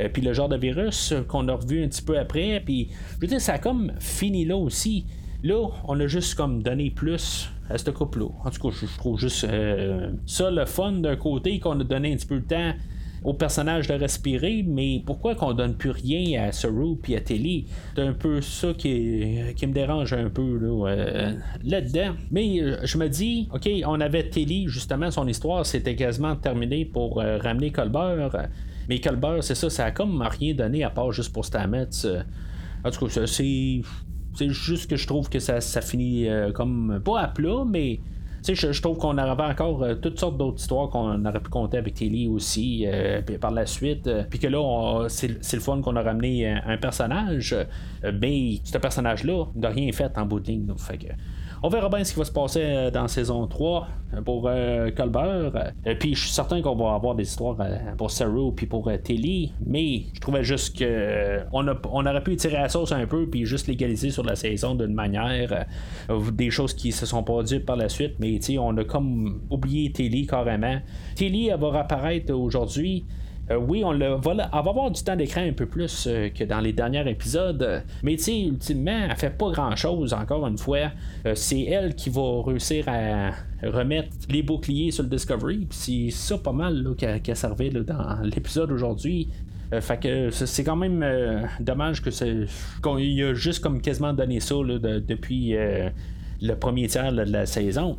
euh, 0.00 0.08
puis 0.12 0.22
le 0.22 0.32
genre 0.32 0.48
de 0.48 0.56
virus 0.56 1.14
qu'on 1.28 1.48
a 1.48 1.54
revu 1.54 1.84
un 1.84 1.88
petit 1.88 2.02
peu 2.02 2.18
après, 2.18 2.62
puis 2.64 2.88
je 3.16 3.20
veux 3.20 3.26
dire, 3.26 3.40
ça 3.40 3.54
a 3.54 3.58
comme 3.58 3.92
fini 3.98 4.44
là 4.44 4.56
aussi. 4.56 5.06
Là, 5.42 5.68
on 5.86 5.98
a 6.00 6.06
juste 6.06 6.36
comme 6.36 6.62
donné 6.62 6.90
plus 6.90 7.50
à 7.68 7.76
ce 7.76 7.90
couple-là. 7.90 8.28
En 8.44 8.50
tout 8.50 8.68
cas, 8.68 8.76
je, 8.80 8.86
trouve 8.96 9.18
juste 9.18 9.46
ça 10.26 10.50
le 10.50 10.64
fun 10.64 10.92
d'un 10.92 11.16
côté 11.16 11.58
qu'on 11.58 11.78
a 11.80 11.84
donné 11.84 12.12
un 12.12 12.16
petit 12.16 12.26
peu 12.26 12.40
de 12.40 12.46
temps 12.46 12.72
au 13.24 13.32
personnage 13.32 13.88
de 13.88 13.94
respirer, 13.94 14.62
mais 14.66 15.02
pourquoi 15.04 15.34
qu'on 15.34 15.54
donne 15.54 15.74
plus 15.74 15.90
rien 15.90 16.44
à 16.44 16.52
Saru 16.52 16.96
puis 17.02 17.16
à 17.16 17.20
Telly? 17.20 17.66
C'est 17.94 18.02
un 18.02 18.12
peu 18.12 18.42
ça 18.42 18.74
qui, 18.74 19.40
me 19.62 19.72
dérange 19.72 20.12
un 20.12 20.28
peu 20.28 20.58
là, 20.58 21.32
là-dedans. 21.64 22.14
Mais 22.30 22.58
je 22.84 22.98
me 22.98 23.08
dis, 23.08 23.48
ok, 23.52 23.68
on 23.86 24.00
avait 24.00 24.28
Telly, 24.28 24.68
justement, 24.68 25.10
son 25.10 25.26
histoire, 25.26 25.64
c'était 25.64 25.96
quasiment 25.96 26.36
terminé 26.36 26.84
pour 26.84 27.16
ramener 27.16 27.72
Colbert. 27.72 28.48
Mais 28.90 29.00
Colbert, 29.00 29.42
c'est 29.42 29.54
ça, 29.54 29.70
ça 29.70 29.86
a 29.86 29.90
comme 29.90 30.20
rien 30.20 30.54
donné 30.54 30.84
à 30.84 30.90
part 30.90 31.10
juste 31.10 31.32
pour 31.32 31.46
Stamets. 31.46 31.88
En 32.84 32.90
tout 32.90 33.06
cas, 33.06 33.26
c'est. 33.26 33.80
C'est 34.36 34.50
juste 34.50 34.90
que 34.90 34.96
je 34.96 35.06
trouve 35.06 35.30
que 35.30 35.38
ça, 35.38 35.60
ça 35.60 35.80
finit 35.80 36.26
comme 36.54 37.00
pas 37.04 37.20
à 37.20 37.28
plat, 37.28 37.64
mais 37.64 38.00
je, 38.52 38.72
je, 38.72 38.82
trouve 38.82 38.98
qu'on 38.98 39.16
avait 39.16 39.42
encore 39.42 39.82
euh, 39.82 39.94
toutes 39.94 40.18
sortes 40.18 40.36
d'autres 40.36 40.60
histoires 40.60 40.90
qu'on 40.90 41.24
aurait 41.24 41.40
pu 41.40 41.48
compter 41.48 41.78
avec 41.78 41.94
Tilly 41.94 42.28
aussi 42.28 42.84
euh, 42.86 43.22
par 43.40 43.52
la 43.52 43.64
suite. 43.64 44.06
Euh, 44.06 44.24
puis 44.28 44.38
que 44.38 44.48
là, 44.48 45.06
c'est, 45.08 45.28
le 45.28 45.60
fun 45.60 45.80
qu'on 45.80 45.96
a 45.96 46.02
ramené 46.02 46.48
un, 46.48 46.76
personnage. 46.76 47.56
mais 48.20 48.60
ce 48.64 48.76
personnage-là 48.76 49.46
n'a 49.54 49.68
rien 49.70 49.90
fait 49.92 50.18
en 50.18 50.26
bout 50.26 50.40
de 50.40 50.46
que, 50.46 51.06
on 51.64 51.68
verra 51.70 51.88
bien 51.88 52.04
ce 52.04 52.12
qui 52.12 52.18
va 52.18 52.26
se 52.26 52.30
passer 52.30 52.60
euh, 52.62 52.90
dans 52.90 53.08
saison 53.08 53.46
3 53.46 53.88
euh, 54.12 54.20
pour 54.20 54.46
euh, 54.46 54.90
Colbert. 54.90 55.72
puis 55.98 56.14
je 56.14 56.20
suis 56.20 56.30
certain 56.30 56.60
qu'on 56.60 56.76
va 56.76 56.92
avoir 56.92 57.14
des 57.14 57.22
histoires 57.22 57.56
pour 57.96 58.10
Saru 58.10 58.54
puis 58.54 58.66
pour 58.66 58.90
Tilly. 59.02 59.54
Mais 59.64 60.02
je 60.12 60.20
trouvais 60.20 60.44
juste 60.44 60.78
que 60.78 61.40
on, 61.52 61.66
on, 61.66 62.04
aurait 62.04 62.22
pu 62.22 62.36
tirer 62.36 62.58
la 62.58 62.68
sauce 62.68 62.92
un 62.92 63.06
peu 63.06 63.30
puis 63.30 63.46
juste 63.46 63.66
légaliser 63.66 64.10
sur 64.10 64.24
la 64.24 64.36
saison 64.36 64.74
d'une 64.74 64.92
manière. 64.92 65.64
des 66.32 66.50
choses 66.50 66.74
qui 66.74 66.92
se 66.92 67.06
sont 67.06 67.22
produites 67.22 67.64
par 67.64 67.76
la 67.76 67.88
suite. 67.88 68.16
Mais 68.18 68.38
on 68.58 68.76
a 68.76 68.84
comme 68.84 69.40
oublié 69.48 69.90
Tilly 69.90 70.26
carrément. 70.26 70.80
Tilly 71.14 71.48
elle 71.48 71.58
va 71.58 71.70
réapparaître 71.70 72.34
aujourd'hui. 72.34 73.06
Euh, 73.50 73.56
oui, 73.56 73.84
on, 73.84 73.92
va, 74.18 74.42
avoir 74.52 74.90
du 74.90 75.02
temps 75.02 75.16
d'écran 75.16 75.42
un 75.42 75.52
peu 75.52 75.66
plus 75.66 76.06
euh, 76.06 76.30
que 76.30 76.44
dans 76.44 76.60
les 76.60 76.72
derniers 76.72 77.08
épisodes, 77.10 77.82
mais 78.02 78.16
tu 78.16 78.22
sais, 78.22 78.40
ultimement, 78.42 79.06
elle 79.10 79.16
fait 79.16 79.36
pas 79.36 79.50
grand 79.50 79.76
chose, 79.76 80.14
encore 80.14 80.46
une 80.46 80.56
fois. 80.56 80.90
Euh, 81.26 81.34
c'est 81.34 81.62
elle 81.62 81.94
qui 81.94 82.08
va 82.08 82.42
réussir 82.42 82.88
à 82.88 83.32
remettre 83.62 84.08
les 84.30 84.42
boucliers 84.42 84.90
sur 84.90 85.02
le 85.02 85.10
Discovery, 85.10 85.66
c'est 85.70 86.10
ça 86.10 86.38
pas 86.38 86.52
mal 86.52 86.86
qui 86.96 87.30
a 87.30 87.34
servi 87.34 87.70
dans 87.70 88.22
l'épisode 88.22 88.70
aujourd'hui. 88.72 89.28
fait 89.80 90.00
que 90.00 90.30
c'est 90.30 90.64
quand 90.64 90.76
même 90.76 91.48
dommage 91.60 92.02
que 92.02 92.10
c'est 92.10 92.44
qu'on 92.82 92.96
a 92.96 93.34
juste 93.34 93.62
comme 93.62 93.80
quasiment 93.80 94.12
donné 94.12 94.40
ça 94.40 94.54
depuis 94.54 95.56
le 96.42 96.54
premier 96.56 96.88
tiers 96.88 97.12
de 97.12 97.22
la 97.22 97.46
saison. 97.46 97.96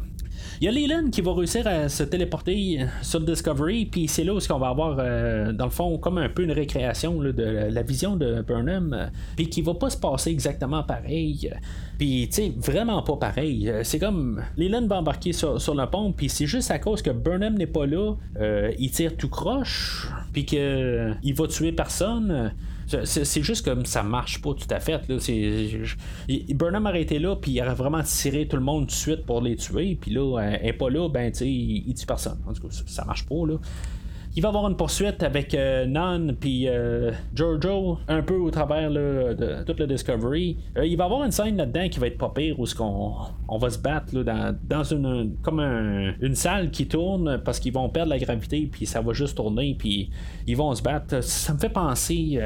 Il 0.62 0.66
y 0.66 0.68
a 0.68 0.72
Leland 0.72 1.10
qui 1.10 1.22
va 1.22 1.34
réussir 1.34 1.68
à 1.68 1.90
se 1.90 2.04
téléporter 2.04 2.86
sur 3.02 3.20
Discovery, 3.20 3.86
puis 3.86 4.08
c'est 4.08 4.24
là 4.24 4.34
où 4.34 4.40
on 4.50 4.58
va 4.58 4.68
avoir, 4.70 4.98
euh, 5.00 5.52
dans 5.52 5.66
le 5.66 5.72
fond, 5.72 5.98
comme 5.98 6.18
un 6.18 6.30
peu 6.30 6.44
une 6.44 6.52
récréation 6.52 7.20
de 7.20 7.70
la 7.70 7.82
vision 7.82 8.16
de 8.16 8.42
Burnham, 8.42 9.10
puis 9.36 9.50
qui 9.50 9.62
va 9.62 9.74
pas 9.74 9.90
se 9.90 9.98
passer 9.98 10.30
exactement 10.30 10.84
pareil. 10.84 11.52
Puis, 11.98 12.28
tu 12.30 12.36
sais, 12.36 12.54
vraiment 12.58 13.02
pas 13.02 13.18
pareil. 13.18 13.72
C'est 13.84 14.00
comme 14.00 14.42
Leland 14.58 14.88
va 14.88 14.98
embarquer 15.00 15.34
sur, 15.34 15.56
le 15.56 15.86
pont, 15.90 16.12
puis 16.12 16.30
c'est 16.30 16.46
juste 16.46 16.72
à 16.72 16.80
cause 16.80 17.02
que 17.02 17.12
Burnham 17.12 17.56
n'est 17.56 17.68
pas 17.68 17.86
là, 17.86 18.16
euh, 18.40 18.72
il 18.80 18.92
tire 18.92 19.16
tout 19.18 19.30
croche, 19.30 20.10
puis 20.34 20.46
qu'il 20.46 21.34
va 21.36 21.48
tuer 21.48 21.72
personne. 21.72 22.54
C'est 22.88 23.44
juste 23.44 23.66
comme 23.66 23.86
ça 23.86 24.04
marche 24.04 24.42
pas 24.42 24.54
tout 24.54 24.68
à 24.70 24.80
fait. 24.80 25.02
Là. 25.08 25.18
Burnham 26.50 26.86
aurait 26.86 27.02
été 27.02 27.20
là, 27.20 27.36
puis 27.36 27.52
il 27.52 27.62
aurait 27.62 27.74
vraiment 27.74 28.04
tiré 28.04 28.48
tout 28.48 28.58
le 28.58 28.64
monde 28.64 28.84
tout 28.84 28.88
de 28.88 28.92
suite 28.92 29.26
pour 29.26 29.42
les 29.42 29.56
tuer. 29.56 29.98
Puis 30.00 30.12
là, 30.12 30.40
elle 30.40 30.64
n'est 30.64 30.74
pas 30.74 30.90
là, 30.90 31.10
ben, 31.10 31.32
tu 31.32 31.40
sais, 31.40 31.50
il, 31.50 31.94
tue 31.94 32.06
personne. 32.06 32.38
En 32.48 32.54
tout 32.54 32.68
cas, 32.68 32.74
ça 32.86 33.06
marche 33.06 33.26
pas. 33.26 33.46
Là 33.48 33.58
il 34.38 34.42
va 34.42 34.50
avoir 34.50 34.68
une 34.68 34.76
poursuite 34.76 35.24
avec 35.24 35.54
euh, 35.54 35.86
Nan 35.86 36.36
puis 36.38 36.68
euh, 36.68 37.12
Giorgio 37.34 38.00
un 38.10 38.22
peu 38.22 38.36
au 38.36 38.52
travers 38.52 38.92
de 38.92 39.64
toute 39.66 39.80
le 39.80 39.88
Discovery. 39.88 40.58
Euh, 40.78 40.86
il 40.86 40.98
va 40.98 41.06
avoir 41.06 41.24
une 41.24 41.32
scène 41.32 41.56
là-dedans 41.56 41.88
qui 41.88 42.00
va 42.00 42.08
être 42.08 42.18
pas 42.18 42.34
pire 42.36 42.60
où 42.60 42.66
qu'on 42.78 43.14
on 43.48 43.58
va 43.58 43.70
se 43.70 43.80
battre 43.80 44.14
dans, 44.14 44.84
une 44.84 45.38
comme 45.42 45.62
une 45.62 46.36
salle 46.36 46.70
qui 46.70 46.88
tourne 46.88 47.42
parce 47.46 47.60
qu'ils 47.60 47.72
vont 47.72 47.88
perdre 47.88 48.10
la 48.10 48.20
gravité 48.20 48.68
puis 48.70 48.86
ça 48.86 49.00
va 49.00 49.14
juste 49.14 49.38
tourner 49.38 49.76
puis 49.80 50.10
ils 50.48 50.58
vont 50.58 50.74
se 50.76 50.84
battre. 50.84 51.24
Ça 51.24 51.54
me 51.54 51.60
fait 51.60 51.70
penser 51.70 52.40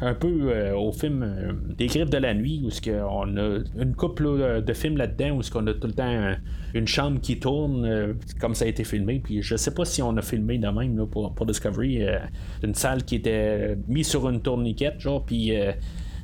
un 0.00 0.14
peu 0.14 0.72
au 0.74 0.92
film 0.92 1.58
des 1.76 1.86
griffes 1.86 2.10
de 2.10 2.18
la 2.18 2.34
nuit 2.34 2.62
où 2.64 2.90
on 3.10 3.36
a 3.36 3.58
une 3.78 3.96
couple 3.96 4.62
de 4.62 4.72
films 4.74 4.98
là-dedans 4.98 5.38
où 5.38 5.40
on 5.54 5.66
a 5.66 5.74
tout 5.74 5.88
le 5.88 5.94
temps 5.94 6.34
une 6.74 6.86
chambre 6.86 7.20
qui 7.20 7.38
tourne 7.38 8.16
comme 8.40 8.54
ça 8.54 8.64
a 8.64 8.68
été 8.68 8.84
filmé 8.84 9.20
puis 9.22 9.42
je 9.42 9.56
sais 9.56 9.72
pas 9.72 9.84
si 9.84 10.02
on 10.02 10.16
a 10.16 10.22
filmé 10.22 10.58
de 10.58 10.68
même 10.68 10.96
là, 10.96 11.06
pour, 11.06 11.46
Discovery. 11.46 12.02
Euh, 12.02 12.18
une 12.62 12.74
salle 12.74 13.04
qui 13.04 13.16
était 13.16 13.76
mise 13.88 14.08
sur 14.08 14.28
une 14.28 14.40
tourniquette, 14.40 15.00
genre, 15.00 15.24
puis. 15.24 15.52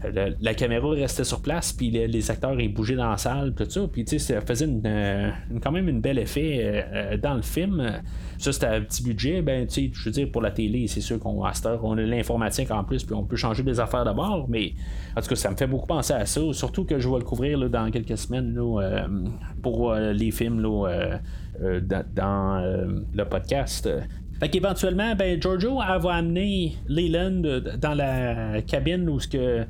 Euh, 0.04 0.30
la, 0.40 0.54
caméra 0.54 0.90
restait 0.90 1.24
sur 1.24 1.40
place, 1.40 1.72
puis 1.72 1.90
les, 1.90 2.30
acteurs 2.30 2.60
ils 2.60 2.72
bougeaient 2.72 2.96
dans 2.96 3.10
la 3.10 3.16
salle, 3.16 3.54
tout 3.54 3.68
ça, 3.68 3.80
puis 3.90 4.04
tu 4.04 4.18
sais, 4.18 4.34
ça 4.34 4.40
faisait 4.40 4.68
euh, 4.68 5.30
quand 5.62 5.72
même 5.72 5.88
un 5.88 5.98
bel 5.98 6.18
effet 6.18 7.18
dans 7.22 7.34
le 7.34 7.42
film. 7.42 8.02
Ça, 8.38 8.52
c'était 8.52 8.66
un 8.66 8.80
petit 8.80 9.02
budget, 9.02 9.42
ben 9.42 9.68
je 9.70 10.04
veux 10.04 10.10
dire, 10.10 10.30
pour 10.30 10.42
la 10.42 10.50
télé, 10.50 10.86
c'est 10.88 11.00
sûr 11.00 11.18
qu'on 11.18 11.42
a 11.42 12.02
l'informatique 12.02 12.70
en 12.70 12.82
plus, 12.84 13.04
puis 13.04 13.14
on 13.14 13.24
peut 13.24 13.36
changer 13.36 13.62
des 13.62 13.78
affaires 13.78 14.04
d'abord, 14.04 14.48
mais 14.48 14.74
en 15.16 15.20
tout 15.20 15.28
cas, 15.28 15.36
ça 15.36 15.50
me 15.50 15.56
fait 15.56 15.66
beaucoup 15.66 15.86
penser 15.86 16.12
à 16.12 16.26
ça, 16.26 16.40
surtout 16.52 16.84
que 16.84 16.98
je 16.98 17.08
vais 17.08 17.18
le 17.18 17.24
couvrir 17.24 17.70
dans 17.70 17.90
quelques 17.90 18.18
semaines 18.18 18.58
pour 19.62 19.94
les 19.94 20.30
films 20.30 20.60
dans, 20.62 20.86
le 23.14 23.24
podcast. 23.24 23.88
Fait 24.42 24.48
qu'éventuellement, 24.48 25.14
ben, 25.14 25.40
Giorgio 25.40 25.76
va 25.76 26.14
amener 26.14 26.74
Leland 26.88 27.42
dans 27.78 27.94
la 27.94 28.60
cabine 28.62 29.08
où 29.08 29.20
ce 29.20 29.28
que 29.28 29.64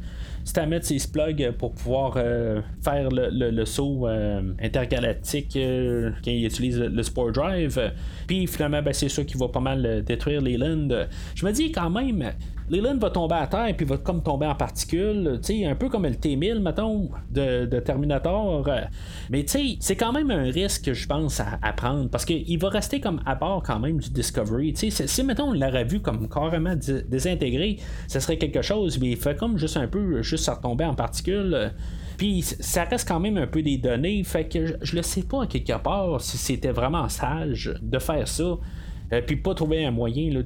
il 0.91 1.01
se 1.01 1.09
plug 1.09 1.51
pour 1.59 1.75
pouvoir 1.75 2.15
euh, 2.17 2.63
faire 2.83 3.11
le, 3.11 3.65
saut 3.67 4.09
euh, 4.09 4.41
intergalactique 4.63 5.57
euh, 5.57 6.11
quand 6.25 6.31
il 6.31 6.47
utilise 6.47 6.81
le, 6.81 7.03
Sport 7.03 7.33
Drive. 7.33 7.79
Puis 8.27 8.47
finalement, 8.47 8.81
ben, 8.81 8.95
c'est 8.95 9.11
ça 9.11 9.25
qui 9.25 9.37
va 9.37 9.49
pas 9.49 9.61
mal 9.61 10.03
détruire 10.07 10.41
Leland. 10.41 10.89
Je 11.35 11.45
me 11.45 11.53
dis 11.53 11.71
quand 11.71 11.91
même, 11.91 12.33
Leland 12.73 12.97
va 12.97 13.11
tomber 13.11 13.35
à 13.35 13.47
terre 13.47 13.75
puis 13.77 13.85
va 13.85 13.99
comme 13.99 14.23
tomber 14.23 14.47
en 14.47 14.55
particules, 14.55 15.39
un 15.67 15.75
peu 15.75 15.91
comme 15.91 16.07
le 16.07 16.15
T-1000, 16.15 16.61
mettons, 16.61 17.11
de, 17.31 17.81
Terminator. 17.81 18.67
Mais 19.29 19.45
tu 19.45 19.49
sais, 19.49 19.77
c'est 19.79 19.97
quand 19.97 20.13
même 20.13 20.31
un 20.31 20.45
risque, 20.45 20.91
je 20.93 21.07
pense, 21.07 21.41
à, 21.41 21.73
prendre 21.75 22.09
parce 22.09 22.25
qu'il 22.25 22.59
va 22.59 22.71
rester 22.71 22.99
comme 22.99 23.21
à 23.27 23.35
bord 23.35 23.63
quand 23.63 23.79
même 23.79 23.99
du 23.99 24.09
Discovery. 24.09 24.73
Si, 24.75 25.23
mettons, 25.23 25.51
on 25.51 25.53
l'aurait 25.53 25.85
vu 25.85 26.01
comme 26.01 26.29
carrément 26.31 26.75
désintégré, 26.75 27.77
ce 28.09 28.21
serait 28.21 28.39
quelque 28.39 28.63
chose, 28.63 28.99
mais 28.99 29.11
il 29.11 29.17
fait 29.19 29.37
comme 29.37 29.59
juste 29.59 29.77
un 29.77 29.87
peu, 29.87 30.23
juste 30.23 30.49
à 30.49 30.55
retomber 30.55 30.87
en 30.87 30.95
particules. 30.95 31.73
Puis 32.17 32.41
ça 32.43 32.85
reste 32.85 33.07
quand 33.07 33.21
même 33.21 33.37
un 33.37 33.47
peu 33.47 33.63
des 33.63 33.77
données, 33.77 34.25
fait 34.25 34.49
que 34.49 34.67
je, 34.67 34.75
je 34.81 34.97
le 34.97 35.03
sais 35.03 35.25
pas 35.25 35.47
quelque 35.47 35.77
part 35.79 36.21
si 36.21 36.39
c'était 36.39 36.71
vraiment 36.71 37.09
sage 37.11 37.75
de 37.83 37.99
faire 37.99 38.27
ça. 38.27 38.57
Euh, 39.13 39.21
puis 39.21 39.37
pas 39.37 39.55
trouver 39.55 39.85
un 39.85 39.91
moyen 39.91 40.43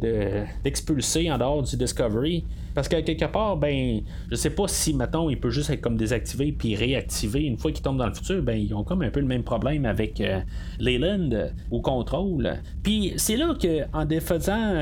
d'expulser 0.64 1.30
en 1.30 1.38
dehors 1.38 1.62
du 1.62 1.76
Discovery. 1.76 2.44
Parce 2.74 2.88
que 2.88 3.00
quelque 3.00 3.24
part, 3.24 3.56
ben, 3.56 4.00
je 4.30 4.34
sais 4.36 4.50
pas 4.50 4.68
si, 4.68 4.92
mettons, 4.92 5.30
il 5.30 5.40
peut 5.40 5.50
juste 5.50 5.70
être 5.70 5.80
comme 5.80 5.96
désactivé 5.96 6.52
puis 6.52 6.74
réactivé 6.74 7.44
une 7.44 7.56
fois 7.56 7.72
qu'il 7.72 7.82
tombe 7.82 7.96
dans 7.96 8.06
le 8.06 8.12
futur, 8.12 8.42
ben, 8.42 8.54
ils 8.54 8.74
ont 8.74 8.84
comme 8.84 9.02
un 9.02 9.10
peu 9.10 9.20
le 9.20 9.26
même 9.26 9.44
problème 9.44 9.86
avec 9.86 10.20
euh, 10.20 10.40
Leyland 10.78 11.30
euh, 11.32 11.48
au 11.70 11.80
contrôle. 11.80 12.60
Puis 12.82 13.14
c'est 13.16 13.36
là 13.36 13.54
que, 13.60 13.84
en 13.92 14.04
défaisant, 14.04 14.74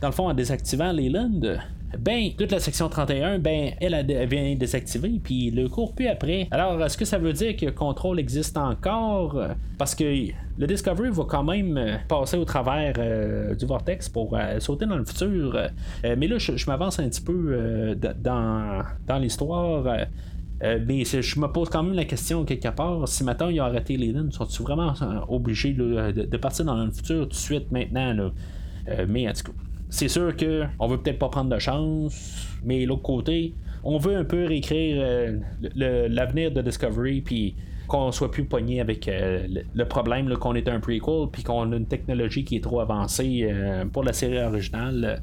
dans 0.00 0.08
le 0.08 0.12
fond, 0.12 0.28
en 0.28 0.34
désactivant 0.34 0.90
Leyland, 0.90 1.40
ben, 1.98 2.30
toute 2.36 2.50
la 2.50 2.58
section 2.58 2.88
31, 2.88 3.38
ben, 3.38 3.72
elle, 3.80 3.94
a, 3.94 4.02
vient 4.02 4.54
désactiver, 4.56 5.20
puis 5.22 5.50
le 5.50 5.68
cours 5.68 5.94
plus 5.94 6.08
après. 6.08 6.48
Alors, 6.50 6.82
est-ce 6.84 6.96
que 6.96 7.04
ça 7.04 7.18
veut 7.18 7.32
dire 7.32 7.56
que 7.56 7.70
contrôle 7.70 8.18
existe 8.18 8.56
encore? 8.56 9.40
Parce 9.78 9.94
que 9.94 10.04
le 10.58 10.66
Discovery 10.66 11.10
va 11.10 11.24
quand 11.24 11.44
même 11.44 11.76
euh, 11.76 11.96
passer 12.08 12.36
au 12.36 12.44
travers 12.44 12.94
euh, 12.98 13.54
du 13.54 13.66
vortex 13.66 14.08
pour 14.08 14.36
euh, 14.36 14.58
sauter 14.58 14.86
dans 14.86 14.96
le 14.96 15.04
futur. 15.04 15.58
mais 16.02 16.26
là, 16.26 16.38
je, 16.38 16.66
m'avance 16.66 16.98
un 16.98 17.08
petit 17.08 17.20
peu 17.20 17.94
dans, 18.18 19.18
l'histoire. 19.20 19.84
mais 20.62 21.04
je 21.04 21.40
me 21.40 21.46
pose 21.46 21.68
quand 21.68 21.82
même 21.82 21.94
la 21.94 22.04
question 22.04 22.44
quelque 22.44 22.68
part, 22.68 23.06
si 23.06 23.22
maintenant 23.22 23.48
ils 23.48 23.60
ont 23.60 23.64
arrêté 23.64 23.96
les 23.96 24.08
lignes, 24.08 24.30
sont-ils 24.30 24.62
vraiment 24.62 24.92
obligés 25.28 25.72
de, 25.72 26.36
partir 26.36 26.64
dans 26.64 26.84
le 26.84 26.90
futur 26.90 27.22
tout 27.24 27.28
de 27.28 27.34
suite 27.34 27.70
maintenant? 27.70 28.30
mais 29.08 29.28
en 29.28 29.32
tout 29.32 29.52
cas, 29.52 29.58
c'est 29.88 30.08
sûr 30.08 30.34
qu'on 30.36 30.86
veut 30.88 30.98
peut-être 30.98 31.18
pas 31.18 31.28
prendre 31.28 31.50
de 31.50 31.58
chance, 31.58 32.48
mais 32.64 32.84
l'autre 32.84 33.02
côté, 33.02 33.54
on 33.84 33.98
veut 33.98 34.16
un 34.16 34.24
peu 34.24 34.44
réécrire 34.44 34.96
euh, 35.00 35.38
l'avenir 36.08 36.50
de 36.50 36.60
Discovery, 36.60 37.20
puis 37.20 37.54
qu'on 37.86 38.10
soit 38.10 38.32
plus 38.32 38.44
pogné 38.44 38.80
avec 38.80 39.06
euh, 39.06 39.46
le 39.72 39.84
problème 39.84 40.34
qu'on 40.36 40.56
est 40.56 40.68
un 40.68 40.80
prequel, 40.80 41.28
puis 41.30 41.44
qu'on 41.44 41.70
a 41.72 41.76
une 41.76 41.86
technologie 41.86 42.44
qui 42.44 42.56
est 42.56 42.60
trop 42.60 42.80
avancée 42.80 43.48
euh, 43.48 43.84
pour 43.84 44.02
la 44.02 44.12
série 44.12 44.42
originale. 44.42 45.22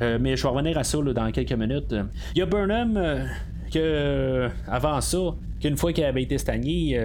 mais 0.00 0.36
je 0.36 0.42
vais 0.42 0.48
revenir 0.48 0.78
à 0.78 0.84
ça 0.84 0.98
dans 1.02 1.30
quelques 1.32 1.52
minutes. 1.52 1.94
Il 2.34 2.38
y 2.38 2.42
a 2.42 2.46
Burnham 2.46 3.26
que 3.70 4.48
avant 4.66 5.00
ça, 5.02 5.34
qu'une 5.60 5.76
fois 5.76 5.92
qu'il 5.92 6.04
avait 6.04 6.22
été 6.22 6.38
stagné 6.38 6.98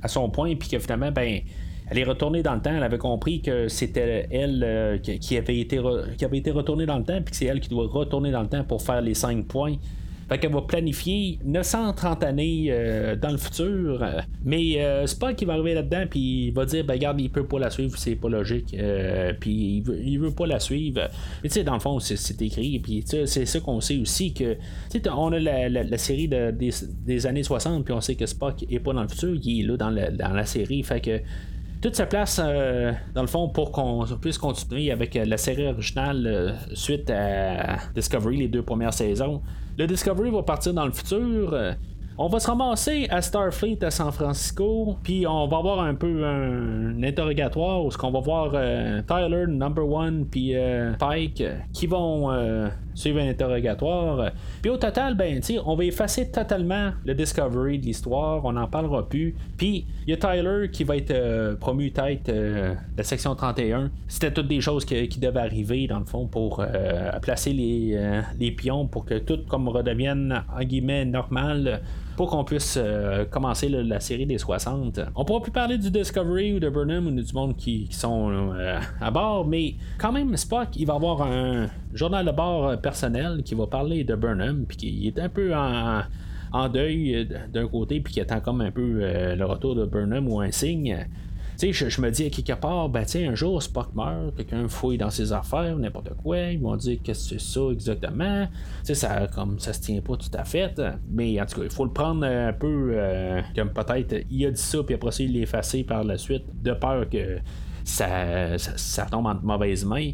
à 0.00 0.08
son 0.08 0.30
point, 0.30 0.54
puis 0.54 0.70
que 0.70 0.78
finalement, 0.78 1.12
ben 1.12 1.40
elle 1.88 1.98
est 1.98 2.04
retournée 2.04 2.42
dans 2.42 2.54
le 2.54 2.60
temps. 2.60 2.74
Elle 2.74 2.82
avait 2.82 2.98
compris 2.98 3.40
que 3.40 3.68
c'était 3.68 4.26
elle 4.30 4.62
euh, 4.64 4.98
qui, 4.98 5.36
avait 5.36 5.58
été 5.58 5.80
qui 6.16 6.24
avait 6.24 6.38
été 6.38 6.50
retournée 6.50 6.86
dans 6.86 6.98
le 6.98 7.04
temps, 7.04 7.20
puis 7.22 7.30
que 7.30 7.36
c'est 7.36 7.46
elle 7.46 7.60
qui 7.60 7.68
doit 7.68 7.86
retourner 7.86 8.30
dans 8.30 8.42
le 8.42 8.48
temps 8.48 8.64
pour 8.64 8.82
faire 8.82 9.00
les 9.00 9.14
5 9.14 9.46
points. 9.46 9.76
Fait 10.28 10.38
qu'elle 10.38 10.52
va 10.52 10.62
planifier 10.62 11.38
930 11.44 12.24
années 12.24 12.66
euh, 12.70 13.14
dans 13.14 13.30
le 13.30 13.36
futur. 13.36 14.04
Mais 14.44 14.82
euh, 14.82 15.06
c'est 15.06 15.20
pas 15.20 15.34
qui 15.34 15.44
va 15.44 15.52
arriver 15.52 15.74
là-dedans 15.74 16.04
puis 16.10 16.48
il 16.48 16.50
va 16.52 16.64
dire 16.64 16.84
ben 16.84 16.94
regarde, 16.94 17.20
il 17.20 17.30
peut 17.30 17.46
pas 17.46 17.60
la 17.60 17.70
suivre, 17.70 17.96
c'est 17.96 18.16
pas 18.16 18.28
logique. 18.28 18.74
Euh, 18.74 19.32
puis 19.38 19.76
il 19.76 19.82
veut, 19.82 20.26
veut 20.26 20.34
pas 20.34 20.46
la 20.46 20.58
suivre. 20.58 21.08
Mais 21.42 21.48
tu 21.48 21.54
sais, 21.54 21.64
dans 21.64 21.74
le 21.74 21.80
fond, 21.80 22.00
c'est, 22.00 22.42
écrit. 22.42 22.80
Puis 22.80 23.04
c'est 23.06 23.46
ça 23.46 23.60
qu'on 23.60 23.80
sait 23.80 23.98
aussi 23.98 24.34
que 24.34 24.56
on 25.12 25.32
a 25.32 25.38
la, 25.38 25.98
série 25.98 26.28
des, 26.28 27.26
années 27.26 27.44
60, 27.44 27.84
puis 27.84 27.94
on 27.94 28.00
sait 28.00 28.16
que 28.16 28.26
Spock 28.26 28.64
est 28.68 28.80
pas 28.80 28.92
dans 28.92 29.02
le 29.02 29.08
futur, 29.08 29.36
il 29.40 29.60
est 29.60 29.66
là 29.66 29.76
dans 29.76 29.90
la, 29.90 30.10
dans 30.10 30.32
la 30.32 30.44
série. 30.44 30.82
Fait 30.82 31.00
que 31.00 31.20
toute 31.80 31.94
sa 31.94 32.06
place, 32.06 32.38
dans 32.38 33.20
le 33.20 33.26
fond, 33.26 33.48
pour 33.48 33.70
qu'on 33.72 34.04
puisse 34.20 34.38
continuer 34.38 34.90
avec 34.90 35.14
la 35.14 35.36
série 35.36 35.66
originale 35.66 36.56
suite 36.74 37.10
à 37.10 37.76
Discovery, 37.94 38.38
les 38.38 38.48
deux 38.48 38.62
premières 38.62 38.94
saisons. 38.94 39.42
Le 39.78 39.86
Discovery 39.86 40.30
va 40.30 40.42
partir 40.42 40.72
dans 40.72 40.86
le 40.86 40.92
futur. 40.92 41.52
Euh, 41.52 41.72
on 42.16 42.28
va 42.28 42.40
se 42.40 42.46
ramasser 42.46 43.06
à 43.10 43.20
Starfleet 43.20 43.84
à 43.84 43.90
San 43.90 44.10
Francisco, 44.10 44.96
puis 45.02 45.26
on 45.26 45.46
va 45.48 45.58
avoir 45.58 45.80
un 45.80 45.94
peu 45.94 46.24
un, 46.24 47.02
interrogatoire 47.02 47.84
où 47.84 47.90
ce 47.90 47.98
qu'on 47.98 48.10
va 48.10 48.20
voir 48.20 48.52
euh, 48.54 49.02
Tyler, 49.02 49.44
Number 49.46 49.86
One, 49.86 50.24
puis 50.24 50.56
euh, 50.56 50.94
Pike 50.94 51.42
qui 51.74 51.86
vont 51.86 52.30
suivre 52.96 53.20
un 53.20 53.28
interrogatoire. 53.28 54.32
Puis 54.60 54.70
au 54.70 54.76
total, 54.76 55.14
ben, 55.14 55.40
on 55.64 55.76
va 55.76 55.84
effacer 55.84 56.30
totalement 56.30 56.90
le 57.04 57.14
Discovery 57.14 57.78
de 57.78 57.84
l'histoire, 57.86 58.44
on 58.44 58.52
n'en 58.52 58.66
parlera 58.66 59.08
plus. 59.08 59.36
Puis 59.56 59.86
il 60.06 60.10
y 60.10 60.12
a 60.12 60.16
Tyler 60.16 60.68
qui 60.72 60.82
va 60.82 60.96
être 60.96 61.56
promu 61.60 61.92
tête 61.92 62.26
de 62.26 62.72
la 62.96 63.04
section 63.04 63.34
31. 63.34 63.90
C'était 64.08 64.32
toutes 64.32 64.48
des 64.48 64.60
choses 64.60 64.84
qui, 64.84 65.06
devaient 65.20 65.40
arriver, 65.40 65.86
dans 65.86 66.00
le 66.00 66.04
fond, 66.04 66.26
pour 66.26 66.64
placer 67.22 67.52
les, 67.52 68.20
les 68.40 68.50
pions 68.50 68.86
pour 68.86 69.04
que 69.04 69.18
tout 69.18 69.40
comme 69.48 69.68
redevienne, 69.68 70.42
en 70.52 70.64
guillemets, 70.64 71.04
normal 71.04 71.82
pour 72.16 72.30
qu'on 72.30 72.44
puisse 72.44 72.78
euh, 72.80 73.24
commencer 73.26 73.68
la 73.68 74.00
série 74.00 74.26
des 74.26 74.38
60. 74.38 75.00
On 75.14 75.24
pourra 75.24 75.42
plus 75.42 75.52
parler 75.52 75.76
du 75.76 75.90
Discovery 75.90 76.54
ou 76.54 76.60
de 76.60 76.68
Burnham 76.68 77.06
ou 77.06 77.10
du 77.10 77.32
monde 77.34 77.56
qui, 77.56 77.88
sont 77.90 78.30
euh, 78.30 78.80
à 79.00 79.10
bord, 79.10 79.46
mais 79.46 79.74
quand 79.98 80.12
même, 80.12 80.36
Spock, 80.36 80.68
il 80.76 80.86
va 80.86 80.94
avoir 80.94 81.22
un 81.22 81.68
journal 81.92 82.24
de 82.24 82.32
bord 82.32 82.80
personnel 82.80 83.42
qui 83.44 83.54
va 83.54 83.66
parler 83.66 84.04
de 84.04 84.14
Burnham, 84.14 84.64
puis 84.66 84.76
qui 84.76 85.06
est 85.06 85.18
un 85.18 85.28
peu 85.28 85.54
en, 85.54 86.68
deuil 86.68 87.28
d'un 87.52 87.68
côté, 87.68 88.00
puis 88.00 88.14
qui 88.14 88.20
attend 88.20 88.40
comme 88.40 88.62
un 88.62 88.70
peu 88.70 89.00
euh, 89.00 89.36
le 89.36 89.44
retour 89.44 89.74
de 89.74 89.84
Burnham 89.84 90.26
ou 90.28 90.40
un 90.40 90.50
signe. 90.50 91.06
Je, 91.58 92.00
me 92.02 92.10
dis 92.10 92.26
à 92.26 92.30
quelque 92.30 92.52
part, 92.52 92.90
ben, 92.90 93.06
un 93.14 93.34
jour, 93.34 93.62
Spock 93.62 93.94
meurt, 93.94 94.36
quelqu'un 94.36 94.68
fouille 94.68 94.98
dans 94.98 95.08
ses 95.08 95.32
affaires, 95.32 95.76
n'importe 95.76 96.10
quoi, 96.22 96.38
ils 96.38 96.60
vont 96.60 96.76
dire 96.76 96.98
qu'est-ce 97.02 97.30
que 97.30 97.38
c'est 97.38 97.52
ça 97.52 97.60
exactement. 97.72 98.46
Tu 98.84 98.94
ça, 98.94 99.26
comme 99.34 99.58
ça 99.58 99.72
se 99.72 99.80
tient 99.80 100.00
pas 100.02 100.16
tout 100.16 100.30
à 100.34 100.44
fait. 100.44 100.80
Mais 101.08 101.40
en 101.40 101.46
tout 101.46 101.60
cas, 101.60 101.64
il 101.64 101.72
faut 101.72 101.84
le 101.84 101.92
prendre 101.92 102.26
un 102.26 102.52
peu 102.52 102.90
euh, 102.92 103.40
comme 103.54 103.70
peut-être, 103.70 104.26
il 104.30 104.46
a 104.46 104.50
dit 104.50 104.60
ça, 104.60 104.82
puis 104.82 104.94
après 104.94 105.12
ça, 105.12 105.22
il 105.22 105.32
l'effacer 105.32 105.82
par 105.82 106.04
la 106.04 106.18
suite, 106.18 106.44
de 106.62 106.72
peur 106.72 107.08
que 107.08 107.38
ça, 107.84 108.58
ça, 108.58 109.06
tombe 109.06 109.26
en 109.26 109.34
mauvaise 109.42 109.84
main. 109.84 110.12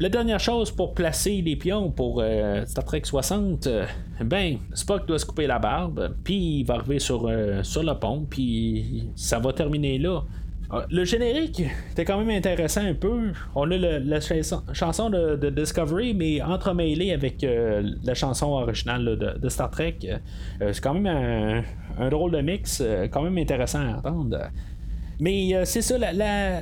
La 0.00 0.08
dernière 0.08 0.40
chose 0.40 0.70
pour 0.70 0.94
placer 0.94 1.42
les 1.42 1.56
pions 1.56 1.90
pour 1.90 2.20
euh, 2.20 2.64
Star 2.66 2.84
Trek 2.84 3.02
60, 3.04 3.66
euh, 3.66 3.86
ben, 4.24 4.58
Spock 4.72 5.06
doit 5.06 5.18
se 5.18 5.26
couper 5.26 5.46
la 5.46 5.58
barbe, 5.58 6.14
puis 6.24 6.60
il 6.60 6.64
va 6.64 6.74
arriver 6.74 6.98
sur, 6.98 7.30
sur 7.62 7.82
le 7.82 7.94
pont, 7.94 8.26
puis 8.28 9.10
ça 9.16 9.38
va 9.38 9.52
terminer 9.52 9.98
là. 9.98 10.22
Ah, 10.70 10.84
le 10.90 11.04
générique 11.04 11.62
était 11.92 12.04
quand 12.04 12.18
même 12.18 12.30
intéressant 12.30 12.80
un 12.84 12.94
peu. 12.94 13.32
On 13.54 13.70
a 13.70 13.76
la 13.76 14.20
chanson, 14.20 15.10
de, 15.10 15.50
Discovery, 15.50 16.14
mais 16.14 16.42
entremêlée 16.42 17.12
avec 17.12 17.44
euh, 17.44 17.88
la 18.02 18.14
chanson 18.14 18.48
originale 18.48 19.16
de, 19.40 19.48
Star 19.48 19.70
Trek. 19.70 19.98
Euh, 20.60 20.72
c'est 20.72 20.82
quand 20.82 20.94
même 20.94 21.64
un, 21.98 22.08
drôle 22.08 22.32
de 22.32 22.40
mix, 22.40 22.82
euh, 22.84 23.06
quand 23.08 23.22
même 23.22 23.38
intéressant 23.38 23.80
à 23.80 23.98
entendre. 23.98 24.38
Mais 25.18 25.64
c'est 25.64 25.80
ça, 25.80 25.96
la, 25.96 26.12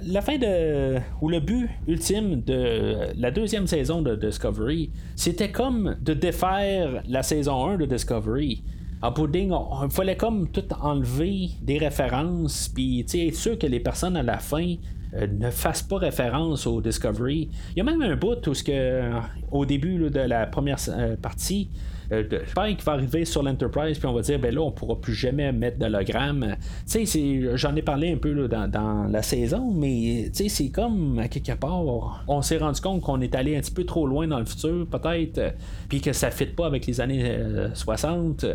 la, 0.01 0.21
fin 0.23 0.39
de. 0.39 0.99
ou 1.21 1.29
le 1.29 1.41
but 1.41 1.69
ultime 1.89 2.41
de 2.43 3.09
la 3.17 3.33
deuxième 3.33 3.67
saison 3.67 4.01
de 4.01 4.15
Discovery, 4.15 4.91
c'était 5.17 5.51
comme 5.51 5.97
de 6.01 6.15
défaire 6.15 7.03
la 7.09 7.25
saison 7.25 7.71
1 7.71 7.79
de 7.79 7.87
Discovery 7.87 8.63
en 9.05 9.13
pudding, 9.13 9.53
il 9.83 9.91
fallait 9.91 10.17
comme 10.17 10.49
tout 10.49 10.65
enlever 10.81 11.51
des 11.61 11.77
références, 11.77 12.71
puis 12.75 13.01
être 13.01 13.35
sûr 13.35 13.59
que 13.59 13.67
les 13.67 13.81
personnes 13.81 14.17
à 14.17 14.23
la 14.23 14.39
fin 14.39 14.77
euh, 15.15 15.27
ne 15.27 15.51
fassent 15.51 15.83
pas 15.83 15.99
référence 15.99 16.67
au 16.67 16.81
Discovery. 16.81 17.51
Il 17.77 17.79
y 17.79 17.81
a 17.83 17.85
même 17.85 18.01
un 18.01 18.17
bout 18.17 18.47
où, 18.49 18.53
que, 18.53 19.11
au 19.53 19.67
début 19.67 19.99
de 20.09 20.21
la 20.21 20.47
première 20.47 20.79
euh, 20.89 21.17
partie, 21.17 21.69
euh, 22.13 22.25
Pike 22.55 22.83
va 22.83 22.93
arriver 22.93 23.27
sur 23.27 23.43
l'Enterprise, 23.43 23.99
puis 23.99 24.09
on 24.09 24.15
va 24.15 24.23
dire, 24.23 24.39
ben 24.39 24.55
là, 24.55 24.63
on 24.63 24.73
pourra 24.73 24.99
plus 24.99 25.15
jamais 25.15 25.53
mettre 25.53 25.79
d'hologramme. 25.79 26.57
Tu 26.91 27.07
j'en 27.57 27.77
ai 27.77 27.83
parlé 27.83 28.11
un 28.11 28.17
peu 28.17 28.49
dans, 28.49 29.07
la 29.11 29.23
saison, 29.23 29.71
mais 29.71 30.31
c'est 30.33 30.71
comme, 30.71 31.19
à 31.19 31.29
quelque 31.29 31.59
part, 31.59 32.25
on 32.27 32.41
s'est 32.41 32.57
rendu 32.57 32.81
compte 32.81 33.03
qu'on 33.03 33.21
est 33.21 33.35
allé 33.35 33.55
un 33.55 33.61
petit 33.61 33.73
peu 33.73 33.85
trop 33.85 34.07
loin 34.07 34.27
dans 34.27 34.39
le 34.39 34.47
futur, 34.47 34.87
peut-être, 34.87 35.55
puis 35.91 36.01
que 36.01 36.15
ça 36.15 36.29
ne 36.29 36.33
fit 36.33 36.47
pas 36.47 36.65
avec 36.65 36.87
les 36.87 37.03
années 37.03 37.37
60 37.75 38.47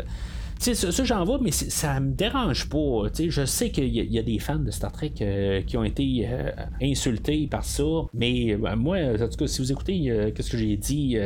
sais, 0.60 0.74
ça, 0.74 1.04
j'en 1.04 1.24
vois, 1.24 1.38
mais 1.40 1.50
ça 1.52 1.98
me 2.00 2.12
dérange 2.12 2.68
pas. 2.68 3.08
Je 3.18 3.44
sais 3.44 3.70
qu'il 3.70 3.88
y, 3.88 4.18
a 4.18 4.22
des 4.22 4.38
fans 4.38 4.58
de 4.58 4.70
Star 4.70 4.92
Trek 4.92 5.14
euh, 5.20 5.62
qui 5.62 5.76
ont 5.76 5.84
été 5.84 6.26
euh, 6.28 6.50
insultés 6.82 7.46
par 7.46 7.64
ça, 7.64 7.82
mais 8.12 8.52
euh, 8.52 8.76
moi, 8.76 8.98
en 8.98 9.28
tout 9.28 9.36
cas, 9.38 9.46
si 9.46 9.62
vous 9.62 9.72
écoutez 9.72 10.32
ce 10.38 10.50
que 10.50 10.58
j'ai 10.58 10.76
dit 10.76 11.16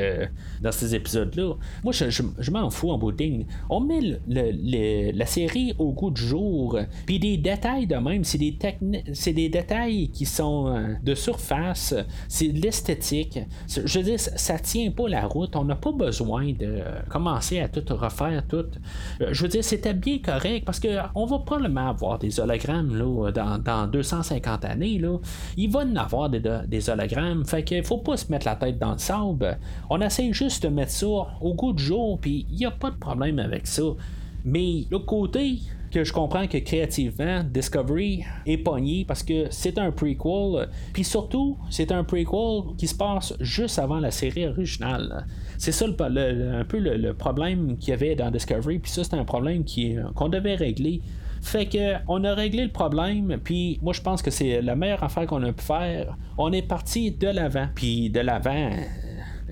dans 0.63 0.73
ces 0.73 0.95
épisodes-là, 0.95 1.55
moi, 1.83 1.93
je, 1.93 2.51
m'en 2.51 2.71
fous 2.71 2.91
en 2.91 2.99
bout 2.99 3.13
de 3.13 3.23
ligne. 3.23 3.47
On 3.69 3.81
met 3.81 4.21
la 4.29 5.27
série 5.27 5.75
au 5.79 5.93
goût 5.93 6.11
du 6.11 6.23
jour, 6.23 6.79
puis 7.07 7.19
des 7.19 7.37
détails 7.37 7.87
de 7.87 7.97
même, 7.97 8.25
c'est 8.25 8.39
des, 8.39 8.57
c'est 9.13 9.33
des 9.33 9.49
détails 9.49 10.09
qui 10.11 10.27
sont 10.27 10.97
de 11.03 11.15
surface, 11.15 11.95
c'est 12.29 12.49
de 12.49 12.61
l'esthétique. 12.61 13.41
Je 13.69 13.99
veux 13.99 14.05
dire, 14.05 14.21
ça 14.21 14.59
tient 14.59 14.91
pas 14.91 15.09
la 15.09 15.27
route. 15.27 15.57
On 15.57 15.65
n'a 15.65 15.77
pas 15.77 15.93
besoin 15.93 16.53
de 16.53 16.83
commencer 17.09 17.59
à 17.59 17.69
tout 17.69 17.85
refaire, 17.97 18.45
tout. 18.47 18.67
Je 19.33 19.43
veux 19.43 19.49
dire, 19.49 19.65
c'était 19.65 19.95
bien 19.95 20.19
correct 20.19 20.65
parce 20.65 20.81
qu'on 20.81 21.27
va 21.27 21.39
probablement 21.39 21.89
avoir 21.89 22.19
des 22.19 22.41
hologrammes 22.41 22.97
là, 22.97 23.31
dans, 23.31 23.87
250 23.87 24.65
années. 24.65 24.99
Là. 24.99 25.19
Il 25.57 25.71
va 25.71 25.81
en 25.81 25.97
avoir 25.97 26.31
des, 26.31 26.91
hologrammes. 26.91 27.45
Fait 27.45 27.65
qu'il 27.65 27.85
faut 27.85 27.99
pas 27.99 28.17
se 28.17 28.31
mettre 28.31 28.47
la 28.47 28.57
tête 28.57 28.79
dans 28.79 28.93
le 28.93 28.99
sable. 28.99 29.59
On 29.91 30.01
essaie 30.01 30.33
juste 30.33 30.63
de 30.65 30.69
mettre 30.69 30.93
ça 30.93 31.07
au 31.07 31.55
goût 31.55 31.73
du 31.73 31.83
jour, 31.83 32.19
puis 32.21 32.47
il 32.51 32.57
n'y 32.57 32.67
a 32.67 32.71
pas 32.71 32.91
de 32.91 32.97
problème 32.97 33.39
avec 33.39 33.67
ça. 33.67 33.83
Mais 34.45 34.85
l'autre 34.91 35.07
côté, 35.07 35.59
que 35.95 36.03
je 36.03 36.13
comprends 36.13 36.49
que 36.49 36.59
créativement, 36.59 37.45
Discovery 37.45 38.25
est 38.47 38.57
pogné 38.59 39.05
parce 39.07 39.23
que 39.23 39.47
c'est 39.51 39.79
un 39.79 39.93
prequel. 39.93 40.69
Puis 40.93 41.05
surtout, 41.05 41.57
c'est 41.71 41.93
un 41.93 42.03
prequel 42.03 42.75
qui 42.77 42.89
se 42.89 42.97
passe 42.97 43.33
juste 43.39 43.79
avant 43.79 44.01
la 44.01 44.11
série 44.11 44.49
originale. 44.49 45.25
C'est 45.57 45.71
ça 45.71 45.87
le, 45.87 46.59
un 46.59 46.65
peu 46.65 46.79
le, 46.79 47.15
problème 47.15 47.77
qu'il 47.79 47.91
y 47.91 47.93
avait 47.93 48.17
dans 48.17 48.29
Discovery. 48.33 48.81
Puis 48.81 48.91
ça, 48.91 49.05
c'est 49.05 49.15
un 49.15 49.25
problème 49.25 49.65
qu'on 50.17 50.29
devait 50.29 50.57
régler. 50.57 51.01
Fait 51.41 51.67
que 51.67 51.95
on 52.09 52.25
a 52.25 52.35
réglé 52.35 52.65
le 52.65 52.73
problème, 52.73 53.39
puis 53.45 53.79
moi 53.83 53.93
je 53.93 54.01
pense 54.01 54.23
que 54.23 54.31
c'est 54.31 54.63
la 54.63 54.75
meilleure 54.77 55.05
affaire 55.05 55.27
qu'on 55.27 55.43
a 55.43 55.53
pu 55.53 55.63
faire. 55.63 56.17
On 56.39 56.51
est 56.53 56.63
parti 56.63 57.11
de 57.11 57.29
l'avant, 57.29 57.69
puis 57.75 58.09
de 58.09 58.21
l'avant 58.21 58.71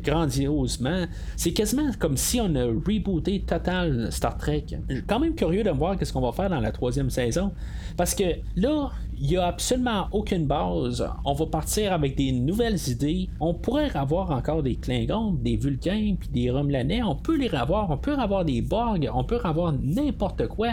grandiosement. 0.02 1.06
C'est 1.36 1.52
quasiment 1.52 1.90
comme 1.98 2.16
si 2.16 2.40
on 2.40 2.54
a 2.54 2.64
rebooté 2.64 3.40
total 3.40 4.10
Star 4.10 4.36
Trek. 4.36 4.64
Je 4.88 4.94
suis 4.96 5.04
quand 5.04 5.20
même 5.20 5.34
curieux 5.34 5.62
de 5.62 5.70
voir 5.70 5.96
qu'est-ce 5.96 6.12
qu'on 6.12 6.20
va 6.20 6.32
faire 6.32 6.50
dans 6.50 6.60
la 6.60 6.72
troisième 6.72 7.10
saison. 7.10 7.52
Parce 7.96 8.14
que 8.14 8.24
là, 8.56 8.90
il 9.18 9.28
n'y 9.28 9.36
a 9.36 9.46
absolument 9.46 10.08
aucune 10.12 10.46
base. 10.46 11.06
On 11.24 11.32
va 11.32 11.46
partir 11.46 11.92
avec 11.92 12.16
des 12.16 12.32
nouvelles 12.32 12.78
idées. 12.88 13.28
On 13.38 13.54
pourrait 13.54 13.94
avoir 13.94 14.30
encore 14.30 14.62
des 14.62 14.76
Klingons, 14.76 15.32
des 15.32 15.56
Vulcains, 15.56 16.16
puis 16.18 16.28
des 16.28 16.50
Romulanais. 16.50 17.02
On 17.02 17.14
peut 17.14 17.36
les 17.36 17.54
avoir. 17.54 17.90
On 17.90 17.98
peut 17.98 18.16
avoir 18.16 18.44
des 18.44 18.62
Borg. 18.62 19.08
On 19.14 19.24
peut 19.24 19.40
avoir 19.44 19.72
n'importe 19.72 20.48
quoi. 20.48 20.72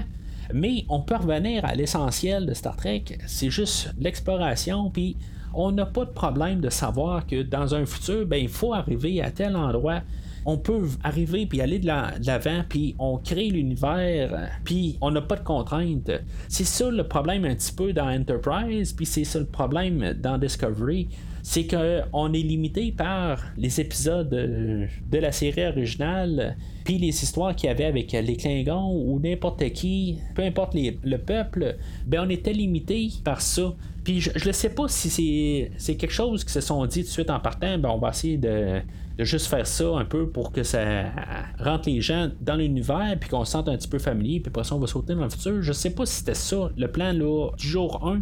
Mais 0.54 0.86
on 0.90 1.02
peut 1.02 1.16
revenir 1.16 1.64
à 1.64 1.76
l'essentiel 1.76 2.48
de 2.48 2.54
Star 2.54 2.76
Trek. 2.76 3.04
C'est 3.28 3.52
juste 3.52 3.94
l'exploration, 4.00 4.90
puis 4.90 5.16
on 5.54 5.72
n'a 5.72 5.86
pas 5.86 6.06
de 6.06 6.12
problème 6.12 6.62
de 6.62 6.70
savoir 6.70 7.26
que 7.26 7.42
dans 7.42 7.76
un 7.76 7.86
futur, 7.86 8.26
ben, 8.26 8.38
il 8.38 8.50
faut 8.50 8.74
arriver 8.74 9.22
à 9.22 9.32
tel 9.32 9.56
endroit. 9.56 10.02
on 10.46 10.58
peut 10.58 10.88
arriver 11.04 11.46
puis 11.46 11.62
aller 11.62 11.80
de 11.80 11.88
l'avant, 11.88 12.64
puis 12.68 12.96
on 12.98 13.18
crée 13.18 13.50
l'univers, 13.50 14.50
puis 14.64 14.98
on 15.02 15.12
n'a 15.12 15.22
pas 15.22 15.36
de 15.36 15.44
contraintes. 15.44 16.12
C'est 16.48 16.64
ça 16.64 16.90
le 16.90 17.04
problème 17.04 17.46
un 17.46 17.56
petit 17.56 17.74
peu 17.74 17.94
dans 17.94 18.10
Enterprise, 18.10 18.94
puis 18.94 19.06
c'est 19.06 19.26
ça 19.26 19.40
le 19.40 19.46
problème 19.46 20.14
dans 20.14 20.38
Discovery 20.38 21.08
c'est 21.42 21.66
qu'on 21.66 22.34
est 22.34 22.42
limité 22.42 22.92
par 22.92 23.44
les 23.58 23.80
épisodes 23.80 24.30
de 24.30 25.18
la 25.18 25.32
série 25.32 25.66
originale, 25.66 26.58
puis 26.84 26.98
les 26.98 27.24
histoires 27.24 27.56
qu'il 27.56 27.68
y 27.68 27.72
avait 27.72 27.86
avec 27.86 28.12
les 28.12 28.36
Klingons 28.36 28.92
ou 28.92 29.20
n'importe 29.20 29.68
qui, 29.72 30.20
peu 30.36 30.44
importe 30.44 30.76
le 30.76 31.18
peuple, 31.18 31.78
ben 32.06 32.26
on 32.26 32.30
était 32.30 32.54
limité 32.54 33.10
par 33.24 33.42
ça. 33.42 33.74
Puis 34.10 34.22
je 34.22 34.48
ne 34.48 34.52
sais 34.52 34.70
pas 34.70 34.88
si 34.88 35.70
c'est 35.78 35.96
quelque 35.96 36.12
chose 36.12 36.44
qui 36.44 36.52
se 36.52 36.62
sont 36.62 36.84
dit 36.88 37.02
tout 37.02 37.10
de 37.10 37.12
suite 37.12 37.30
en 37.30 37.40
partant, 37.40 37.78
ben 37.78 37.90
on 37.90 38.00
va 38.00 38.10
essayer 38.10 38.40
de, 38.40 38.82
juste 39.20 39.46
faire 39.46 39.68
ça 39.68 39.86
un 39.98 40.04
peu 40.04 40.28
pour 40.28 40.52
que 40.52 40.64
ça 40.64 41.12
rentre 41.60 41.88
les 41.88 42.02
gens 42.02 42.30
dans 42.42 42.56
l'univers, 42.56 43.16
puis 43.22 43.30
qu'on 43.30 43.46
se 43.46 43.52
sente 43.52 43.70
un 43.70 43.78
petit 43.78 43.88
peu 43.88 44.00
familier, 44.00 44.40
puis 44.40 44.50
après 44.50 44.64
ça 44.64 44.74
on 44.74 44.80
va 44.80 44.88
sauter 44.88 45.14
dans 45.14 45.26
le 45.26 45.30
futur. 45.30 45.62
Je 45.62 45.72
sais 45.74 45.92
pas 45.92 46.08
si 46.08 46.16
c'était 46.16 46.34
ça, 46.34 46.72
le 46.76 46.88
plan 46.88 47.14
là, 47.14 47.52
du 47.56 47.68
jour 47.68 48.04
1. 48.04 48.22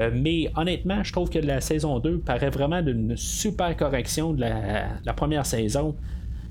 Euh, 0.00 0.10
mais 0.12 0.50
honnêtement, 0.56 1.04
je 1.04 1.12
trouve 1.12 1.30
que 1.30 1.38
la 1.38 1.60
saison 1.60 2.00
2 2.00 2.18
paraît 2.18 2.50
vraiment 2.50 2.82
d'une 2.82 3.16
super 3.16 3.76
correction 3.76 4.32
de 4.32 4.40
la, 4.40 5.12
première 5.14 5.46
saison. 5.46 5.94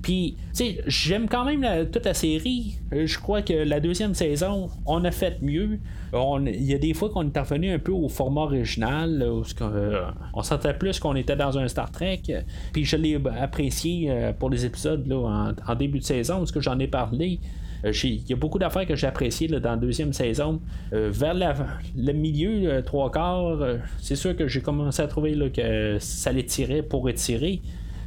Puis, 0.01 0.37
tu 0.55 0.65
sais, 0.65 0.77
j'aime 0.87 1.27
quand 1.27 1.43
même 1.45 1.89
toute 1.91 2.05
la 2.05 2.13
série. 2.13 2.77
Euh, 2.93 3.05
je 3.05 3.19
crois 3.19 3.41
que 3.41 3.53
la 3.53 3.79
deuxième 3.79 4.13
saison, 4.13 4.69
on 4.85 5.03
a 5.03 5.11
fait 5.11 5.41
mieux. 5.41 5.79
Il 6.13 6.63
y 6.63 6.73
a 6.73 6.77
des 6.77 6.93
fois 6.93 7.09
qu'on 7.09 7.27
est 7.29 7.39
revenu 7.39 7.71
un 7.71 7.79
peu 7.79 7.91
au 7.91 8.07
format 8.07 8.41
original, 8.41 9.21
euh, 9.21 10.01
on 10.33 10.41
sentait 10.41 10.73
plus 10.73 10.99
qu'on 10.99 11.15
était 11.15 11.35
dans 11.35 11.57
un 11.57 11.67
Star 11.67 11.91
Trek. 11.91 12.21
Puis 12.71 12.85
je 12.85 12.95
l'ai 12.95 13.19
apprécié 13.39 14.31
pour 14.39 14.49
les 14.49 14.65
épisodes 14.65 15.05
là, 15.07 15.53
en, 15.67 15.75
début 15.75 15.99
de 15.99 16.03
saison, 16.03 16.37
parce 16.37 16.51
que 16.51 16.61
j'en 16.61 16.79
ai 16.79 16.87
parlé. 16.87 17.39
Euh, 17.85 17.91
il 18.03 18.27
y 18.27 18.33
a 18.33 18.35
beaucoup 18.35 18.59
d'affaires 18.59 18.85
que 18.85 18.95
j'ai 18.95 19.07
appréciées 19.07 19.47
dans 19.47 19.71
la 19.71 19.77
deuxième 19.77 20.13
saison. 20.13 20.61
Euh, 20.93 21.09
vers 21.11 21.35
le 21.95 22.13
milieu, 22.13 22.81
trois 22.83 23.11
quarts, 23.11 23.61
euh, 23.61 23.77
c'est 23.99 24.15
sûr 24.15 24.35
que 24.35 24.47
j'ai 24.47 24.61
commencé 24.61 25.01
à 25.01 25.07
trouver 25.07 25.51
que 25.51 25.97
ça 25.99 26.31
les 26.31 26.45
tirait 26.45 26.81
pour 26.81 27.09
étirer. 27.09 27.61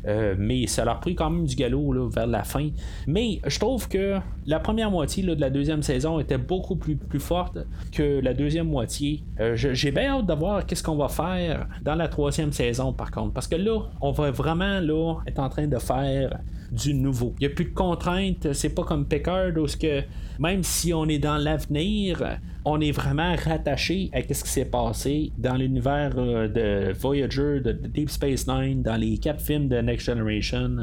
Mais 0.06 0.66
ça 0.66 0.84
leur 0.84 1.00
pris 1.00 1.14
quand 1.14 1.30
même 1.30 1.46
du 1.46 1.56
galop 1.56 2.08
vers 2.08 2.26
la 2.26 2.44
fin. 2.44 2.70
Mais 3.06 3.40
je 3.46 3.58
trouve 3.58 3.88
que 3.88 4.16
la 4.46 4.60
première 4.60 4.90
moitié 4.90 5.22
de 5.22 5.40
la 5.40 5.50
deuxième 5.50 5.82
saison 5.82 6.20
était 6.20 6.38
beaucoup 6.38 6.76
plus, 6.76 6.96
plus 6.96 7.20
forte 7.20 7.58
que 7.92 8.20
la 8.20 8.34
deuxième 8.34 8.68
moitié. 8.68 9.22
J'ai 9.54 9.90
bien 9.90 10.18
hâte 10.18 10.26
de 10.26 10.34
voir 10.34 10.66
qu'est-ce 10.66 10.82
qu'on 10.82 10.96
va 10.96 11.08
faire 11.08 11.66
dans 11.82 11.94
la 11.94 12.08
troisième 12.08 12.52
saison 12.52 12.92
par 12.92 13.10
contre. 13.10 13.32
Parce 13.32 13.48
que 13.48 13.56
là, 13.56 13.80
on 14.00 14.12
va 14.12 14.30
vraiment 14.30 14.80
là, 14.80 15.16
être 15.26 15.38
en 15.38 15.48
train 15.48 15.66
de 15.66 15.78
faire 15.78 16.40
du 16.70 16.94
nouveau. 16.94 17.34
Il 17.40 17.46
n'y 17.46 17.52
a 17.52 17.54
plus 17.54 17.66
de 17.66 17.74
contraintes, 17.74 18.52
c'est 18.52 18.74
pas 18.74 18.84
comme 18.84 19.06
Picard 19.06 19.56
où 19.56 19.66
que 19.66 20.02
même 20.38 20.62
si 20.62 20.94
on 20.94 21.06
est 21.06 21.18
dans 21.18 21.36
l'avenir, 21.36 22.38
on 22.64 22.80
est 22.80 22.92
vraiment 22.92 23.34
rattaché 23.36 24.10
à 24.12 24.22
ce 24.22 24.44
qui 24.44 24.50
s'est 24.50 24.64
passé 24.64 25.32
dans 25.38 25.54
l'univers 25.54 26.12
euh, 26.16 26.48
de 26.48 26.92
Voyager, 26.92 27.60
de 27.60 27.72
Deep 27.72 28.10
Space 28.10 28.46
Nine, 28.46 28.82
dans 28.82 28.96
les 28.96 29.18
quatre 29.18 29.40
films 29.40 29.68
de 29.68 29.76
Next 29.76 30.06
Generation. 30.06 30.76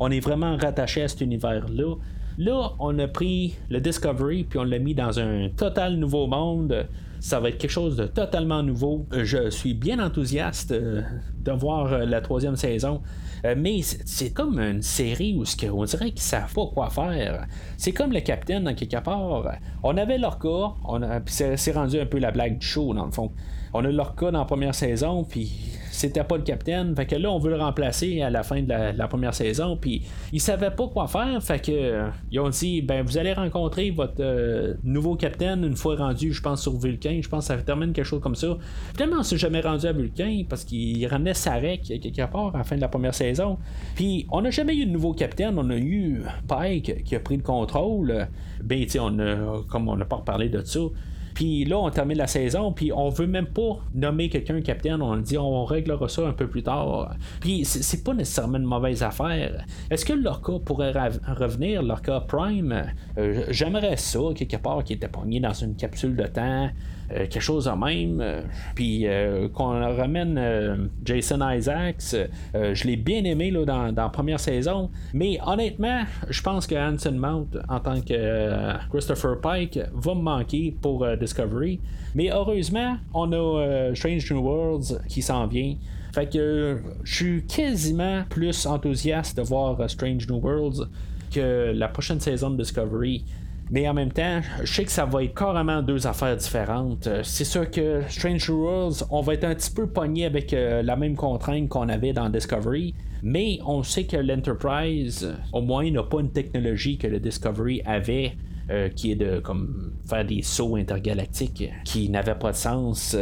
On 0.00 0.10
est 0.10 0.20
vraiment 0.20 0.56
rattaché 0.56 1.02
à 1.02 1.08
cet 1.08 1.20
univers-là. 1.20 1.96
Là, 2.38 2.72
on 2.78 2.98
a 2.98 3.08
pris 3.08 3.54
le 3.68 3.80
Discovery 3.80 4.44
puis 4.44 4.58
on 4.58 4.64
l'a 4.64 4.78
mis 4.78 4.94
dans 4.94 5.18
un 5.18 5.48
total 5.54 5.96
nouveau 5.96 6.26
monde. 6.26 6.86
Ça 7.20 7.38
va 7.38 7.50
être 7.50 7.58
quelque 7.58 7.70
chose 7.70 7.96
de 7.96 8.06
totalement 8.06 8.62
nouveau. 8.62 9.06
Je 9.12 9.50
suis 9.50 9.74
bien 9.74 10.04
enthousiaste 10.04 10.72
euh, 10.72 11.02
de 11.44 11.52
voir 11.52 11.92
euh, 11.92 12.04
la 12.04 12.20
troisième 12.20 12.56
saison. 12.56 13.00
Euh, 13.44 13.54
mais 13.56 13.80
c'est 13.82 14.32
comme 14.32 14.58
une 14.60 14.82
série 14.82 15.36
où 15.36 15.44
on 15.72 15.84
dirait 15.84 16.10
qu'ils 16.10 16.20
savent 16.20 16.52
pas 16.52 16.66
quoi 16.72 16.90
faire. 16.90 17.46
C'est 17.76 17.92
comme 17.92 18.12
le 18.12 18.20
capitaine 18.20 18.64
dans 18.64 18.74
quelque 18.74 19.00
part. 19.02 19.44
On 19.82 19.96
avait 19.96 20.18
leur 20.18 20.38
cas, 20.38 20.74
on 20.84 21.00
c'est 21.26 21.72
rendu 21.72 21.98
un 22.00 22.06
peu 22.06 22.18
la 22.18 22.30
blague 22.30 22.58
du 22.58 22.66
show 22.66 22.94
dans 22.94 23.06
le 23.06 23.12
fond. 23.12 23.32
On 23.74 23.84
a 23.84 23.90
leur 23.90 24.14
cas 24.14 24.30
dans 24.30 24.40
la 24.40 24.44
première 24.44 24.74
saison, 24.74 25.24
puis 25.24 25.50
c'était 25.92 26.24
pas 26.24 26.36
le 26.36 26.42
capitaine. 26.42 26.96
Fait 26.96 27.06
que 27.06 27.14
là, 27.14 27.30
on 27.30 27.38
veut 27.38 27.50
le 27.50 27.58
remplacer 27.58 28.22
à 28.22 28.30
la 28.30 28.42
fin 28.42 28.62
de 28.62 28.96
la, 28.96 29.08
première 29.08 29.34
saison. 29.34 29.76
Puis 29.76 30.02
ils 30.32 30.40
savaient 30.40 30.70
pas 30.70 30.88
quoi 30.88 31.06
faire. 31.06 31.40
Fait 31.42 31.60
que 31.60 32.08
ils 32.30 32.40
ont 32.40 32.48
dit 32.48 32.82
ben 32.82 33.04
vous 33.04 33.18
allez 33.18 33.32
rencontrer 33.32 33.90
votre 33.90 34.14
euh, 34.20 34.74
nouveau 34.82 35.14
capitaine 35.16 35.64
une 35.64 35.76
fois 35.76 35.96
rendu, 35.96 36.32
je 36.32 36.42
pense, 36.42 36.62
sur 36.62 36.76
Vulcain. 36.78 37.20
Je 37.22 37.28
pense 37.28 37.48
que 37.48 37.54
ça 37.54 37.62
termine 37.62 37.92
quelque 37.92 38.06
chose 38.06 38.22
comme 38.22 38.34
ça. 38.34 38.56
Finalement, 38.94 39.18
on 39.20 39.22
s'est 39.22 39.36
jamais 39.36 39.60
rendu 39.60 39.86
à 39.86 39.92
Vulcain 39.92 40.42
parce 40.48 40.64
qu'il 40.64 41.06
ramenait 41.06 41.34
Sarek 41.34 41.82
quelque 41.82 42.30
part 42.30 42.54
à 42.54 42.58
la 42.58 42.64
fin 42.64 42.76
de 42.76 42.80
la 42.80 42.88
première 42.88 43.14
saison. 43.14 43.58
Puis 43.94 44.26
on 44.30 44.40
n'a 44.40 44.50
jamais 44.50 44.74
eu 44.76 44.86
de 44.86 44.90
nouveau 44.90 45.12
capitaine. 45.12 45.58
On 45.58 45.68
a 45.70 45.76
eu 45.76 46.22
Pike 46.48 47.04
qui 47.04 47.14
a 47.14 47.20
pris 47.20 47.36
le 47.36 47.42
contrôle. 47.42 48.28
Ben, 48.64 48.86
tu 48.86 48.98
on 48.98 49.18
a, 49.18 49.62
comme 49.68 49.88
on 49.88 49.96
n'a 49.96 50.04
pas 50.04 50.16
reparlé 50.16 50.48
de 50.48 50.62
ça. 50.64 50.80
Puis 51.34 51.64
là, 51.64 51.78
on 51.78 51.90
termine 51.90 52.18
la 52.18 52.26
saison, 52.26 52.72
puis 52.72 52.92
on 52.92 53.08
veut 53.08 53.26
même 53.26 53.46
pas 53.46 53.80
nommer 53.94 54.28
quelqu'un 54.28 54.60
capitaine. 54.60 55.02
On 55.02 55.16
dit 55.16 55.38
on 55.38 55.64
réglera 55.64 56.08
ça 56.08 56.26
un 56.26 56.32
peu 56.32 56.46
plus 56.46 56.62
tard. 56.62 57.14
Puis 57.40 57.64
c'est 57.64 58.04
pas 58.04 58.14
nécessairement 58.14 58.58
une 58.58 58.64
mauvaise 58.64 59.02
affaire. 59.02 59.64
Est-ce 59.90 60.04
que 60.04 60.12
Lorca 60.12 60.54
pourrait 60.64 60.92
revenir, 60.92 61.82
Lorca 61.82 62.20
Prime? 62.26 62.84
Euh, 63.18 63.44
J'aimerais 63.50 63.96
ça, 63.96 64.20
quelque 64.34 64.56
part, 64.56 64.84
qui 64.84 64.94
était 64.94 65.08
pogné 65.08 65.40
dans 65.40 65.52
une 65.52 65.76
capsule 65.76 66.16
de 66.16 66.26
temps. 66.26 66.70
Euh, 67.10 67.26
quelque 67.26 67.40
chose 67.40 67.64
de 67.66 67.70
même. 67.70 68.20
Euh, 68.20 68.42
puis 68.74 69.06
euh, 69.06 69.48
qu'on 69.48 69.80
ramène 69.96 70.90
Jason 71.04 71.46
Isaacs, 71.48 72.16
je 72.54 72.86
l'ai 72.86 72.96
bien 72.96 73.24
aimé 73.24 73.50
là, 73.50 73.64
dans, 73.64 73.94
la 73.94 74.08
première 74.08 74.40
saison. 74.40 74.90
Mais 75.12 75.38
honnêtement, 75.44 76.02
je 76.28 76.42
pense 76.42 76.66
que 76.66 76.74
Hanson 76.74 77.12
Mount, 77.12 77.48
en 77.68 77.80
tant 77.80 78.00
que 78.00 78.88
Christopher 78.90 79.40
Pike, 79.40 79.78
va 79.92 80.14
me 80.14 80.22
manquer 80.22 80.74
pour 80.80 81.06
Discovery. 81.16 81.80
Mais 82.14 82.30
heureusement, 82.30 82.96
on 83.14 83.32
a 83.32 83.94
Strange 83.94 84.30
New 84.30 84.40
Worlds 84.40 85.00
qui 85.08 85.22
s'en 85.22 85.46
vient. 85.46 85.74
Fait 86.14 86.30
que 86.30 86.78
je 87.04 87.14
suis 87.14 87.46
quasiment 87.46 88.24
plus 88.28 88.66
enthousiaste 88.66 89.36
de 89.36 89.42
voir 89.42 89.78
Strange 89.88 90.28
New 90.28 90.40
Worlds 90.40 90.86
que 91.32 91.72
la 91.74 91.88
prochaine 91.88 92.20
saison 92.20 92.50
de 92.50 92.58
Discovery. 92.58 93.24
Mais 93.72 93.88
en 93.88 93.94
même 93.94 94.12
temps, 94.12 94.42
je 94.62 94.70
sais 94.70 94.84
que 94.84 94.92
ça 94.92 95.06
va 95.06 95.24
être 95.24 95.34
carrément 95.34 95.80
deux 95.80 96.06
affaires 96.06 96.36
différentes. 96.36 97.06
Euh, 97.06 97.22
c'est 97.24 97.46
sûr 97.46 97.70
que 97.70 98.02
Strange 98.06 98.50
Worlds, 98.50 99.06
on 99.10 99.22
va 99.22 99.32
être 99.32 99.44
un 99.44 99.54
petit 99.54 99.70
peu 99.70 99.86
pogné 99.86 100.26
avec 100.26 100.52
euh, 100.52 100.82
la 100.82 100.94
même 100.94 101.16
contrainte 101.16 101.70
qu'on 101.70 101.88
avait 101.88 102.12
dans 102.12 102.28
Discovery. 102.28 102.94
Mais 103.22 103.60
on 103.64 103.82
sait 103.82 104.04
que 104.04 104.18
l'Enterprise, 104.18 105.34
au 105.54 105.62
moins, 105.62 105.90
n'a 105.90 106.02
pas 106.02 106.20
une 106.20 106.30
technologie 106.30 106.98
que 106.98 107.06
le 107.06 107.18
Discovery 107.18 107.80
avait. 107.86 108.36
Euh, 108.70 108.88
qui 108.88 109.10
est 109.10 109.16
de 109.16 109.40
comme 109.40 109.92
faire 110.08 110.24
des 110.24 110.40
sauts 110.42 110.76
intergalactiques 110.76 111.68
qui 111.84 112.08
n'avaient 112.08 112.36
pas 112.36 112.52
de 112.52 112.56
sens 112.56 113.16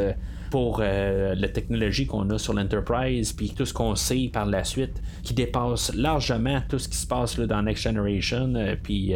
pour 0.51 0.81
la 0.81 1.49
technologie 1.49 2.07
qu'on 2.07 2.29
a 2.29 2.39
sur 2.39 2.53
l'Enterprise, 2.53 3.33
puis 3.33 3.55
tout 3.57 3.65
ce 3.65 3.73
qu'on 3.73 3.95
sait 3.95 4.29
par 4.31 4.45
la 4.45 4.65
suite, 4.65 5.01
qui 5.23 5.33
dépasse 5.33 5.95
largement 5.95 6.61
tout 6.69 6.79
ce 6.79 6.89
qui 6.89 6.99
se 6.99 7.07
passe 7.07 7.39
là, 7.39 7.47
dans 7.47 7.63
Next 7.63 7.85
Generation, 7.85 8.53
puis 8.83 9.15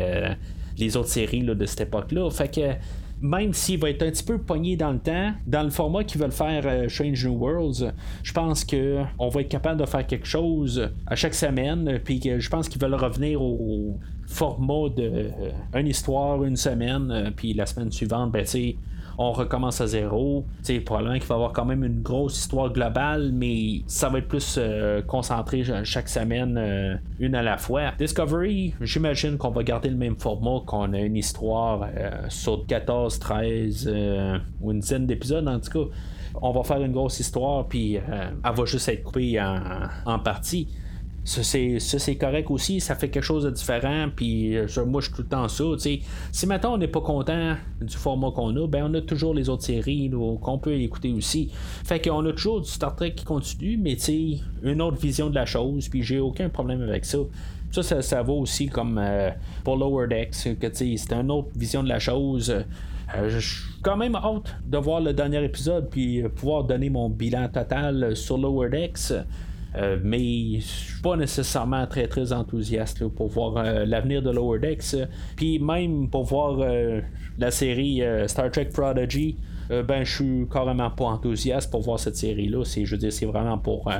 les 0.79 0.97
autres 0.97 1.09
séries 1.09 1.43
de 1.43 1.67
cette 1.67 1.83
époque-là. 1.83 2.31
Fait 2.31 2.55
que 2.55 2.77
même 3.21 3.55
s'il 3.55 3.79
va 3.81 3.91
être 3.91 4.03
un 4.03 4.11
petit 4.11 4.23
peu 4.25 4.39
pogné 4.39 4.77
dans 4.77 4.93
le 4.93 4.99
temps, 4.99 5.33
dans 5.47 5.63
le 5.63 5.71
format 5.71 6.05
qu'ils 6.05 6.21
veulent 6.21 6.33
faire 6.33 6.63
euh, 6.67 6.89
New 7.01 7.33
Worlds, 7.33 7.93
je 8.23 8.33
pense 8.33 8.65
qu'on 8.65 9.29
va 9.29 9.41
être 9.41 9.49
capable 9.49 9.81
de 9.81 9.87
faire 9.87 10.07
quelque 10.07 10.27
chose 10.27 10.91
à 11.07 11.17
chaque 11.17 11.35
semaine. 11.35 12.01
Puis 12.05 12.21
je 12.23 12.49
pense 12.51 12.69
qu'ils 12.69 12.83
veulent 12.83 12.95
revenir 12.95 13.41
au 13.41 13.99
format 14.27 14.89
de 14.95 15.03
euh, 15.03 15.31
une 15.75 15.87
histoire 15.87 16.45
une 16.45 16.57
semaine, 16.57 17.11
euh, 17.11 17.31
puis 17.35 17.55
la 17.55 17.67
semaine 17.67 17.91
suivante, 17.91 18.33
ben 18.33 18.45
tu 18.45 18.77
on 19.19 19.33
recommence 19.33 19.81
à 19.81 19.87
zéro. 19.87 20.45
sais, 20.63 20.81
probablement 20.81 21.19
qu'il 21.19 21.29
va 21.29 21.35
y 21.35 21.37
avoir 21.37 21.53
quand 21.53 21.65
même 21.65 21.85
une 21.85 22.03
grosse 22.03 22.39
histoire 22.39 22.73
globale, 22.73 23.31
mais 23.33 23.83
ça 23.87 24.09
va 24.09 24.19
être 24.19 24.29
plus 24.29 24.57
euh, 24.59 25.03
concentré 25.03 25.65
chaque 25.85 26.09
semaine, 26.09 26.57
euh, 26.59 26.97
une 27.19 27.35
à 27.35 27.43
la 27.43 27.57
fois. 27.57 27.93
Discovery, 27.99 28.75
j'imagine 28.81 29.39
qu'on 29.39 29.51
va 29.51 29.63
garder 29.63 29.89
le 29.89 29.97
même 29.97 30.17
format, 30.17 30.61
qu'on 30.67 30.93
a 30.93 31.01
une 31.01 31.17
histoire 31.17 31.89
euh, 31.97 32.11
sur 32.29 32.67
14, 32.67 33.19
13 33.19 33.93
ou 34.61 34.73
une 34.73 34.81
dizaine 34.81 35.07
d'épisodes 35.07 35.47
en 35.47 35.61
tout 35.61 35.71
cas. 35.71 35.95
On 36.43 36.51
va 36.51 36.65
faire 36.65 36.83
une 36.83 36.93
grosse 36.93 37.21
histoire, 37.21 37.69
puis 37.69 37.95
elle 37.95 38.03
va 38.43 38.65
juste 38.65 38.89
être 38.89 39.05
coupée 39.05 39.41
en 39.41 40.19
partie. 40.19 40.69
Ça, 41.25 41.43
c'est 41.43 42.17
correct 42.17 42.51
aussi, 42.51 42.81
ça 42.81 42.95
fait 42.95 43.09
quelque 43.09 43.25
chose 43.25 43.45
de 43.45 43.51
différent, 43.51 44.09
puis 44.15 44.59
euh, 44.59 44.67
moi, 44.87 45.01
je 45.01 45.07
suis 45.07 45.15
tout 45.15 45.23
le 45.23 45.29
temps 45.29 45.49
ça. 45.49 45.65
Si 45.79 46.47
maintenant 46.47 46.75
on 46.75 46.79
n'est 46.79 46.87
pas 46.89 47.01
content 47.01 47.57
du 47.81 47.97
format 47.97 48.31
qu'on 48.31 48.55
a, 48.57 48.67
ben 48.67 48.91
on 48.91 48.95
a 48.95 49.01
toujours 49.01 49.33
les 49.33 49.49
autres 49.49 49.63
séries 49.65 50.11
qu'on 50.11 50.59
peut 50.59 50.75
écouter 50.75 51.13
aussi. 51.13 51.51
Fait 51.85 51.99
qu'on 51.99 52.25
a 52.27 52.33
toujours 52.33 52.61
du 52.61 52.69
Star 52.69 52.95
Trek 52.95 53.15
qui 53.15 53.25
continue, 53.25 53.79
mais 53.79 53.97
une 54.63 54.83
autre 54.83 54.99
vision 54.99 55.31
de 55.31 55.35
la 55.35 55.47
chose, 55.47 55.89
puis 55.89 56.03
j'ai 56.03 56.21
aucun 56.21 56.51
problème 56.51 56.83
avec 56.83 57.07
ça. 57.07 57.19
Ça, 57.71 58.03
ça, 58.03 58.23
vaut 58.23 58.39
aussi 58.39 58.69
comme 58.69 58.99
euh, 58.99 59.31
pour 59.65 59.77
Lower 59.77 60.07
Decks, 60.07 60.59
que 60.61 60.67
c'est 60.73 61.13
une 61.13 61.31
autre 61.31 61.49
vision 61.57 61.83
de 61.83 61.89
la 61.89 61.99
chose. 61.99 62.51
Euh, 63.17 63.29
je 63.29 63.39
suis 63.39 63.65
quand 63.83 63.97
même 63.97 64.15
hâte 64.15 64.57
de 64.67 64.79
voir 64.79 65.01
le 65.01 65.15
dernier 65.15 65.43
épisode 65.43 65.89
puis 65.91 66.23
pouvoir 66.37 66.65
donner 66.65 66.91
mon 66.91 67.09
bilan 67.09 67.49
total 67.49 68.15
sur 68.15 68.37
Lower 68.37 68.69
Decks. 68.69 69.13
Euh, 69.77 69.99
mais 70.03 70.61
je 70.61 70.67
suis 70.67 71.03
pas 71.03 71.17
nécessairement 71.17 71.87
très 71.87 72.07
très 72.07 72.33
enthousiaste 72.33 73.07
pour 73.09 73.29
voir 73.29 73.57
euh, 73.57 73.85
l'avenir 73.85 74.23
de 74.23 74.31
Lower 74.31 74.59
Decks. 74.59 74.97
Puis 75.37 75.59
même 75.59 76.09
pour 76.09 76.25
voir 76.25 76.59
la 77.39 77.51
série 77.51 78.03
Star 78.27 78.51
Trek 78.51 78.67
Prodigy, 78.73 79.37
ben 79.69 80.05
je 80.05 80.15
suis 80.15 80.49
carrément 80.49 80.91
pas 80.91 81.05
enthousiaste 81.07 81.71
pour 81.71 81.83
voir 81.83 81.99
cette 81.99 82.17
série-là. 82.17 82.65
C'est, 82.65 82.85
je 82.85 82.93
veux 82.93 82.99
dire, 82.99 83.13
c'est 83.13 83.27
vraiment 83.27 83.59
pour 83.59 83.91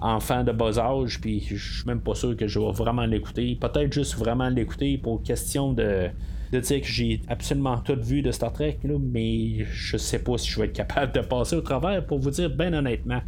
enfants 0.00 0.44
de 0.44 0.52
bas 0.52 0.78
âge, 0.78 1.20
puis 1.20 1.40
je 1.40 1.56
suis 1.56 1.86
même 1.86 2.00
pas 2.00 2.14
sûr 2.14 2.36
que 2.36 2.46
je 2.46 2.58
vais 2.58 2.72
vraiment 2.72 3.04
l'écouter. 3.06 3.56
Peut-être 3.60 3.92
juste 3.92 4.16
vraiment 4.16 4.48
l'écouter 4.48 4.98
pour 4.98 5.22
question 5.22 5.72
de 5.72 6.10
de 6.54 6.60
dire 6.60 6.80
que 6.80 6.86
j'ai 6.86 7.20
absolument 7.28 7.78
tout 7.78 7.98
vu 8.00 8.22
de 8.22 8.30
Star 8.30 8.52
Trek, 8.52 8.78
mais 8.84 9.64
je 9.64 9.96
sais 9.96 10.20
pas 10.20 10.38
si 10.38 10.50
je 10.50 10.60
vais 10.60 10.66
être 10.66 10.72
capable 10.72 11.12
de 11.12 11.20
passer 11.20 11.56
au 11.56 11.60
travers 11.60 12.04
pour 12.06 12.18
vous 12.18 12.30
dire 12.30 12.50
bien 12.50 12.72
honnêtement. 12.72 13.20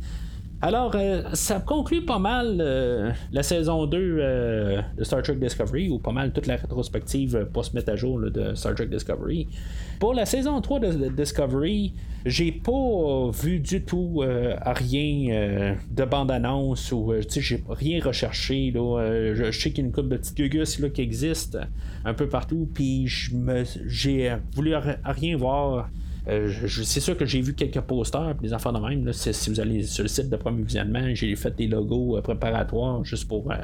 Alors, 0.63 0.93
euh, 0.95 1.23
ça 1.35 1.61
conclut 1.61 2.03
pas 2.03 2.19
mal 2.19 2.59
euh, 2.61 3.13
la 3.31 3.43
saison 3.43 3.85
2 3.85 3.99
euh, 3.99 4.81
de 4.97 5.05
Star 5.05 5.23
Trek 5.23 5.35
Discovery, 5.35 5.91
ou 5.91 5.99
pas 5.99 6.13
mal 6.13 6.33
toute 6.33 6.47
la 6.47 6.57
rétrospective 6.57 7.47
pour 7.53 7.67
se 7.67 7.75
mettre 7.75 7.93
à 7.93 7.97
jour 7.97 8.19
de 8.19 8.55
Star 8.55 8.75
Trek 8.75 8.87
Discovery. 8.87 9.49
Pour 10.01 10.15
la 10.15 10.25
saison 10.25 10.59
3 10.63 10.81
de, 10.81 11.09
Discovery, 11.09 11.93
j'ai 12.25 12.53
pas 12.53 13.31
vu 13.33 13.61
du 13.61 13.83
tout 13.83 14.23
rien 14.65 15.77
de 15.91 16.05
bande-annonce 16.05 16.91
ou 16.91 17.13
j'ai 17.29 17.63
rien 17.69 18.03
recherché. 18.03 18.71
Là, 18.71 19.35
je, 19.35 19.51
sais 19.51 19.71
qu'il 19.71 19.85
y 19.85 19.87
a 19.87 19.87
une 19.87 19.93
couple 19.93 20.09
de 20.09 20.17
petites 20.17 20.37
gugus 20.37 20.81
qui 20.93 21.03
existent 21.03 21.59
un 22.05 22.15
peu 22.15 22.29
partout, 22.29 22.69
puis 22.73 23.07
j'ai 23.07 24.37
voulu 24.55 24.75
rien 25.05 25.37
voir 25.37 25.89
euh, 26.29 26.51
c'est 26.67 27.01
sûr 27.01 27.17
que 27.17 27.25
j'ai 27.25 27.41
vu 27.41 27.55
quelques 27.55 27.81
posters, 27.81 28.35
des 28.37 28.53
enfants 28.53 28.73
de 28.73 28.81
même. 28.81 29.13
si 29.13 29.51
vous 29.51 29.61
allez 29.61 29.85
sur 29.85 30.03
le 30.03 30.09
site 30.09 30.29
de 30.29 30.37
premier 30.37 30.63
visionnement, 30.63 31.15
j'ai 31.15 31.35
fait 31.37 31.55
des 31.55 31.69
logos 31.69 32.17
euh, 32.17 32.21
préparatoires 32.21 33.05
juste 33.05 33.29
pour 33.29 33.51
euh, 33.51 33.57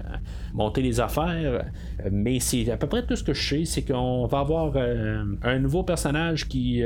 monter 0.54 0.80
les 0.80 1.00
affaires. 1.00 1.64
mais 2.10 2.38
c'est 2.38 2.70
à 2.70 2.76
peu 2.76 2.86
près 2.86 3.04
tout 3.04 3.16
ce 3.16 3.24
que 3.24 3.34
je 3.34 3.48
sais, 3.48 3.64
c'est 3.64 3.82
qu'on 3.82 4.26
va 4.26 4.40
avoir 4.40 4.76
un 4.76 5.58
nouveau 5.58 5.82
personnage 5.82 6.48
qui, 6.48 6.82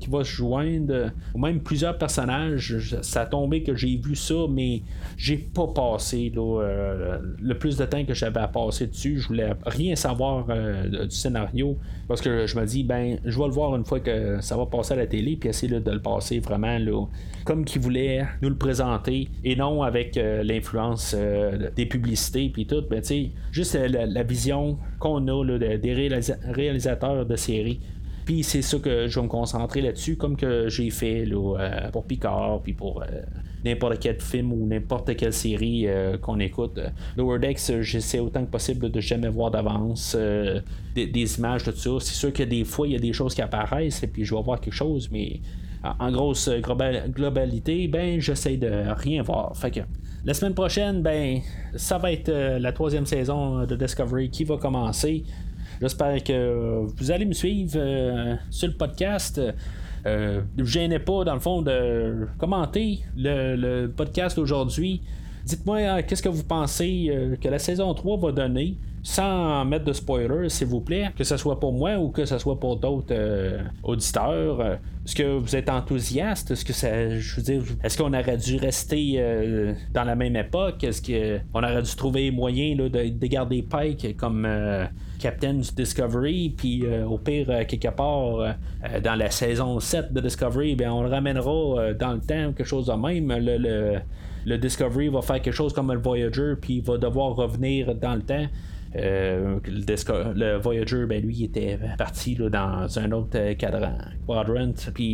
qui 0.00 0.10
va 0.10 0.24
se 0.24 0.30
joindre, 0.30 1.10
ou 1.34 1.38
même 1.38 1.60
plusieurs 1.60 1.98
personnages. 1.98 2.76
Ça 3.02 3.22
a 3.22 3.26
tombé 3.26 3.62
que 3.62 3.74
j'ai 3.74 3.96
vu 3.96 4.14
ça, 4.14 4.34
mais 4.50 4.82
j'ai 5.16 5.36
pas 5.36 5.66
passé 5.66 6.32
le 6.34 7.54
plus 7.54 7.76
de 7.76 7.84
temps 7.84 8.04
que 8.04 8.14
j'avais 8.14 8.40
à 8.40 8.48
passer 8.48 8.86
dessus. 8.86 9.18
Je 9.18 9.28
voulais 9.28 9.52
rien 9.66 9.94
savoir 9.96 10.46
du 10.46 11.14
scénario 11.14 11.76
parce 12.06 12.20
que 12.20 12.46
je 12.46 12.58
me 12.58 12.64
dis, 12.64 12.84
ben, 12.84 13.18
je 13.24 13.38
vais 13.38 13.46
le 13.46 13.52
voir 13.52 13.76
une 13.76 13.84
fois 13.84 14.00
que 14.00 14.40
ça 14.40 14.56
va 14.56 14.66
passer 14.66 14.94
à 14.94 14.96
la 14.96 15.06
télé 15.06 15.17
puis 15.36 15.48
essayer 15.48 15.80
de 15.80 15.90
le 15.90 16.00
passer 16.00 16.40
vraiment 16.40 16.78
là, 16.78 17.06
comme 17.44 17.64
qu'il 17.64 17.80
voulait 17.80 18.26
nous 18.42 18.48
le 18.48 18.56
présenter 18.56 19.28
et 19.44 19.56
non 19.56 19.82
avec 19.82 20.16
euh, 20.16 20.42
l'influence 20.42 21.14
euh, 21.16 21.70
des 21.74 21.86
publicités 21.86 22.50
puis 22.50 22.66
tout. 22.66 22.82
Ben, 22.90 23.02
juste 23.52 23.74
euh, 23.74 23.88
la, 23.88 24.22
vision 24.22 24.78
qu'on 24.98 25.26
a 25.28 25.58
des 25.58 26.12
réalisateurs 26.44 27.24
de 27.26 27.36
séries. 27.36 27.80
Puis 28.28 28.42
c'est 28.42 28.60
ça 28.60 28.78
que 28.78 29.06
je 29.06 29.18
vais 29.18 29.24
me 29.24 29.30
concentrer 29.30 29.80
là-dessus, 29.80 30.16
comme 30.16 30.36
que 30.36 30.68
j'ai 30.68 30.90
fait 30.90 31.24
là, 31.24 31.88
pour 31.90 32.04
Picard, 32.04 32.60
puis 32.62 32.74
pour 32.74 33.02
n'importe 33.64 34.00
quel 34.00 34.20
film 34.20 34.52
ou 34.52 34.66
n'importe 34.66 35.16
quelle 35.16 35.32
série 35.32 35.86
qu'on 36.20 36.38
écoute. 36.38 36.78
Lower 37.16 37.38
Decks, 37.38 37.80
j'essaie 37.80 38.18
autant 38.18 38.44
que 38.44 38.50
possible 38.50 38.90
de 38.90 39.00
jamais 39.00 39.30
voir 39.30 39.50
d'avance 39.50 40.14
des, 40.94 41.06
des, 41.06 41.38
images, 41.38 41.64
tout 41.64 41.72
ça. 41.74 41.90
C'est 42.00 42.16
sûr 42.16 42.30
que 42.30 42.42
des 42.42 42.64
fois, 42.64 42.86
il 42.86 42.92
y 42.92 42.96
a 42.96 42.98
des 42.98 43.14
choses 43.14 43.34
qui 43.34 43.40
apparaissent 43.40 44.02
et 44.02 44.08
puis 44.08 44.26
je 44.26 44.34
vais 44.34 44.42
voir 44.42 44.60
quelque 44.60 44.74
chose, 44.74 45.08
mais 45.10 45.40
en 45.82 46.10
grosse 46.10 46.50
globalité, 46.50 47.88
ben 47.88 48.20
j'essaie 48.20 48.56
de 48.56 48.92
rien 48.94 49.22
voir. 49.22 49.52
La 50.24 50.34
semaine 50.34 50.54
prochaine, 50.54 51.02
ben 51.02 51.40
ça 51.76 51.96
va 51.98 52.12
être 52.12 52.28
euh, 52.28 52.58
la 52.58 52.72
troisième 52.72 53.06
saison 53.06 53.64
de 53.64 53.76
Discovery 53.76 54.30
qui 54.30 54.44
va 54.44 54.56
commencer. 54.56 55.24
J'espère 55.80 56.22
que 56.24 56.84
vous 56.96 57.10
allez 57.10 57.24
me 57.24 57.32
suivre 57.32 57.72
euh, 57.76 58.34
sur 58.50 58.68
le 58.68 58.74
podcast. 58.74 59.40
Euh, 60.06 60.40
ne 60.56 60.62
vous 60.62 60.68
gênez 60.68 60.98
pas, 60.98 61.24
dans 61.24 61.34
le 61.34 61.40
fond, 61.40 61.62
de 61.62 62.26
commenter 62.38 63.00
le, 63.16 63.86
podcast 63.86 64.36
d'aujourd'hui. 64.36 65.02
Dites-moi 65.44 66.02
qu'est-ce 66.02 66.22
que 66.22 66.28
vous 66.28 66.44
pensez 66.44 67.36
que 67.40 67.48
la 67.48 67.58
saison 67.58 67.94
3 67.94 68.18
va 68.18 68.32
donner 68.32 68.76
sans 69.02 69.64
mettre 69.64 69.84
de 69.84 69.92
spoilers, 69.92 70.48
s'il 70.48 70.66
vous 70.66 70.80
plaît, 70.80 71.10
que 71.16 71.24
ce 71.24 71.36
soit 71.36 71.58
pour 71.58 71.72
moi 71.72 71.96
ou 71.98 72.10
que 72.10 72.24
ce 72.24 72.38
soit 72.38 72.58
pour 72.58 72.76
d'autres 72.76 73.06
euh, 73.12 73.62
auditeurs. 73.82 74.60
Euh, 74.60 74.74
est-ce 75.04 75.14
que 75.14 75.38
vous 75.38 75.56
êtes 75.56 75.70
enthousiaste? 75.70 76.50
Est-ce 76.50 76.64
que 76.64 76.72
ça. 76.72 77.18
Je 77.18 77.36
veux 77.36 77.42
dire, 77.42 77.62
est-ce 77.82 77.96
qu'on 77.96 78.12
aurait 78.12 78.36
dû 78.36 78.56
rester 78.56 79.14
euh, 79.16 79.72
dans 79.94 80.04
la 80.04 80.14
même 80.14 80.36
époque? 80.36 80.84
Est-ce 80.84 81.00
qu'on 81.00 81.62
aurait 81.62 81.82
dû 81.82 81.96
trouver 81.96 82.30
moyen 82.30 82.76
de, 82.76 82.88
de, 82.88 83.26
garder 83.26 83.62
Pike 83.62 84.16
comme 84.16 84.46
Captain 85.18 85.54
du 85.54 85.70
Discovery? 85.74 86.54
Puis 86.56 86.84
au 86.86 87.18
pire, 87.18 87.66
quelque 87.66 87.88
part, 87.88 88.54
dans 89.02 89.14
la 89.14 89.30
saison 89.30 89.80
7 89.80 90.12
de 90.12 90.20
Discovery, 90.20 90.74
bien, 90.74 90.92
on 90.92 91.02
le 91.02 91.10
ramènera 91.10 91.94
dans 91.94 92.12
le 92.12 92.20
temps, 92.20 92.52
quelque 92.52 92.64
chose 92.64 92.86
de 92.86 92.92
même. 92.92 93.32
le, 93.38 93.98
le 94.46 94.58
Discovery 94.58 95.08
va 95.08 95.20
faire 95.22 95.42
quelque 95.42 95.54
chose 95.54 95.72
comme 95.72 95.92
le 95.92 95.98
Voyager, 95.98 96.54
puis 96.60 96.76
il 96.76 96.82
va 96.82 96.96
devoir 96.96 97.36
revenir 97.36 97.94
dans 97.94 98.14
le 98.14 98.22
temps. 98.22 98.46
Euh, 98.96 99.58
le, 99.66 100.56
Voyager, 100.58 101.04
ben, 101.06 101.22
lui, 101.22 101.44
était 101.44 101.78
parti 101.98 102.34
dans 102.36 102.98
un 102.98 103.12
autre 103.12 103.36
euh, 103.36 103.54
quadrant, 103.54 103.98
puis 104.94 105.04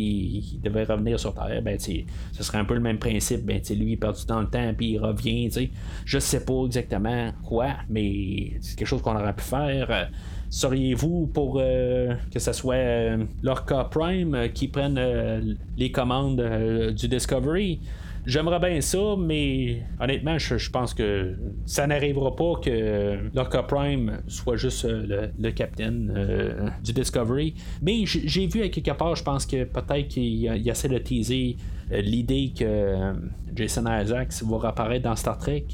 il 0.53 0.61
devait 0.61 0.83
revenir 0.83 1.19
sur 1.19 1.33
Terre. 1.33 1.61
Ben, 1.61 1.77
ce 1.79 2.43
serait 2.43 2.57
un 2.57 2.65
peu 2.65 2.73
le 2.73 2.79
même 2.79 2.99
principe. 2.99 3.45
Ben, 3.45 3.61
lui, 3.69 3.91
il 3.91 3.99
perdu 3.99 4.25
dans 4.27 4.41
le 4.41 4.47
temps, 4.47 4.73
puis 4.75 4.91
il 4.91 4.99
revient. 4.99 5.49
Je 6.05 6.19
sais 6.19 6.45
pas 6.45 6.63
exactement 6.65 7.31
quoi, 7.43 7.67
mais 7.89 8.53
c'est 8.61 8.77
quelque 8.77 8.87
chose 8.87 9.01
qu'on 9.01 9.15
aurait 9.15 9.35
pu 9.35 9.43
faire. 9.43 10.09
Seriez-vous 10.49 11.27
pour 11.27 11.59
euh, 11.59 12.13
que 12.31 12.39
ce 12.39 12.53
soit 12.53 13.17
l'Orca 13.43 13.89
Prime 13.91 14.49
qui 14.53 14.67
prenne 14.67 15.57
les 15.77 15.91
commandes 15.91 16.41
du 16.95 17.07
Discovery? 17.07 17.79
J'aimerais 18.25 18.59
bien 18.59 18.81
ça, 18.81 19.15
mais 19.19 19.83
honnêtement, 19.99 20.39
je, 20.39 20.69
pense 20.71 20.95
que 20.95 21.35
ça 21.67 21.85
n'arrivera 21.85 22.35
pas 22.35 22.53
que 22.59 23.19
Locke 23.35 23.67
Prime 23.67 24.19
soit 24.27 24.55
juste 24.55 24.85
euh, 24.85 25.27
le, 25.37 25.51
capitaine 25.51 26.11
euh, 26.15 26.69
du 26.83 26.91
Discovery. 26.91 27.53
Mais 27.83 28.03
j'ai 28.05 28.47
vu 28.47 28.63
à 28.63 28.69
quelque 28.69 28.91
part, 28.91 29.15
je 29.15 29.23
pense 29.23 29.45
que 29.45 29.63
peut-être 29.63 30.07
qu'il 30.07 30.67
essaie 30.67 30.87
de 30.87 30.97
teaser 30.97 31.57
euh, 31.91 32.01
l'idée 32.01 32.51
que 32.57 33.13
Jason 33.53 33.83
Isaacs 33.85 34.41
va 34.41 34.57
réapparaître 34.57 35.03
dans 35.03 35.15
Star 35.15 35.37
Trek. 35.37 35.67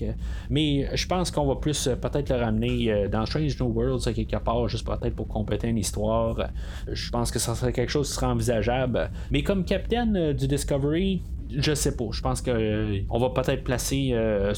Mais 0.49 0.89
je 0.93 1.07
pense 1.07 1.31
qu'on 1.31 1.45
va 1.45 1.55
plus 1.55 1.89
peut-être 2.01 2.31
le 2.31 2.35
ramener 2.35 3.07
dans 3.09 3.25
Strange 3.25 3.57
New 3.61 3.69
Worlds 3.69 4.09
à 4.09 4.13
quelque 4.13 4.37
part, 4.37 4.67
juste 4.67 4.85
peut-être 4.85 5.15
pour 5.15 5.29
compléter 5.29 5.69
une 5.69 5.77
histoire. 5.77 6.49
Je 6.91 7.09
pense 7.11 7.31
que 7.31 7.39
ça 7.39 7.55
serait 7.55 7.71
quelque 7.71 7.91
chose 7.91 8.09
qui 8.09 8.15
serait 8.15 8.27
envisageable. 8.27 9.09
Mais 9.31 9.41
comme 9.41 9.63
capitaine 9.63 10.33
du 10.33 10.47
Discovery, 10.47 11.21
je 11.57 11.73
sais 11.73 11.95
pas. 11.95 12.05
Je 12.11 12.21
pense 12.21 12.41
qu'on 12.41 12.51
euh, 12.53 13.01
va 13.09 13.29
peut-être 13.29 13.63
placer 13.63 14.11
euh, 14.13 14.53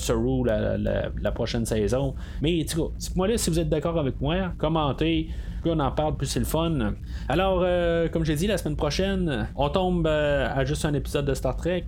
la, 1.22 1.32
prochaine 1.32 1.66
saison. 1.66 2.16
Mais 2.41 2.64
dites-moi 2.64 3.28
là 3.28 3.38
si 3.38 3.50
vous 3.50 3.60
êtes 3.60 3.70
d'accord 3.70 3.98
avec 3.98 4.20
moi. 4.22 4.54
Commentez. 4.58 5.30
Plus 5.62 5.72
on 5.72 5.80
en 5.80 5.91
parle, 5.91 6.18
plus 6.18 6.28
c'est 6.28 6.39
le 6.39 6.46
fun. 6.46 6.94
Alors, 7.30 7.62
euh, 7.64 8.10
comme 8.10 8.26
j'ai 8.26 8.36
dit, 8.36 8.48
la 8.48 8.58
semaine 8.58 8.76
prochaine, 8.76 9.48
on 9.56 9.70
tombe 9.70 10.06
à 10.08 10.66
juste 10.66 10.84
un 10.84 10.94
épisode 10.94 11.26
de 11.26 11.34
Star 11.34 11.56
Trek. 11.56 11.86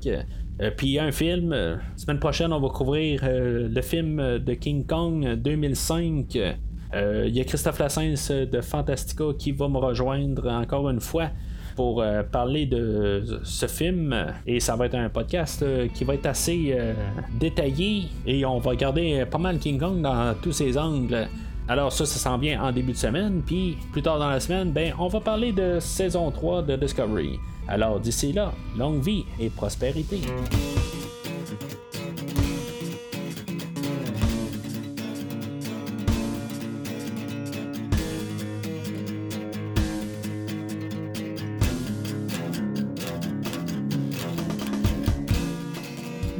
puis 0.78 0.98
un 0.98 1.12
film. 1.12 1.52
La 1.52 1.80
semaine 1.98 2.20
prochaine, 2.20 2.54
on 2.54 2.60
va 2.60 2.70
couvrir 2.70 3.22
le 3.26 3.82
film 3.82 4.40
de 4.40 4.54
King 4.54 4.86
Kong 4.86 5.36
2005. 5.36 6.34
Il 6.34 7.36
y 7.36 7.42
a 7.42 7.44
Christophe 7.44 7.80
Lassens 7.80 8.30
de 8.30 8.62
Fantastica 8.62 9.26
qui 9.38 9.52
va 9.52 9.68
me 9.68 9.78
rejoindre 9.78 10.50
encore 10.50 10.90
une 10.90 11.02
fois 11.02 11.30
pour 11.76 12.02
euh, 12.02 12.24
parler 12.24 12.66
de 12.66 13.40
ce 13.44 13.68
film 13.68 14.16
et 14.48 14.60
ça 14.60 14.76
va 14.76 14.86
être 14.86 14.96
un 14.96 15.10
podcast 15.10 15.62
euh, 15.62 15.88
qui 15.94 16.04
va 16.04 16.16
être 16.16 16.26
assez 16.26 16.70
euh, 16.72 16.94
détaillé 17.40 18.08
et 18.26 18.46
on 18.46 18.60
va 18.60 18.72
regarder 18.72 19.26
pas 19.30 19.38
mal 19.38 19.60
King 19.60 19.80
Kong 19.80 20.02
dans 20.02 20.34
tous 20.42 20.54
ses 20.54 20.78
angles. 20.78 21.28
Alors 21.68 21.92
ça, 21.92 22.06
ça 22.06 22.20
s'en 22.20 22.38
vient 22.38 22.64
en 22.64 22.72
début 22.72 22.94
de 22.94 22.98
semaine, 22.98 23.42
puis 23.46 23.78
plus 23.92 24.02
tard 24.02 24.20
dans 24.20 24.30
la 24.30 24.40
semaine, 24.40 24.72
ben 24.72 24.94
on 25.00 25.08
va 25.08 25.20
parler 25.20 25.52
de 25.52 25.80
saison 25.80 26.30
3 26.32 26.62
de 26.62 26.76
Discovery. 26.76 27.40
Alors 27.68 28.00
d'ici 28.00 28.34
là, 28.34 28.54
longue 28.78 29.02
vie 29.02 29.26
et 29.40 29.50
prospérité. 29.50 30.22